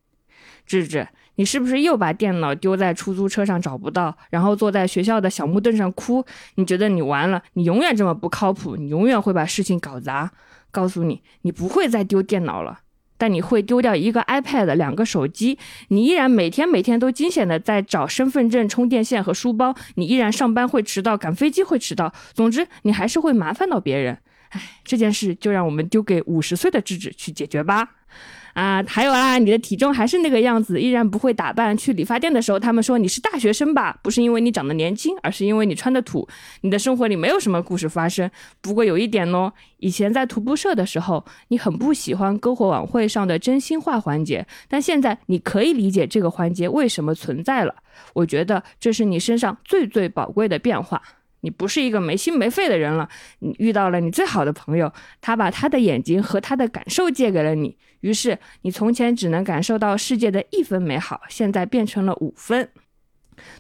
[0.67, 1.07] 智智。
[1.35, 6.23] 你是不是又把电脑丢在出租车上找不到，然后坐在学校的小木凳上哭？
[6.55, 10.31] 你觉得你完了，你永远这么不靠谱，你永远会把事情搞砸。
[10.71, 12.79] 告诉你，你不会再丢电脑了，
[13.15, 15.59] 但你会丢掉一个 iPad、两个手机。
[15.89, 19.75] 你依然每天每天都惊险的在找身份证、充电线和书包。
[19.95, 22.11] 你依然上班会迟到，赶飞机会迟到。
[22.33, 24.17] 总之，你还是会麻烦到别人。
[24.49, 27.89] 唉，这件事就让我们丢给五十岁的智智去解决吧。
[28.53, 31.75] 啊，还有啦，你的体重还是那个样子，依然不会打扮。
[31.75, 33.97] 去理发店的时候，他们说你是大学生吧？
[34.03, 36.27] 不是因为你长得年轻，而是因为你穿的土。
[36.61, 38.29] 你的生活里没有什么故事发生。
[38.61, 47.75] 不过有一点哦，以前在徒步社的时候，你很不喜欢篝火晚会上的真心话环节，但现在你可以理解这个环节为什么存在了。
[48.13, 51.01] 我觉得这是你身上最最宝贵的变化。
[51.43, 53.07] 你不是一个没心没肺的人了，
[53.39, 54.91] 你遇到了你最好的朋友，
[55.21, 62.69] 他把他的眼睛和他的感受借给了你，于是你从前只能感受到世界的一分美好，现在变成了五分。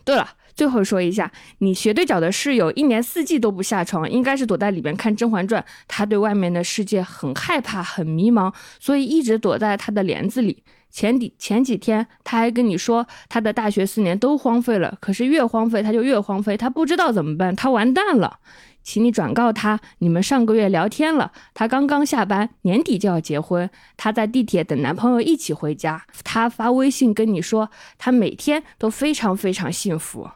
[0.03, 0.27] 对了。
[0.55, 5.59] 最后说一下，你斜对角的室友一年四季都不下床，应该是躲在里边看《甄嬛传》。
[5.87, 10.63] 他对外面的世界很害怕，很迷茫，所以一直躲在他的帘子里。
[10.93, 14.95] 前几前几天他还跟你说，他的大学四年都荒废了。
[15.01, 18.39] 可是越荒废他就越荒废，他不知道怎么办，他完蛋了。
[18.83, 23.67] 请你转告他，你们上个月聊天了，他刚刚下班，年底就要结婚。
[23.97, 26.05] 他在地铁等男朋友一起回家。
[26.23, 30.29] 他发微信跟你说，他每天都非常非常幸福。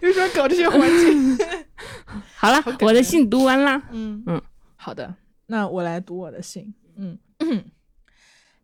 [0.00, 1.36] 就喜欢搞这些环境。
[2.36, 3.82] 好了， 我的信读完啦。
[3.90, 4.40] 嗯嗯，
[4.76, 5.14] 好的，
[5.46, 6.72] 那我来读我的信。
[6.98, 7.18] 嗯，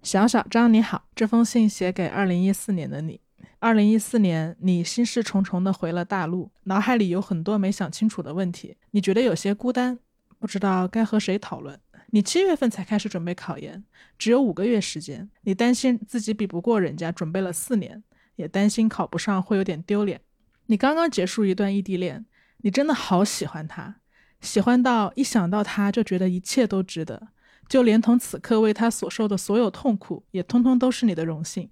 [0.02, 3.20] 小小张你好，这封信写给二零一四年的你。
[3.60, 9.98] 二零一四年，你心事重重的回了大陆，脑海里有很多没想清楚的问题，你觉得有些孤单，
[10.38, 11.80] 不知道该和谁讨论。
[12.08, 13.82] 你七月份才开始准备考研，
[14.18, 18.04] 只有五个月时间，你担心自己比不过人家，准备了四年。
[18.36, 20.20] 也担心考不上会有点丢脸。
[20.66, 22.26] 你刚刚结束一段异地恋，
[22.62, 24.00] 你真的好喜欢他，
[24.40, 27.28] 喜欢到一想到他就觉得一切都值得，
[27.68, 31.70] 就连同此刻为他所受的所有痛苦，也通通都是你的荣幸。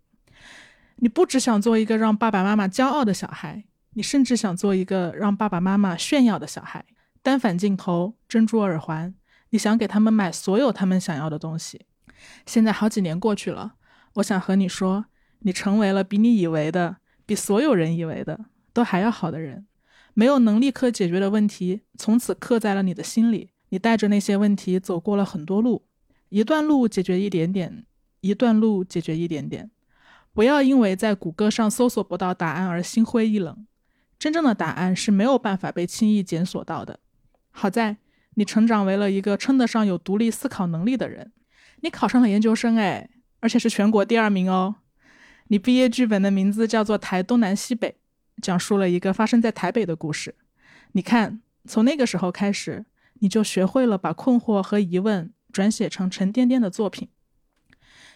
[0.96, 3.64] 你不只想做一个让爸爸妈妈骄傲的小孩，
[3.94, 6.84] 你甚至想做一个让爸爸妈妈炫耀的小孩。
[7.22, 9.14] 单反镜头、珍珠耳环，
[9.50, 11.86] 你想给他们买所有他们想要的东西。
[12.46, 13.74] 现在好几年过去了，
[14.14, 15.06] 我想和你说。
[15.44, 19.66] 你成为了比你以为的、比所有人以为的都还要好的人。
[20.14, 23.51] 没有能力刻解决的问题，从此刻在了你的心里。
[23.72, 25.86] 你带着那些问题走过了很多路，
[26.28, 27.86] 一段路解决一点点，
[28.20, 29.70] 一段路解决一点点。
[30.34, 33.66] 不要因为在谷歌上搜索不到答案而心灰意冷。
[34.18, 37.00] 真正的答案是没有办法被轻易检索到的。
[37.50, 37.96] 好在
[38.34, 41.32] 你成长为了一个称得上有独立思考能力的人。
[41.80, 43.08] 你考上了研究生，哎，
[43.40, 44.74] 而且是全国第二名哦。
[45.48, 47.88] 你毕业剧本的名字叫做《台东南西北》，
[48.42, 50.34] 讲述了一个发生在台北的故事。
[50.92, 52.84] 你看，从那个时候开始，
[53.22, 57.08] 你就学会了把困惑和疑问转写成沉甸甸的作品。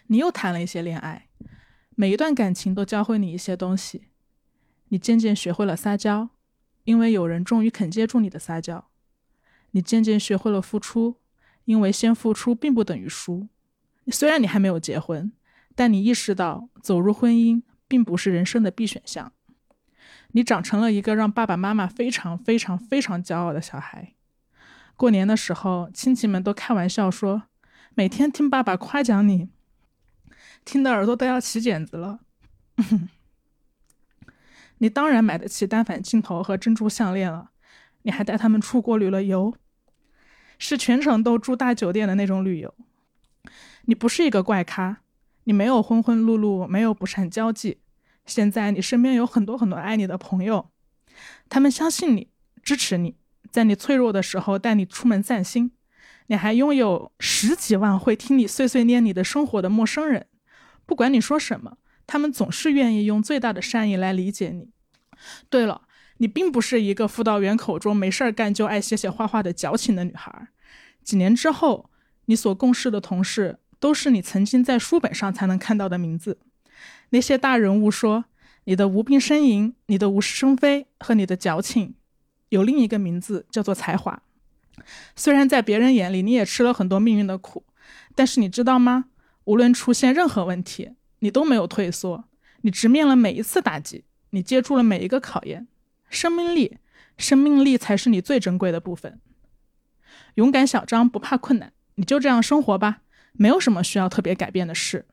[0.08, 1.28] 你又谈了一些恋爱，
[1.94, 4.08] 每一段感情都教会你一些东西。
[4.88, 6.30] 你渐渐学会了撒娇，
[6.84, 8.88] 因为有人终于肯接住你的撒娇。
[9.70, 11.16] 你渐渐学会了付出，
[11.64, 13.48] 因为先付出并不等于输。
[14.08, 15.32] 虽然你还没有结婚。
[15.78, 19.34] 但你意识到走入婚姻并不是人生的必选项，
[20.28, 24.15] 你长成了一个让爸爸妈妈非常非常非常骄傲的小孩。
[24.96, 27.42] 过年的时候，亲戚们都开玩笑说，
[27.94, 29.50] 每天听爸爸夸奖你，
[30.64, 32.20] 听的耳朵都要起茧子了。
[34.78, 37.50] 你当然买得起单反镜头和珍珠项链了，
[38.02, 39.54] 你还带他们出国旅了游，
[40.58, 42.74] 是全程都住大酒店的那种旅游。
[43.82, 45.02] 你不是一个怪咖。
[45.48, 47.80] 你没有昏昏碌碌，没有不善交际。
[48.24, 50.72] 现在你身边有很多很多爱你的朋友，
[51.48, 52.32] 他们相信你，
[52.64, 53.16] 支持你，
[53.50, 55.72] 在你脆弱的时候带你出门散心。
[56.26, 60.26] 你还拥有十几万会听你碎碎念你的生活的陌生人，
[60.84, 64.70] 不管你说什么，他们总是愿意用最大的善意来理解你。
[65.48, 65.82] 对了，
[66.18, 70.48] 你并不是一个辅导员口中没事儿干就爱写写画画的矫情的女孩。
[71.02, 71.90] 几年之后，
[72.24, 73.58] 你所共事的同事。
[73.78, 76.38] 都是你曾经在书本上才能看到的名字。
[77.10, 78.24] 那些大人物说，
[78.64, 81.94] 你的无病呻吟、你的无事生非和你的矫情，
[82.56, 84.22] 有另一个名字叫做才华。
[85.14, 87.64] 虽然在别人眼里你也吃了很多命运的苦，
[88.14, 89.06] 但是你知道吗？
[89.44, 92.24] 无论出现任何问题，你都没有退缩，
[92.62, 95.68] 你直面了每一次打击，你接住了每一个考验。
[96.08, 96.78] 生命力，
[97.18, 99.20] 生命力才是你最珍贵的部分。
[100.36, 103.02] 勇敢小张不怕困难，你就这样生活吧。
[103.32, 105.04] 没有什么需要特别改变的事。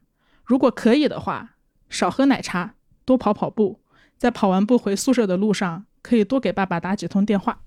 [0.45, 1.55] 如果可以的话，
[1.89, 3.81] 少喝奶茶，多跑跑步。
[4.17, 7.57] 在跑完步回宿舍的路上，可以多给爸爸打几通电话。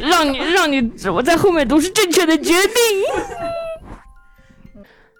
[0.00, 2.74] 让你让你我在后面都是正确的决定。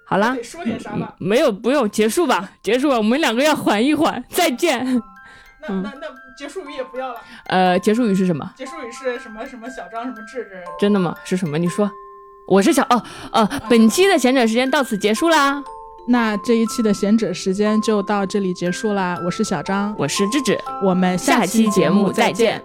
[0.07, 1.15] 好了，说点啥吧？
[1.19, 2.51] 没有，不用结束吧？
[2.63, 4.23] 结束吧，我们两个要缓一缓。
[4.29, 4.85] 再见。
[5.63, 6.07] 那那那
[6.37, 7.21] 结束语也不要了。
[7.47, 8.53] 呃，结束语是什么？
[8.57, 9.47] 结束语是什么？
[9.47, 10.05] 什么小张？
[10.05, 10.63] 什么智智？
[10.79, 11.17] 真的吗？
[11.25, 11.57] 是什么？
[11.59, 11.91] 你说。
[12.47, 13.03] 我是小哦
[13.33, 15.65] 哦，本期的闲者时间到此结束啦。
[16.07, 19.19] 那这一期的闲者时间就到这里结束啦。
[19.25, 22.63] 我是小张，我是智智，我们下期节目再见。